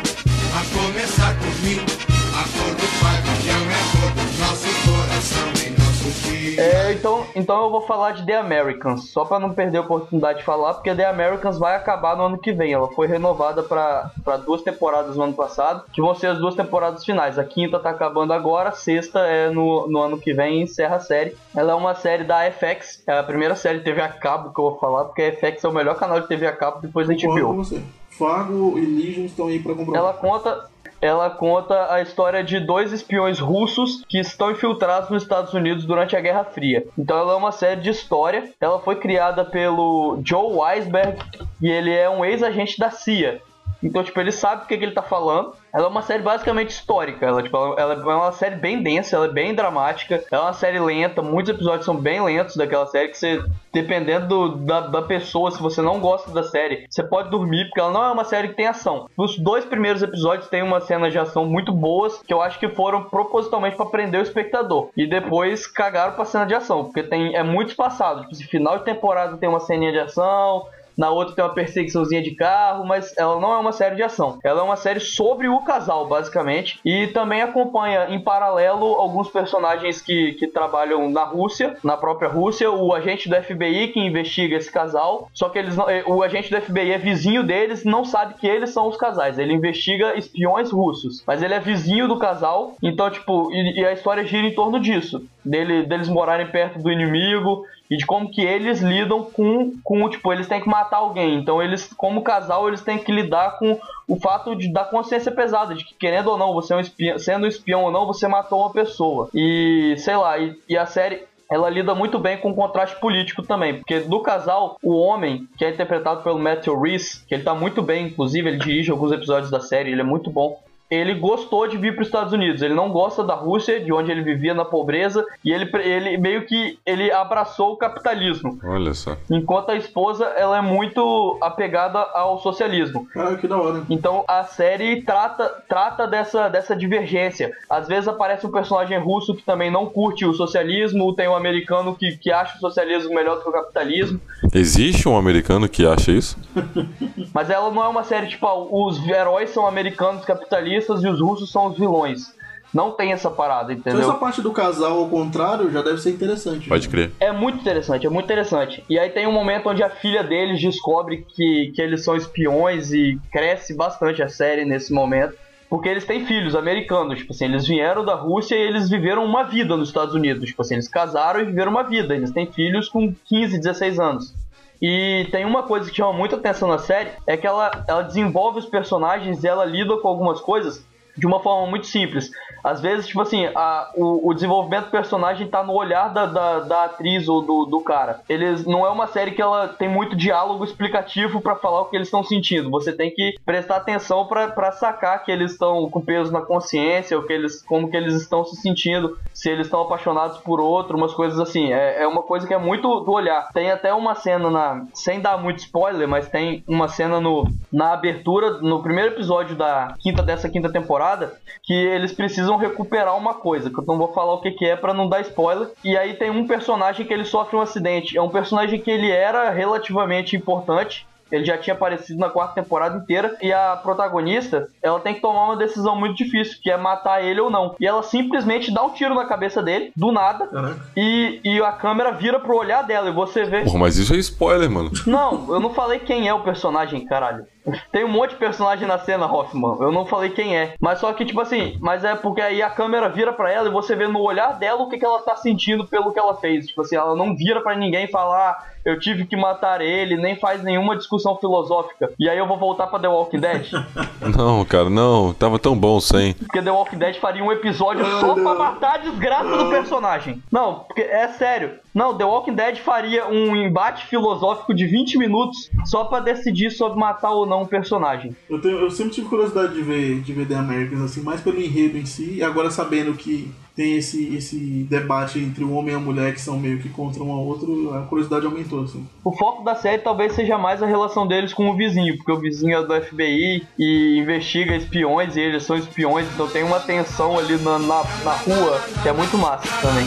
então, 7.35 7.63
eu 7.63 7.71
vou 7.71 7.81
falar 7.81 8.13
de 8.13 8.25
The 8.25 8.37
Americans, 8.37 9.11
só 9.11 9.25
pra 9.25 9.39
não 9.39 9.53
perder 9.53 9.79
a 9.79 9.83
oportunidade 9.83 10.39
de 10.39 10.45
falar, 10.45 10.75
porque 10.75 10.95
The 10.95 11.07
Americans 11.07 11.59
vai 11.59 11.77
acabar 11.77 12.17
no 12.17 12.25
ano 12.25 12.39
que 12.39 12.53
vem. 12.53 12.73
Ela 12.73 12.89
foi 12.89 13.07
renovada 13.07 13.63
pra 13.63 14.11
pra 14.25 14.37
duas 14.37 14.63
temporadas 14.63 15.17
no 15.17 15.25
ano 15.25 15.35
passado, 15.35 15.85
que 15.93 16.01
vão 16.01 16.15
ser 16.15 16.29
as 16.29 16.39
duas 16.39 16.55
temporadas 16.55 17.05
finais. 17.05 17.39
A 17.39 17.45
quinta 17.45 17.79
tá 17.79 17.91
acabando 17.91 18.33
agora, 18.33 18.71
a 18.71 18.73
sexta 18.73 19.21
é 19.21 19.51
no, 19.51 19.87
no 19.89 20.01
ano 20.01 20.19
que 20.19 20.33
vem 20.33 20.61
e 20.61 20.63
encerra 20.63 20.97
a 20.97 21.01
série. 21.01 21.37
Ela 21.55 21.73
é 21.73 21.75
uma 21.75 21.95
série 21.95 22.25
da 22.25 22.51
FX, 22.51 23.03
é 23.07 23.19
a 23.19 23.23
primeira 23.23 23.55
série 23.55 23.81
TV 23.81 24.01
a 24.01 24.09
cabo 24.09 24.53
que 24.53 24.61
eu 24.61 24.71
vou 24.71 24.79
falar, 24.79 25.05
porque 25.05 25.23
a 25.23 25.33
FX 25.33 25.65
é 25.65 25.69
o 25.69 25.73
melhor 25.73 25.97
canal 25.97 26.21
de 26.21 26.29
TV 26.29 26.47
a 26.47 26.57
cabo 26.57 26.81
depois 26.81 27.07
da 27.07 27.15
com 27.15 27.35
HBO. 27.35 27.55
você. 27.55 27.83
Fargo 28.11 28.79
e 28.79 28.87
Legion 28.87 29.25
estão 29.25 29.49
aí 29.49 29.59
pra 29.59 29.75
comprovar. 29.75 30.01
Ela 30.01 30.13
conta 30.13 30.71
ela 31.05 31.29
conta 31.29 31.93
a 31.93 32.01
história 32.01 32.43
de 32.43 32.59
dois 32.59 32.91
espiões 32.91 33.39
russos 33.39 34.03
que 34.09 34.19
estão 34.19 34.51
infiltrados 34.51 35.11
nos 35.11 35.23
Estados 35.23 35.53
Unidos 35.53 35.85
durante 35.85 36.17
a 36.17 36.21
Guerra 36.21 36.45
Fria. 36.45 36.87
Então 36.97 37.19
ela 37.19 37.35
é 37.35 37.37
uma 37.37 37.53
série 37.53 37.83
de 37.83 37.91
história. 37.91 38.51
Ela 38.59 38.81
foi 38.81 38.97
criada 38.97 39.45
pelo 39.45 40.19
Joe 40.25 40.57
Weisberg 40.57 41.19
e 41.61 41.71
ele 41.71 41.93
é 41.93 42.09
um 42.09 42.25
ex-agente 42.25 42.79
da 42.79 42.91
CIA. 42.91 43.43
Então, 43.83 44.03
tipo, 44.03 44.19
ele 44.19 44.33
sabe 44.33 44.65
o 44.65 44.67
que, 44.67 44.79
que 44.79 44.83
ele 44.83 44.95
tá 44.95 45.03
falando. 45.03 45.53
Ela 45.75 45.87
é 45.87 45.89
uma 45.89 46.03
série 46.03 46.23
basicamente 46.23 46.71
histórica. 46.71 47.27
Ela, 47.27 47.43
tipo, 47.43 47.57
ela 47.57 47.95
ela 47.95 48.13
é 48.13 48.17
uma 48.17 48.33
série 48.33 48.57
bem 48.57 48.83
densa, 48.83 49.17
ela 49.17 49.27
é 49.27 49.33
bem 49.33 49.55
dramática. 49.55 50.23
Ela 50.31 50.43
é 50.43 50.47
uma 50.47 50.53
série 50.53 50.79
lenta, 50.79 51.21
muitos 51.21 51.53
episódios 51.53 51.85
são 51.85 51.97
bem 51.97 52.23
lentos 52.23 52.57
daquela 52.57 52.87
série 52.87 53.09
que 53.09 53.19
você, 53.19 53.43
dependendo 53.73 54.29
do- 54.29 54.57
da, 54.59 54.81
da 54.83 55.03
pessoa, 55.03 55.51
se 55.51 55.61
você 55.61 55.83
não 55.83 55.99
gosta 55.99 56.31
da 56.31 56.43
série, 56.45 56.87
você 56.89 57.03
pode 57.03 57.29
dormir, 57.31 57.65
porque 57.67 57.81
ela 57.81 57.91
não 57.91 58.05
é 58.05 58.11
uma 58.13 58.25
série 58.25 58.49
que 58.49 58.55
tem 58.55 58.67
ação. 58.69 59.09
Os 59.17 59.37
dois 59.39 59.65
primeiros 59.65 60.03
episódios 60.03 60.49
tem 60.49 60.63
uma 60.63 60.81
cena 60.81 61.11
de 61.11 61.19
ação 61.19 61.45
muito 61.45 61.73
boas, 61.73 62.21
que 62.23 62.33
eu 62.33 62.41
acho 62.41 62.59
que 62.61 62.69
foram 62.69 63.03
propositalmente 63.05 63.77
pra 63.77 63.87
prender 63.87 64.21
o 64.21 64.23
espectador. 64.23 64.91
E 64.97 65.07
depois 65.09 65.67
cagaram 65.67 66.13
pra 66.15 66.25
cena 66.25 66.47
de 66.47 66.55
ação, 66.55 66.85
porque 66.85 67.03
tem, 67.03 67.35
é 67.35 67.43
muito 67.43 67.71
espaçado. 67.71 68.29
Tipo, 68.29 68.49
final 68.51 68.79
de 68.79 68.85
temporada 68.85 69.37
tem 69.37 69.49
uma 69.49 69.61
ceninha 69.61 69.91
de 69.91 69.99
ação, 69.99 70.67
na 70.97 71.11
outra 71.11 71.35
tem 71.35 71.45
uma 71.45 71.55
perseguiçãozinha 71.55 72.23
de 72.23 72.33
carro, 72.33 72.85
mas 72.85 73.17
ela 73.17 73.41
não 73.41 73.53
é 73.53 73.59
uma 73.59 73.73
série 73.73 73.97
de 73.97 74.03
ação. 74.03 74.39
Ela 74.43 74.61
é 74.61 74.63
uma 74.63 74.77
série 74.77 75.01
sobre 75.01 75.49
o 75.49 75.61
casal, 75.61 76.07
basicamente, 76.07 76.79
e 76.85 77.09
também 77.09 77.43
acompanha 77.43 78.07
em 78.11 78.21
paralelo 78.21 78.87
alguns 78.95 79.29
personagens 79.29 80.01
que, 80.01 80.33
que 80.33 80.47
trabalham 80.47 81.11
na 81.11 81.25
Rússia, 81.25 81.77
na 81.83 81.97
própria 81.97 82.29
Rússia, 82.29 82.71
o 82.71 82.93
agente 82.93 83.29
do 83.29 83.37
FBI 83.37 83.89
que 83.89 84.01
investiga 84.01 84.57
esse 84.57 84.71
casal, 84.71 85.29
só 85.33 85.49
que 85.49 85.59
eles 85.59 85.77
não, 85.77 85.89
eh, 85.89 86.05
o 86.07 86.23
agente 86.23 86.51
do 86.51 86.61
FBI 86.61 86.93
é 86.93 86.99
vizinho 86.99 87.43
deles, 87.43 87.85
não 87.85 88.05
sabe 88.05 88.35
que 88.35 88.47
eles 88.47 88.71
são 88.71 88.89
os 88.89 88.97
casais. 88.97 89.39
Ele 89.39 89.53
investiga 89.53 90.17
espiões 90.17 90.71
russos, 90.71 91.23
mas 91.27 91.43
ele 91.43 91.55
é 91.55 91.61
vizinho 91.61 92.09
do 92.09 92.19
casal, 92.19 92.75
então 92.83 93.11
tipo, 93.11 93.51
e, 93.53 93.81
e 93.81 93.85
a 93.85 93.93
história 93.93 94.25
gira 94.25 94.47
em 94.47 94.55
torno 94.55 94.81
disso, 94.81 95.27
dele, 95.45 95.85
deles 95.85 96.09
morarem 96.09 96.47
perto 96.47 96.79
do 96.79 96.91
inimigo, 96.91 97.65
e 97.91 97.97
de 97.97 98.07
como 98.07 98.31
que 98.31 98.43
eles 98.43 98.81
lidam 98.81 99.25
com, 99.25 99.73
com 99.83 100.09
tipo, 100.09 100.33
eles 100.33 100.49
têm 100.49 100.61
que 100.61 100.69
matar 100.69 100.99
alguém. 100.99 101.37
Então 101.37 101.63
eles, 101.63 101.93
como 101.93 102.23
casal, 102.23 102.69
eles 102.69 102.83
têm 102.83 102.99
que 102.99 103.13
lidar 103.13 103.59
com 103.59 103.79
o 104.09 104.17
fato 104.17 104.55
de 104.57 104.73
da 104.73 104.85
consciência 104.85 105.33
pesada, 105.33 105.75
de 105.75 105.85
que 105.85 105.95
querendo 105.95 106.31
ou 106.31 106.39
não, 106.39 106.53
você 106.53 106.73
é 106.73 106.77
um 106.77 106.81
espião, 106.81 107.19
sendo 107.19 107.45
um 107.45 107.49
espião 107.49 107.85
ou 107.85 107.91
não, 107.91 108.07
você 108.07 108.27
matou 108.27 108.61
uma 108.61 108.73
pessoa. 108.73 109.29
E 109.35 109.95
sei 109.99 110.17
lá, 110.17 110.39
e, 110.39 110.59
e 110.69 110.77
a 110.77 110.87
série 110.87 111.25
ela 111.51 111.69
lida 111.69 111.95
muito 111.95 112.19
bem 112.19 112.39
com 112.39 112.51
o 112.51 112.55
contraste 112.55 112.99
político 112.99 113.43
também, 113.43 113.77
porque 113.77 114.01
do 114.01 114.21
casal, 114.21 114.79
o 114.83 114.97
homem, 114.97 115.47
que 115.59 115.65
é 115.65 115.71
interpretado 115.71 116.23
pelo 116.23 116.39
Matthew 116.39 116.81
Reese, 116.81 117.25
que 117.27 117.35
ele 117.35 117.45
tá 117.45 117.55
muito 117.55 117.83
bem, 117.83 118.07
inclusive, 118.07 118.49
ele 118.49 118.59
dirige 118.59 118.91
alguns 118.91 119.13
episódios 119.13 119.51
da 119.51 119.61
série, 119.61 119.93
ele 119.93 120.01
é 120.01 120.05
muito 120.05 120.31
bom. 120.31 120.59
Ele 120.95 121.15
gostou 121.15 121.67
de 121.67 121.77
vir 121.77 121.95
para 121.95 122.03
os 122.03 122.09
Estados 122.09 122.33
Unidos. 122.33 122.63
Ele 122.63 122.75
não 122.75 122.91
gosta 122.91 123.25
da 123.25 123.35
Rússia, 123.35 123.81
de 123.81 123.93
onde 123.93 124.11
ele 124.11 124.23
vivia 124.23 124.55
na 124.55 124.65
pobreza, 124.65 125.27
e 125.45 125.53
ele, 125.53 125.69
ele 125.83 126.17
meio 126.17 126.47
que 126.47 126.79
ele 126.87 127.11
abraçou 127.11 127.73
o 127.73 127.77
capitalismo. 127.77 128.59
Olha 128.63 128.95
só. 128.95 129.17
Enquanto 129.29 129.71
a 129.71 129.77
esposa, 129.77 130.25
ela 130.37 130.59
é 130.59 130.63
muito 130.63 131.37
apegada 131.41 131.99
ao 131.99 132.39
socialismo. 132.39 133.09
Ah, 133.17 133.35
que 133.35 133.49
da 133.49 133.59
hora. 133.59 133.83
Então 133.91 134.25
a 134.29 134.45
série 134.45 135.03
trata, 135.03 135.49
trata 135.69 136.07
dessa, 136.07 136.49
dessa 136.49 136.77
divergência. 136.77 137.51
Às 137.69 137.89
vezes 137.89 138.07
aparece 138.07 138.47
um 138.47 138.53
personagem 138.53 138.99
russo 138.99 139.35
que 139.35 139.43
também 139.43 139.71
não 139.71 139.87
curte 139.87 140.25
o 140.25 140.33
socialismo, 140.33 141.15
tem 141.15 141.29
um 141.29 141.35
americano 141.35 141.95
que, 141.95 142.17
que 142.17 142.31
acha 142.31 142.57
o 142.57 142.61
socialismo 142.61 143.13
melhor 143.13 143.37
do 143.37 143.43
que 143.43 143.49
o 143.49 143.53
capitalismo. 143.53 144.21
Existe 144.55 145.09
um 145.09 145.17
americano 145.17 145.69
que 145.69 145.85
acha 145.85 146.13
isso? 146.13 146.39
Mas 147.35 147.51
ela 147.51 147.71
não 147.71 147.83
é 147.83 147.89
uma 147.89 148.05
série 148.05 148.29
tipo, 148.29 148.47
ah, 148.47 148.55
os 148.55 149.05
heróis 149.09 149.51
são 149.51 149.67
americanos 149.67 150.25
capitalistas 150.25 150.84
e 150.89 151.09
os 151.09 151.21
russos 151.21 151.51
são 151.51 151.67
os 151.67 151.79
vilões. 151.79 152.35
Não 152.75 152.91
tem 152.91 153.13
essa 153.13 153.31
parada, 153.31 153.73
Só 153.73 153.79
entendeu? 153.79 154.01
essa 154.01 154.15
parte 154.15 154.43
do 154.43 154.51
casal 154.51 154.99
ao 154.99 155.09
contrário 155.09 155.71
já 155.71 155.81
deve 155.81 155.99
ser 155.99 156.11
interessante. 156.11 156.69
Pode 156.69 156.89
crer. 156.89 157.13
É 157.21 157.31
muito 157.31 157.61
interessante, 157.61 158.05
é 158.05 158.11
muito 158.11 158.25
interessante. 158.25 158.83
E 158.91 158.99
aí 158.99 159.11
tem 159.11 159.29
um 159.29 159.33
momento 159.33 159.69
onde 159.69 159.81
a 159.81 159.89
filha 159.89 160.25
deles 160.25 160.61
descobre 160.61 161.25
que, 161.29 161.73
que 161.73 161.81
eles 161.81 162.03
são 162.03 162.17
espiões 162.17 162.93
e 162.93 163.17
cresce 163.31 163.77
bastante 163.77 164.25
a 164.25 164.29
série 164.29 164.65
nesse 164.65 164.93
momento. 164.93 165.35
Porque 165.71 165.89
eles 165.89 166.05
têm 166.05 166.27
filhos 166.27 166.55
americanos, 166.55 167.19
tipo 167.19 167.33
assim, 167.33 167.47
eles 167.47 167.67
vieram 167.67 168.05
da 168.05 168.15
Rússia 168.15 168.55
e 168.55 168.61
eles 168.61 168.91
viveram 168.91 169.25
uma 169.25 169.45
vida 169.45 169.77
nos 169.77 169.89
Estados 169.89 170.15
Unidos. 170.15 170.49
Tipo 170.49 170.63
assim, 170.63 170.75
eles 170.75 170.89
casaram 170.89 171.41
e 171.41 171.45
viveram 171.45 171.71
uma 171.71 171.83
vida. 171.85 172.15
Eles 172.15 172.33
têm 172.33 172.47
filhos 172.47 172.89
com 172.89 173.15
15, 173.25 173.59
16 173.59 173.99
anos. 173.99 174.35
E 174.81 175.29
tem 175.31 175.45
uma 175.45 175.63
coisa 175.63 175.89
que 175.89 175.97
chama 175.97 176.13
muita 176.13 176.37
atenção 176.37 176.69
na 176.69 176.79
série, 176.79 177.11
é 177.27 177.37
que 177.37 177.47
ela, 177.47 177.85
ela 177.89 178.03
desenvolve 178.03 178.59
os 178.59 178.67
personagens 178.67 179.43
e 179.43 179.49
ela 179.49 179.65
lida 179.65 179.97
com 179.99 180.09
algumas 180.09 180.41
coisas 180.41 180.85
de 181.17 181.27
uma 181.27 181.41
forma 181.41 181.71
muito 181.71 181.87
simples. 181.87 182.31
Às 182.65 182.81
vezes, 182.81 183.07
tipo 183.07 183.21
assim, 183.21 183.47
a, 183.55 183.91
o, 183.95 184.31
o 184.31 184.33
desenvolvimento 184.33 184.87
do 184.87 184.91
personagem 184.91 185.47
tá 185.47 185.63
no 185.63 185.75
olhar 185.75 186.09
da, 186.09 186.25
da, 186.25 186.61
da 186.61 186.85
atriz 186.85 187.29
ou 187.29 187.43
do, 187.43 187.67
do 187.67 187.81
cara. 187.81 188.21
Eles 188.27 188.65
não 188.65 188.87
é 188.87 188.91
uma 188.91 189.07
série 189.07 189.33
que 189.33 189.43
ela 189.43 189.69
tem 189.69 189.87
muito 189.87 190.17
diálogo 190.17 190.65
explicativo 190.65 191.43
pra 191.43 191.57
falar 191.57 191.83
o 191.83 191.85
que 191.85 191.97
eles 191.97 192.09
estão 192.09 192.25
sentindo. 192.25 192.71
Você 192.71 192.91
tem 192.91 193.11
que 193.11 193.37
prestar 193.45 193.77
atenção 193.77 194.27
pra 194.27 194.73
sacar 194.73 195.23
que 195.23 195.31
eles 195.31 195.53
estão 195.53 195.91
com 195.91 196.01
peso 196.01 196.33
na 196.33 196.41
consciência, 196.41 197.19
ou 197.19 197.25
que 197.25 197.35
eles, 197.35 197.63
como 197.63 197.91
que 197.91 197.97
eles 197.97 198.15
estão 198.15 198.45
se 198.45 198.57
sentindo, 198.57 199.19
se 199.35 199.51
eles 199.51 199.67
estão 199.67 199.83
apaixonados 199.83 200.39
por 200.39 200.59
outro, 200.59 200.97
umas 200.97 201.13
coisas 201.13 201.39
assim. 201.39 201.71
É, 201.73 202.03
é 202.03 202.07
uma 202.07 202.23
coisa 202.23 202.47
que 202.47 202.55
é 202.55 202.59
muito 202.59 203.01
do 203.01 203.13
olhar. 203.13 203.51
Tem 203.53 203.71
até 203.71 203.93
uma 203.93 204.15
cena 204.15 204.51
na. 204.51 204.87
Sem 204.95 205.21
dar 205.21 205.37
muito 205.37 205.59
spoiler, 205.59 206.09
mas 206.09 206.29
tem 206.29 206.65
uma 206.67 206.89
cena 206.89 207.21
no, 207.21 207.47
na 207.71 207.93
abertura, 207.93 208.59
no 208.63 208.83
primeiro 208.83 209.13
episódio 209.13 209.55
da 209.55 209.95
quinta 210.01 210.23
dessa 210.23 210.49
quinta 210.49 210.73
temporada, 210.73 211.35
que 211.63 211.75
eles 211.75 212.13
precisam 212.13 212.54
recuperar 212.57 213.17
uma 213.17 213.35
coisa, 213.35 213.71
que 213.71 213.79
eu 213.79 213.85
não 213.87 213.99
vou 213.99 214.13
falar 214.13 214.35
o 214.35 214.41
que, 214.41 214.51
que 214.51 214.65
é 214.65 214.77
pra 214.77 214.95
não 214.95 215.09
dar 215.09 215.21
spoiler. 215.21 215.69
E 215.85 215.97
aí 215.97 216.15
tem 216.15 216.31
um 216.31 216.47
personagem 216.47 217.07
que 217.07 217.13
ele 217.13 217.25
sofre 217.25 217.57
um 217.57 217.61
acidente. 217.61 218.17
É 218.17 218.23
um 218.23 218.29
personagem 218.29 218.81
que 218.81 218.91
ele 218.91 219.11
era 219.11 219.51
relativamente 219.51 220.37
importante. 220.37 221.07
Ele 221.33 221.45
já 221.45 221.59
tinha 221.59 221.75
aparecido 221.75 222.21
na 222.21 222.29
quarta 222.29 222.55
temporada 222.55 222.99
inteira. 222.99 223.37
E 223.43 223.53
a 223.53 223.77
protagonista, 223.77 224.69
ela 224.83 225.01
tem 225.01 225.15
que 225.15 225.21
tomar 225.21 225.47
uma 225.47 225.57
decisão 225.57 225.99
muito 225.99 226.17
difícil, 226.17 226.59
que 226.63 226.71
é 226.71 226.77
matar 226.77 227.25
ele 227.25 227.41
ou 227.41 227.51
não. 227.51 227.75
E 227.81 227.87
ela 227.87 228.03
simplesmente 228.03 228.73
dá 228.73 228.85
um 228.85 228.91
tiro 228.91 229.15
na 229.15 229.25
cabeça 229.25 229.63
dele, 229.63 229.91
do 229.97 230.13
nada. 230.13 230.49
E, 230.97 231.41
e 231.43 231.61
a 231.61 231.73
câmera 231.73 232.13
vira 232.13 232.39
pro 232.39 232.57
olhar 232.57 232.83
dela. 232.83 233.09
E 233.09 233.13
você 233.13 233.45
vê. 233.45 233.63
Porra, 233.65 233.79
mas 233.79 233.97
isso 233.97 234.15
é 234.15 234.19
spoiler, 234.19 234.71
mano. 234.71 234.93
Não, 235.07 235.53
eu 235.53 235.59
não 235.59 235.75
falei 235.75 235.99
quem 235.99 236.29
é 236.29 236.35
o 236.35 236.41
personagem, 236.41 237.05
caralho. 237.05 237.47
Tem 237.91 238.05
um 238.05 238.09
monte 238.09 238.31
de 238.31 238.37
personagem 238.37 238.87
na 238.87 238.99
cena, 238.99 239.27
Hoffman. 239.27 239.77
Eu 239.81 239.91
não 239.91 240.05
falei 240.05 240.31
quem 240.31 240.57
é. 240.57 240.75
Mas 240.81 240.99
só 240.99 241.13
que, 241.13 241.25
tipo 241.25 241.41
assim, 241.41 241.77
mas 241.81 242.05
é 242.05 242.15
porque 242.15 242.41
aí 242.41 242.63
a 242.63 242.69
câmera 242.71 243.09
vira 243.09 243.33
pra 243.33 243.51
ela 243.51 243.69
e 243.69 243.73
você 243.73 243.95
vê 243.97 244.07
no 244.07 244.21
olhar 244.21 244.59
dela 244.59 244.83
o 244.83 244.89
que, 244.89 244.99
que 244.99 245.05
ela 245.05 245.21
tá 245.21 245.35
sentindo 245.37 245.87
pelo 245.87 246.13
que 246.13 246.19
ela 246.19 246.35
fez. 246.37 246.67
Tipo 246.67 246.83
assim, 246.83 246.97
ela 246.97 247.15
não 247.17 247.35
vira 247.35 247.61
pra 247.63 247.75
ninguém 247.75 248.07
falar, 248.09 248.51
"Ah, 248.51 248.65
eu 248.85 248.99
tive 248.99 249.25
que 249.25 249.35
matar 249.35 249.81
ele, 249.81 250.17
nem 250.17 250.37
faz 250.37 250.63
nenhuma 250.63 250.95
discussão 250.97 251.37
filosófica. 251.37 252.13
E 252.19 252.29
aí 252.29 252.37
eu 252.37 252.47
vou 252.47 252.59
voltar 252.59 252.87
pra 252.87 252.99
The 252.99 253.09
Walking 253.09 253.41
Dead. 253.41 253.71
Não, 254.37 254.65
cara, 254.65 254.89
não. 254.91 255.33
Tava 255.35 255.59
tão 255.59 255.77
bom 255.77 256.01
sem. 256.01 256.33
Porque 256.35 256.61
The 256.63 256.71
Walking 256.71 256.99
Dead 256.99 257.17
faria 257.19 257.43
um 257.45 257.53
episódio 257.53 258.05
só 258.21 258.35
pra 258.35 258.55
matar 258.55 258.95
a 258.95 258.99
desgraça 258.99 259.57
do 259.57 259.69
personagem. 259.71 260.43
Não, 260.51 260.81
porque 260.81 261.03
é 261.03 261.29
sério. 261.29 261.79
Não, 261.95 262.13
The 262.19 262.25
Walking 262.25 262.55
Dead 262.55 262.79
faria 262.79 263.29
um 263.29 263.55
embate 263.55 264.07
filosófico 264.07 264.75
de 264.75 264.85
20 264.85 265.17
minutos 265.17 265.71
só 265.85 266.05
pra 266.05 266.19
decidir 266.19 266.71
sobre 266.73 266.99
matar 266.99 267.31
ou 267.31 267.47
não 267.47 267.63
um 267.63 267.67
personagem. 267.67 268.35
Eu, 268.51 268.61
tenho- 268.61 268.79
eu 268.79 268.91
sempre 268.91 269.13
tive 269.13 269.29
curiosidade 269.29 269.75
de 269.75 269.83
ver, 269.83 270.21
de 270.21 270.33
ver 270.33 270.47
The 270.49 270.57
Americans, 270.57 271.03
assim, 271.03 271.21
mais 271.23 271.41
pelo 271.41 271.61
enredo 271.61 271.97
em 271.97 272.05
si, 272.05 272.35
e 272.39 272.43
agora 272.43 272.69
sabendo 272.69 273.15
que 273.15 273.49
tem 273.77 273.97
esse, 273.97 274.35
esse 274.37 274.57
debate 274.91 275.39
entre 275.39 275.63
o 275.63 275.73
homem 275.73 275.93
e 275.95 275.97
a 275.97 276.01
mulher 276.01 276.33
que 276.35 276.41
são 276.41 276.59
meio 276.59 276.81
que 276.81 276.89
contra 276.89 277.23
um 277.23 277.31
ao 277.31 277.45
outro, 277.45 277.93
a 277.95 278.03
curiosidade 278.03 278.45
aumentou, 278.47 278.83
assim. 278.83 279.07
O 279.25 279.31
foco 279.33 279.63
da 279.65 279.75
série 279.77 280.03
talvez 280.03 280.33
seja 280.33 280.59
mais 280.59 280.83
a 280.83 280.87
relação 280.87 281.27
deles 281.27 281.53
com 281.55 281.69
o 281.71 281.77
vizinho, 281.77 282.17
porque 282.17 282.33
o 282.33 282.39
vizinho 282.41 282.77
é 282.77 282.83
do 282.85 282.93
FBI 283.05 283.65
e 283.79 284.19
investiga 284.19 284.75
espiões 284.77 285.37
e 285.37 285.41
eles 285.41 285.63
são 285.63 285.77
espiões, 285.77 286.27
então 286.35 286.49
tem 286.49 286.63
uma 286.65 286.81
tensão 286.81 287.39
ali 287.39 287.57
na, 287.59 287.79
na, 287.79 288.03
na 288.25 288.33
rua 288.33 288.81
que 289.03 289.09
é 289.09 289.13
muito 289.13 289.37
massa 289.39 289.69
também. 289.81 290.07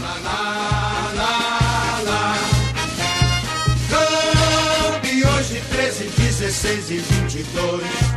16 6.47 6.91
e 6.91 6.99
22 6.99 8.16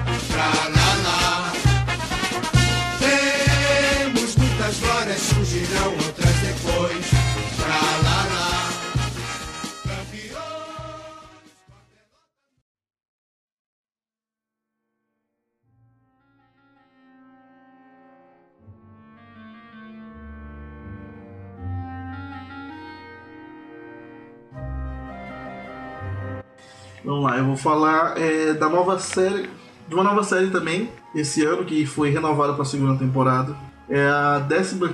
lá, 27.30 27.38
eu 27.38 27.44
vou 27.44 27.56
falar 27.56 28.18
é, 28.18 28.52
da 28.52 28.68
nova 28.68 28.98
série, 28.98 29.48
de 29.88 29.94
uma 29.94 30.04
nova 30.04 30.22
série 30.22 30.48
também, 30.48 30.90
esse 31.14 31.44
ano, 31.44 31.64
que 31.64 31.86
foi 31.86 32.10
renovada 32.10 32.52
para 32.52 32.62
a 32.62 32.66
segunda 32.66 32.98
temporada. 32.98 33.54
É 33.88 34.06
a 34.06 34.46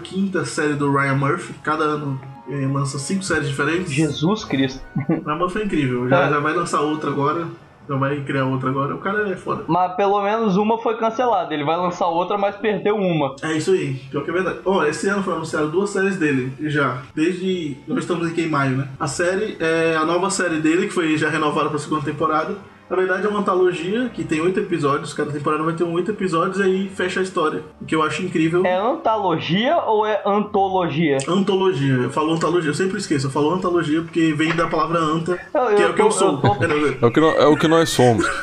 15 0.02 0.46
série 0.46 0.74
do 0.74 0.90
Ryan 0.90 1.16
Murphy. 1.16 1.54
Cada 1.62 1.84
ano 1.84 2.20
é, 2.48 2.66
lança 2.66 2.98
cinco 2.98 3.22
séries 3.22 3.48
diferentes. 3.48 3.92
Jesus 3.92 4.44
Cristo. 4.44 4.80
Ryan 5.08 5.36
Murphy 5.36 5.58
é 5.58 5.64
incrível. 5.64 6.08
Já, 6.08 6.30
já 6.30 6.38
vai 6.38 6.54
lançar 6.54 6.80
outra 6.80 7.10
agora. 7.10 7.46
Já 7.88 7.96
vai 7.96 8.20
criar 8.22 8.44
outra 8.46 8.70
agora. 8.70 8.94
O 8.94 8.98
cara 8.98 9.30
é 9.30 9.36
foda. 9.36 9.64
Mas 9.68 9.94
pelo 9.94 10.22
menos 10.22 10.56
uma 10.56 10.78
foi 10.78 10.96
cancelada. 10.96 11.52
Ele 11.54 11.64
vai 11.64 11.76
lançar 11.76 12.06
outra, 12.06 12.36
mas 12.36 12.56
perdeu 12.56 12.96
uma. 12.96 13.36
É 13.42 13.52
isso 13.52 13.72
aí, 13.72 13.94
pior 14.10 14.24
que 14.24 14.30
é 14.30 14.32
verdade. 14.32 14.58
Ó, 14.64 14.84
esse 14.84 15.08
ano 15.08 15.22
foi 15.22 15.34
anunciado 15.34 15.68
duas 15.68 15.90
séries 15.90 16.16
dele, 16.16 16.52
já. 16.68 17.02
Desde. 17.14 17.76
Nós 17.86 17.98
estamos 17.98 18.26
aqui 18.28 18.42
em 18.42 18.48
maio, 18.48 18.76
né? 18.76 18.88
A 18.98 19.06
série 19.06 19.56
é 19.60 19.96
a 19.96 20.04
nova 20.04 20.30
série 20.30 20.60
dele, 20.60 20.86
que 20.86 20.92
foi 20.92 21.16
já 21.16 21.28
renovada 21.28 21.68
para 21.68 21.76
a 21.76 21.80
segunda 21.80 22.04
temporada. 22.04 22.56
Na 22.88 22.94
verdade 22.96 23.26
é 23.26 23.28
uma 23.28 23.40
antologia 23.40 24.08
que 24.14 24.22
tem 24.22 24.40
oito 24.40 24.60
episódios, 24.60 25.12
cada 25.12 25.32
temporada 25.32 25.62
vai 25.64 25.74
ter 25.74 25.82
um 25.82 25.92
oito 25.94 26.12
episódios 26.12 26.58
e 26.60 26.62
aí 26.62 26.88
fecha 26.88 27.18
a 27.18 27.22
história. 27.22 27.64
O 27.80 27.84
que 27.84 27.94
eu 27.94 28.02
acho 28.02 28.22
incrível. 28.22 28.64
É 28.64 28.76
antologia 28.76 29.76
ou 29.78 30.06
é 30.06 30.22
antologia? 30.24 31.18
Antologia, 31.28 31.94
eu 31.94 32.10
falo 32.10 32.32
antologia, 32.32 32.70
eu 32.70 32.74
sempre 32.74 32.98
esqueço, 32.98 33.26
eu 33.26 33.30
falo 33.30 33.50
antologia 33.50 34.02
porque 34.02 34.32
vem 34.34 34.54
da 34.54 34.68
palavra 34.68 35.00
anta, 35.00 35.32
Eu- 35.52 35.66
que 35.76 35.82
é 35.82 35.86
eu 35.86 35.90
o 35.90 35.94
que 35.94 36.02
eu 36.02 36.06
tô- 36.06 36.10
sou. 36.12 36.28
eu 36.30 36.40
tô- 36.40 36.46
É, 36.64 36.98
É 37.02 37.06
o 37.06 37.10
que, 37.10 37.20
nó- 37.20 37.34
é 37.34 37.46
o 37.46 37.56
que 37.56 37.68
nós 37.68 37.88
somos. 37.90 38.24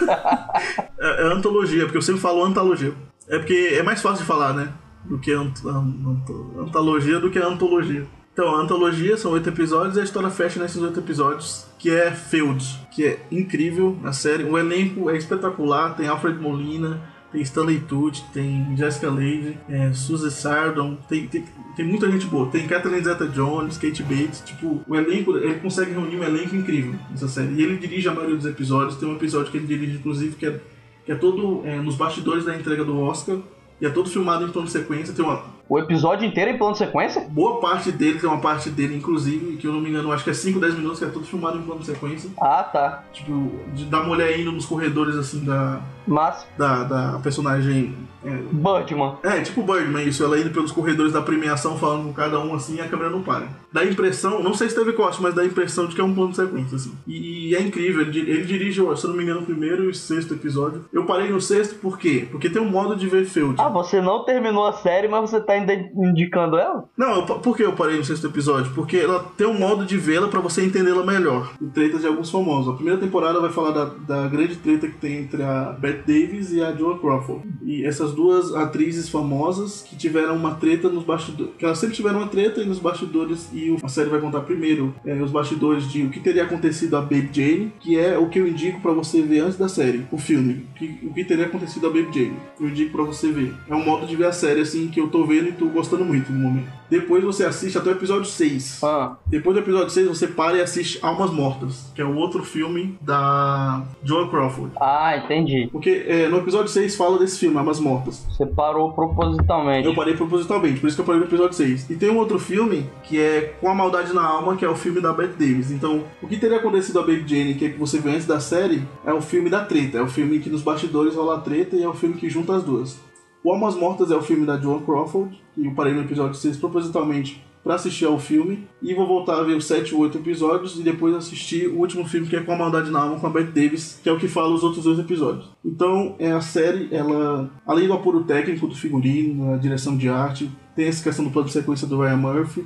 É, 0.99 1.23
é 1.23 1.33
antologia, 1.33 1.83
porque 1.83 1.97
eu 1.97 2.01
sempre 2.01 2.21
falo 2.21 2.43
antologia. 2.45 2.93
É 3.27 3.37
porque 3.37 3.73
é 3.77 3.83
mais 3.83 4.01
fácil 4.01 4.19
de 4.19 4.23
falar, 4.25 4.53
né? 4.53 4.69
Do 5.03 5.19
que 5.19 5.33
ant, 5.33 5.53
an- 5.65 5.93
ant- 6.07 6.59
antologia 6.67 7.19
do 7.19 7.29
que 7.29 7.37
antologia. 7.39 8.05
Então, 8.33 8.55
a 8.55 8.61
antologia 8.61 9.15
são 9.15 9.31
oito 9.33 9.47
episódios 9.47 9.95
e 9.95 9.99
a 9.99 10.03
história 10.03 10.29
fecha 10.31 10.59
nesses 10.59 10.81
oito 10.81 10.99
episódios, 10.99 11.67
que 11.77 11.91
é 11.91 12.11
Field, 12.11 12.65
que 12.91 13.05
é 13.05 13.19
incrível 13.31 13.95
a 14.03 14.11
série. 14.11 14.43
O 14.43 14.57
elenco 14.57 15.07
é 15.07 15.15
espetacular, 15.15 15.95
tem 15.95 16.07
Alfred 16.07 16.39
Molina, 16.39 16.99
tem 17.31 17.43
Stanley 17.43 17.81
Tucci, 17.81 18.23
tem 18.33 18.75
Jessica 18.75 19.07
Lange, 19.07 19.55
é, 19.69 19.93
Suzy 19.93 20.31
Sardon, 20.31 20.95
tem, 21.07 21.27
tem, 21.27 21.45
tem 21.75 21.85
muita 21.85 22.09
gente 22.09 22.25
boa. 22.25 22.47
Tem 22.49 22.67
Catherine 22.67 23.03
Zeta-Jones, 23.03 23.77
Kate 23.77 24.01
Bates, 24.01 24.41
tipo, 24.43 24.81
o 24.87 24.95
elenco, 24.95 25.37
ele 25.37 25.59
consegue 25.59 25.91
reunir 25.91 26.17
um 26.17 26.23
elenco 26.23 26.55
incrível 26.55 26.95
nessa 27.11 27.27
série. 27.27 27.53
E 27.53 27.61
ele 27.61 27.77
dirige 27.77 28.09
a 28.09 28.13
maioria 28.13 28.35
dos 28.35 28.47
episódios, 28.47 28.95
tem 28.95 29.07
um 29.07 29.15
episódio 29.15 29.51
que 29.51 29.57
ele 29.57 29.67
dirige, 29.67 29.97
inclusive, 29.97 30.35
que 30.35 30.47
é, 30.47 30.59
que 31.05 31.11
é 31.11 31.15
todo 31.15 31.61
é, 31.65 31.79
nos 31.79 31.95
bastidores 31.95 32.45
da 32.45 32.55
entrega 32.55 32.83
do 32.83 32.99
Oscar, 32.99 33.37
e 33.79 33.85
é 33.85 33.89
todo 33.91 34.09
filmado 34.09 34.43
em 34.43 34.49
plano 34.49 34.65
de 34.65 34.73
sequência, 34.73 35.13
tem 35.13 35.23
uma, 35.23 35.52
O 35.67 35.79
episódio 35.79 36.27
inteiro 36.27 36.51
em 36.51 36.57
plano 36.57 36.73
de 36.73 36.79
sequência? 36.79 37.25
boa 37.29 37.61
parte 37.61 37.91
dele, 37.91 38.19
tem 38.19 38.29
uma 38.29 38.41
parte 38.41 38.69
dele, 38.69 38.95
inclusive, 38.95 39.55
que 39.57 39.65
eu 39.65 39.71
não 39.71 39.79
me 39.79 39.89
engano, 39.89 40.11
acho 40.11 40.23
que 40.23 40.29
é 40.29 40.33
5, 40.33 40.59
10 40.59 40.75
minutos, 40.75 40.99
que 40.99 41.05
é 41.05 41.09
tudo 41.09 41.25
filmado 41.25 41.57
em 41.57 41.61
plano 41.61 41.79
de 41.79 41.87
sequência. 41.87 42.29
Ah, 42.39 42.63
tá. 42.63 43.03
Tipo, 43.13 43.51
de, 43.73 43.85
da 43.85 44.03
mulher 44.03 44.37
indo 44.39 44.51
nos 44.51 44.65
corredores, 44.65 45.15
assim, 45.15 45.43
da, 45.43 45.81
Mas, 46.07 46.45
da, 46.57 46.83
da 46.83 47.19
personagem. 47.19 47.95
É, 48.25 48.29
Birdman. 48.29 49.17
é, 49.21 49.41
tipo 49.41 49.63
Birdman, 49.63 50.07
isso. 50.07 50.23
Ela 50.23 50.39
indo 50.39 50.49
pelos 50.51 50.71
corredores 50.71 51.11
da 51.11 51.21
premiação, 51.21 51.77
falando 51.77 52.05
com 52.05 52.13
cada 52.13 52.39
um 52.39 52.53
assim, 52.53 52.77
e 52.77 52.81
a 52.81 52.87
câmera 52.87 53.09
não 53.09 53.21
para. 53.21 53.47
Dá 53.71 53.81
a 53.81 53.85
impressão, 53.85 54.41
não 54.41 54.53
sei 54.53 54.69
se 54.69 54.75
teve 54.75 54.93
corte, 54.93 55.21
mas 55.21 55.33
dá 55.33 55.41
a 55.41 55.45
impressão 55.45 55.87
de 55.87 55.95
que 55.95 55.99
é 55.99 56.03
um 56.03 56.13
plano 56.13 56.29
de 56.29 56.37
sequência, 56.37 56.75
assim. 56.75 56.93
E, 57.05 57.49
e 57.49 57.55
é 57.55 57.61
incrível, 57.61 58.01
ele, 58.01 58.19
ele 58.19 58.45
dirige, 58.45 58.75
se 58.75 59.03
eu 59.03 59.09
não 59.09 59.17
me 59.17 59.23
engano, 59.23 59.41
o 59.41 59.45
primeiro 59.45 59.83
e 59.83 59.87
o 59.87 59.93
sexto 59.93 60.33
episódio. 60.33 60.85
Eu 60.93 61.05
parei 61.05 61.29
no 61.29 61.41
sexto 61.41 61.75
por 61.75 61.97
quê? 61.97 62.27
Porque 62.31 62.49
tem 62.49 62.61
um 62.61 62.69
modo 62.69 62.95
de 62.95 63.07
ver 63.07 63.25
Field. 63.25 63.55
Ah, 63.57 63.69
você 63.69 63.99
não 63.99 64.23
terminou 64.23 64.65
a 64.67 64.73
série, 64.73 65.07
mas 65.07 65.29
você 65.29 65.41
tá 65.41 65.53
indicando 65.57 66.57
ela? 66.57 66.85
Não, 66.97 67.15
eu, 67.15 67.23
por 67.25 67.57
que 67.57 67.63
eu 67.63 67.73
parei 67.73 67.97
no 67.97 68.05
sexto 68.05 68.27
episódio? 68.27 68.71
Porque 68.73 68.97
ela 68.97 69.25
tem 69.37 69.47
um 69.47 69.57
modo 69.59 69.85
de 69.85 69.97
vê-la 69.97 70.27
pra 70.27 70.39
você 70.39 70.63
entendê-la 70.63 71.05
melhor. 71.05 71.51
O 71.59 71.67
tretas 71.67 72.01
de 72.01 72.07
alguns 72.07 72.29
famosos. 72.29 72.73
A 72.73 72.75
primeira 72.75 72.99
temporada 72.99 73.39
vai 73.39 73.49
falar 73.49 73.71
da, 73.71 73.85
da 73.85 74.27
grande 74.27 74.55
treta 74.55 74.87
que 74.87 74.97
tem 74.97 75.17
entre 75.17 75.43
a 75.43 75.75
Bette 75.93 76.11
Davis 76.11 76.51
e 76.51 76.61
a 76.61 76.71
Joan 76.71 76.97
Crawford. 76.97 77.43
E 77.63 77.85
essas 77.85 78.13
duas 78.13 78.53
atrizes 78.53 79.07
famosas 79.09 79.83
que 79.87 79.95
tiveram 79.95 80.35
uma 80.35 80.55
treta 80.55 80.89
nos 80.89 81.03
bastidores. 81.03 81.53
Que 81.57 81.65
elas 81.65 81.77
sempre 81.77 81.95
tiveram 81.95 82.19
uma 82.19 82.27
treta 82.27 82.61
e 82.61 82.65
nos 82.65 82.79
bastidores. 82.79 83.49
E 83.53 83.75
a 83.81 83.87
série 83.87 84.09
vai 84.09 84.19
contar 84.19 84.41
primeiro 84.41 84.93
é, 85.05 85.13
os 85.21 85.31
bastidores 85.31 85.89
de 85.89 86.03
o 86.03 86.09
que 86.09 86.19
teria 86.19 86.43
acontecido 86.43 86.97
a 86.97 87.01
Baby 87.01 87.29
Jane, 87.31 87.73
que 87.79 87.97
é 87.97 88.17
o 88.17 88.27
que 88.29 88.39
eu 88.39 88.47
indico 88.47 88.81
pra 88.81 88.91
você 88.91 89.21
ver 89.21 89.39
antes 89.39 89.57
da 89.57 89.69
série, 89.69 90.05
o 90.11 90.17
filme. 90.17 90.65
O 90.71 90.73
que, 90.73 90.99
o 91.03 91.13
que 91.13 91.23
teria 91.23 91.45
acontecido 91.45 91.87
a 91.87 91.89
Baby 91.89 92.07
Jane. 92.13 92.37
Eu 92.59 92.69
indico 92.69 92.91
pra 92.91 93.03
você 93.03 93.31
ver. 93.31 93.53
É 93.69 93.75
um 93.75 93.85
modo 93.85 94.05
de 94.07 94.15
ver 94.15 94.25
a 94.25 94.31
série 94.31 94.61
assim 94.61 94.87
que 94.87 94.99
eu 94.99 95.07
tô 95.07 95.25
vendo 95.25 95.49
e 95.49 95.53
tô 95.53 95.67
gostando 95.67 96.03
muito 96.03 96.31
no 96.31 96.39
momento. 96.39 96.71
Depois 96.93 97.23
você 97.23 97.43
assiste 97.43 97.75
até 97.75 97.89
o 97.89 97.93
episódio 97.93 98.25
6. 98.25 98.83
Ah, 98.83 99.17
Depois 99.25 99.55
do 99.55 99.63
episódio 99.63 99.89
6, 99.89 100.09
você 100.09 100.27
para 100.27 100.57
e 100.57 100.61
assiste 100.61 100.99
Almas 101.01 101.31
Mortas, 101.31 101.91
que 101.95 101.99
é 101.99 102.05
o 102.05 102.15
outro 102.15 102.43
filme 102.43 102.95
da 103.01 103.81
Joan 104.03 104.29
Crawford. 104.29 104.73
ah 104.79 105.17
entendi. 105.17 105.69
Porque 105.71 106.05
é, 106.07 106.27
no 106.27 106.37
episódio 106.37 106.67
6 106.67 106.95
fala 106.95 107.17
desse 107.17 107.39
filme, 107.39 107.57
Almas 107.57 107.79
Mortas. 107.79 108.23
Você 108.29 108.45
parou 108.45 108.93
propositalmente. 108.93 109.87
Eu 109.87 109.95
parei 109.95 110.13
propositalmente, 110.13 110.79
por 110.79 110.85
isso 110.85 110.95
que 110.95 111.01
eu 111.01 111.05
parei 111.05 111.19
no 111.19 111.25
episódio 111.25 111.53
6. 111.57 111.89
E 111.89 111.95
tem 111.95 112.11
um 112.11 112.17
outro 112.17 112.37
filme 112.37 112.87
que 113.01 113.19
é 113.19 113.55
Com 113.59 113.69
a 113.69 113.73
Maldade 113.73 114.13
na 114.13 114.23
Alma, 114.23 114.55
que 114.55 114.63
é 114.63 114.69
o 114.69 114.75
filme 114.75 115.01
da 115.01 115.11
Bette 115.11 115.33
Davis. 115.33 115.71
Então, 115.71 116.03
o 116.21 116.27
que 116.27 116.37
teria 116.37 116.57
acontecido 116.57 116.99
a 116.99 117.01
Baby 117.01 117.23
Jane, 117.25 117.55
que 117.55 117.65
é 117.65 117.69
que 117.69 117.79
você 117.79 117.97
vê 117.97 118.11
antes 118.11 118.27
da 118.27 118.39
série, 118.39 118.83
é 119.03 119.11
o 119.11 119.19
filme 119.19 119.49
da 119.49 119.65
treta. 119.65 119.97
É 119.97 120.01
o 120.03 120.07
filme 120.07 120.37
que 120.37 120.49
nos 120.49 120.61
bastidores 120.61 121.15
rola 121.15 121.37
a 121.37 121.41
treta 121.41 121.75
e 121.75 121.81
é 121.81 121.89
o 121.89 121.93
filme 121.95 122.13
que 122.13 122.29
junta 122.29 122.55
as 122.55 122.61
duas. 122.61 122.99
O 123.43 123.51
Almas 123.51 123.75
Mortas 123.75 124.09
é 124.09 124.15
o 124.15 124.21
filme 124.21 124.45
da 124.45 124.57
Joan 124.57 124.79
Crawford, 124.83 125.37
e 125.57 125.65
eu 125.65 125.73
parei 125.73 125.93
no 125.93 126.01
episódio 126.01 126.33
6 126.33 126.55
propositalmente 126.57 127.43
pra 127.61 127.75
assistir 127.75 128.05
ao 128.05 128.17
filme. 128.17 128.65
E 128.81 128.93
vou 128.93 129.05
voltar 129.05 129.37
a 129.37 129.43
ver 129.43 129.57
os 129.57 129.65
7 129.65 129.93
ou 129.93 130.01
8 130.01 130.17
episódios 130.19 130.79
e 130.79 130.81
depois 130.81 131.13
assistir 131.13 131.67
o 131.67 131.79
último 131.79 132.07
filme 132.07 132.25
que 132.25 132.37
é 132.37 132.41
Com 132.41 132.53
a 132.53 132.57
Maldade 132.57 132.89
na 132.89 133.01
Alma, 133.01 133.19
com 133.19 133.27
a 133.27 133.29
Bette 133.29 133.51
Davis, 133.51 133.99
que 134.01 134.07
é 134.07 134.13
o 134.13 134.17
que 134.17 134.29
fala 134.29 134.53
os 134.53 134.63
outros 134.63 134.85
dois 134.85 134.97
episódios. 134.97 135.49
Então, 135.63 136.15
é 136.19 136.31
a 136.31 136.39
série, 136.39 136.87
ela, 136.89 137.51
além 137.67 137.85
do 137.85 137.93
apuro 137.93 138.23
técnico 138.23 138.65
do 138.65 138.75
figurino, 138.75 139.51
da 139.51 139.57
direção 139.57 139.97
de 139.97 140.07
arte, 140.07 140.49
tem 140.73 140.87
essa 140.87 141.03
questão 141.03 141.25
do 141.25 141.31
plano 141.31 141.47
de 141.47 141.53
sequência 141.53 141.85
do 141.85 141.99
Ryan 141.99 142.17
Murphy. 142.17 142.65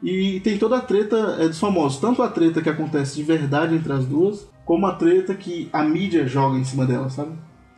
E 0.00 0.38
tem 0.40 0.58
toda 0.58 0.76
a 0.76 0.80
treta 0.80 1.38
é, 1.40 1.48
dos 1.48 1.58
famosos. 1.58 1.98
Tanto 1.98 2.22
a 2.22 2.28
treta 2.28 2.62
que 2.62 2.68
acontece 2.68 3.16
de 3.16 3.24
verdade 3.24 3.74
entre 3.74 3.92
as 3.92 4.04
duas, 4.04 4.48
como 4.64 4.86
a 4.86 4.92
treta 4.92 5.34
que 5.34 5.68
a 5.72 5.82
mídia 5.82 6.24
joga 6.24 6.56
em 6.56 6.64
cima 6.64 6.86
dela, 6.86 7.10
sabe? 7.10 7.32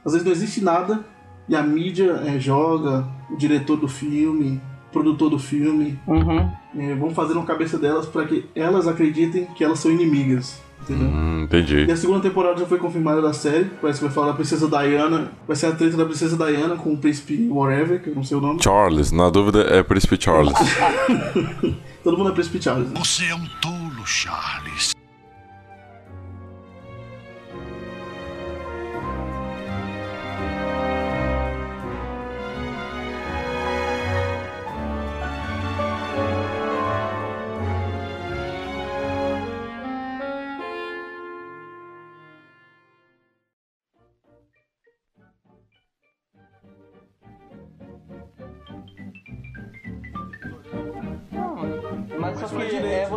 Às 0.04 0.12
vezes 0.12 0.24
não 0.24 0.32
existe 0.32 0.62
nada 0.62 1.04
e 1.48 1.54
a 1.56 1.62
mídia 1.62 2.22
é, 2.26 2.38
joga, 2.38 3.06
o 3.30 3.36
diretor 3.36 3.76
do 3.76 3.88
filme, 3.88 4.60
o 4.88 4.92
produtor 4.92 5.30
do 5.30 5.38
filme, 5.38 5.98
Uhum. 6.06 6.50
é, 6.78 6.94
vão 6.94 7.10
fazer 7.10 7.34
na 7.34 7.42
cabeça 7.42 7.78
delas 7.78 8.06
para 8.06 8.24
que 8.26 8.44
elas 8.54 8.86
acreditem 8.88 9.46
que 9.54 9.62
elas 9.64 9.78
são 9.78 9.90
inimigas. 9.90 10.60
Entendeu? 10.82 11.08
Hum, 11.08 11.42
entendi. 11.44 11.86
E 11.86 11.90
a 11.90 11.96
segunda 11.96 12.20
temporada 12.20 12.58
já 12.60 12.66
foi 12.66 12.78
confirmada 12.78 13.20
da 13.22 13.32
série. 13.32 13.64
Parece 13.80 13.98
que 13.98 14.04
vai 14.04 14.14
falar 14.14 14.26
da 14.28 14.32
Princesa 14.34 14.68
Diana. 14.68 15.32
Vai 15.46 15.56
ser 15.56 15.66
a 15.66 15.72
treta 15.72 15.96
da 15.96 16.04
Princesa 16.04 16.36
Diana 16.36 16.76
com 16.76 16.92
o 16.92 16.98
príncipe 16.98 17.48
Whatever, 17.50 18.02
que 18.02 18.10
eu 18.10 18.14
não 18.14 18.22
sei 18.22 18.36
o 18.36 18.40
nome. 18.40 18.62
Charles, 18.62 19.10
na 19.10 19.28
dúvida 19.30 19.62
é 19.62 19.82
Príncipe 19.82 20.16
Charles. 20.20 20.52
Todo 22.04 22.16
mundo 22.18 22.30
é 22.30 22.32
príncipe 22.32 22.62
Charles. 22.62 22.88
né? 22.90 22.94
Você 22.98 23.24
é 23.24 23.34
um 23.34 23.44
tolo, 23.60 24.06
Charles. 24.06 24.94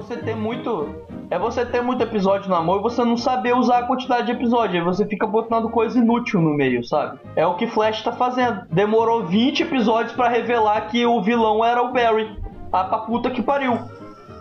Você 0.01 0.17
ter 0.17 0.35
muito. 0.35 0.87
É 1.29 1.37
você 1.37 1.65
ter 1.65 1.81
muito 1.81 2.01
episódio 2.01 2.49
no 2.49 2.55
amor 2.55 2.79
e 2.79 2.81
você 2.81 3.03
não 3.03 3.17
saber 3.17 3.55
usar 3.55 3.79
a 3.79 3.87
quantidade 3.87 4.27
de 4.27 4.31
episódio. 4.31 4.79
Aí 4.79 4.85
você 4.85 5.05
fica 5.05 5.27
botando 5.27 5.69
coisa 5.69 5.99
inútil 5.99 6.41
no 6.41 6.53
meio, 6.55 6.83
sabe? 6.83 7.19
É 7.35 7.45
o 7.45 7.55
que 7.55 7.67
Flash 7.67 8.01
tá 8.01 8.11
fazendo. 8.11 8.61
Demorou 8.71 9.25
20 9.25 9.63
episódios 9.63 10.13
pra 10.13 10.29
revelar 10.29 10.87
que 10.87 11.05
o 11.05 11.21
vilão 11.21 11.63
era 11.63 11.81
o 11.83 11.91
Barry. 11.91 12.35
Ah, 12.71 12.85
pra 12.85 12.99
puta 12.99 13.29
que 13.29 13.41
pariu. 13.41 13.77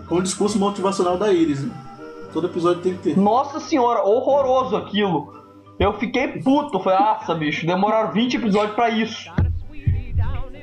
Com 0.08 0.16
o 0.16 0.22
discurso 0.22 0.58
motivacional 0.58 1.18
da 1.18 1.30
Iris. 1.32 1.64
Né? 1.64 1.74
Todo 2.32 2.46
episódio 2.46 2.82
tem 2.82 2.94
que 2.94 3.02
ter. 3.02 3.18
Nossa 3.18 3.60
senhora, 3.60 4.02
horroroso 4.04 4.76
aquilo. 4.76 5.34
Eu 5.78 5.92
fiquei 5.94 6.40
puto. 6.40 6.80
Falei, 6.80 6.98
nossa, 6.98 7.34
bicho, 7.34 7.66
demoraram 7.66 8.12
20 8.12 8.34
episódios 8.34 8.74
pra 8.74 8.88
isso. 8.88 9.30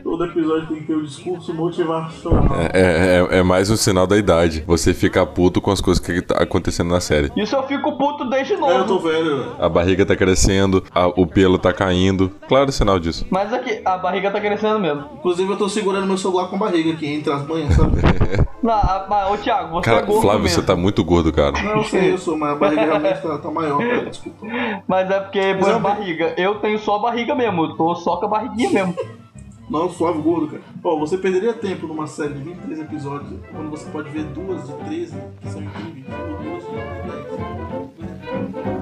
Todo 0.06 0.24
episódio 0.24 0.68
tem 0.68 0.78
que 0.78 0.84
ter 0.84 0.96
um 0.96 1.02
discurso 1.02 1.52
motivacional. 1.52 2.44
É, 2.72 3.26
é, 3.34 3.40
é 3.40 3.44
mais 3.44 3.72
um 3.72 3.76
sinal 3.76 4.06
da 4.06 4.16
idade. 4.16 4.64
Você 4.68 4.94
fica 4.94 5.26
puto 5.26 5.60
com 5.60 5.72
as 5.72 5.82
coisas 5.82 6.00
que 6.06 6.22
tá 6.22 6.44
acontecendo 6.44 6.92
na 6.92 7.02
série. 7.02 7.32
Isso 7.36 7.56
eu 7.56 7.64
fico 7.64 7.98
puto 7.98 8.24
desde 8.30 8.54
É, 8.54 8.56
eu 8.56 8.60
tô 8.86 8.94
novo. 8.94 9.00
velho, 9.10 9.38
velho. 9.40 9.56
A 9.58 9.68
barriga 9.68 10.06
tá 10.06 10.16
crescendo, 10.16 10.84
a- 10.94 11.08
o 11.08 11.26
pelo 11.26 11.58
tá 11.58 11.74
caindo. 11.74 12.32
Claro, 12.48 12.72
sinal 12.72 13.00
disso. 13.00 13.26
Mas 13.32 13.52
aqui, 13.52 13.82
a 13.84 13.98
barriga 13.98 14.30
tá 14.30 14.40
crescendo 14.40 14.80
mesmo. 14.80 15.06
Inclusive, 15.18 15.52
eu 15.52 15.58
tô 15.58 15.68
segurando 15.68 16.06
meu 16.06 16.20
celular 16.20 16.50
com 16.50 16.56
a 16.56 16.60
barriga 16.60 16.92
aqui 16.92 17.08
entre 17.08 17.34
as 17.34 17.44
manhas, 17.48 17.74
sabe? 17.74 17.98
Não, 18.62 18.80
mas, 19.10 19.32
ô 19.32 19.38
Thiago, 19.38 19.70
você 19.74 19.90
é 19.90 19.94
Cara, 19.94 20.06
gordo 20.06 20.22
Flávio, 20.22 20.42
mesmo. 20.44 20.56
você 20.62 20.66
tá 20.68 20.76
muito 20.76 21.04
gordo, 21.04 21.34
cara. 21.34 21.52
Não, 21.64 21.78
eu 21.78 21.84
sei, 21.84 22.12
eu 22.14 22.18
sou, 22.20 22.38
mas 22.38 22.52
a 22.52 22.56
barriga 22.56 22.82
realmente 22.84 23.22
tá, 23.22 23.38
tá 23.40 23.50
maior, 23.52 23.80
cara. 23.80 24.06
Desculpa. 24.06 24.46
Mas 24.88 25.10
é 25.10 25.20
porque, 25.20 25.54
Mas 25.56 25.68
é 25.68 25.80
barriga. 25.80 26.34
Eu 26.38 26.56
tenho 26.60 26.78
só 26.78 26.96
a 26.98 27.00
barriga 27.00 27.34
mesmo, 27.34 27.64
eu 27.66 27.76
tô 27.76 27.96
só 27.96 28.18
com 28.18 28.26
a 28.28 28.30
barriguinha 28.30 28.70
mesmo. 28.72 28.96
Não 29.70 29.90
suave 29.90 30.22
Gordo, 30.22 30.48
cara. 30.48 30.64
Ó, 30.84 31.00
você 31.00 31.18
perderia 31.18 31.54
tempo 31.54 31.88
numa 31.88 32.06
série 32.08 32.34
de 32.36 32.42
23 32.42 32.80
episódios 32.82 33.40
quando 33.52 33.70
você 33.70 33.90
pode 33.90 34.10
ver 34.10 34.24
duas 34.26 34.68
de 34.68 34.74
13 34.86 35.16
que 35.42 35.50
são 35.50 35.62
incríveis, 35.62 36.06
ou 36.08 36.38
duas 36.44 36.64
de 36.64 36.70
10. 38.64 38.75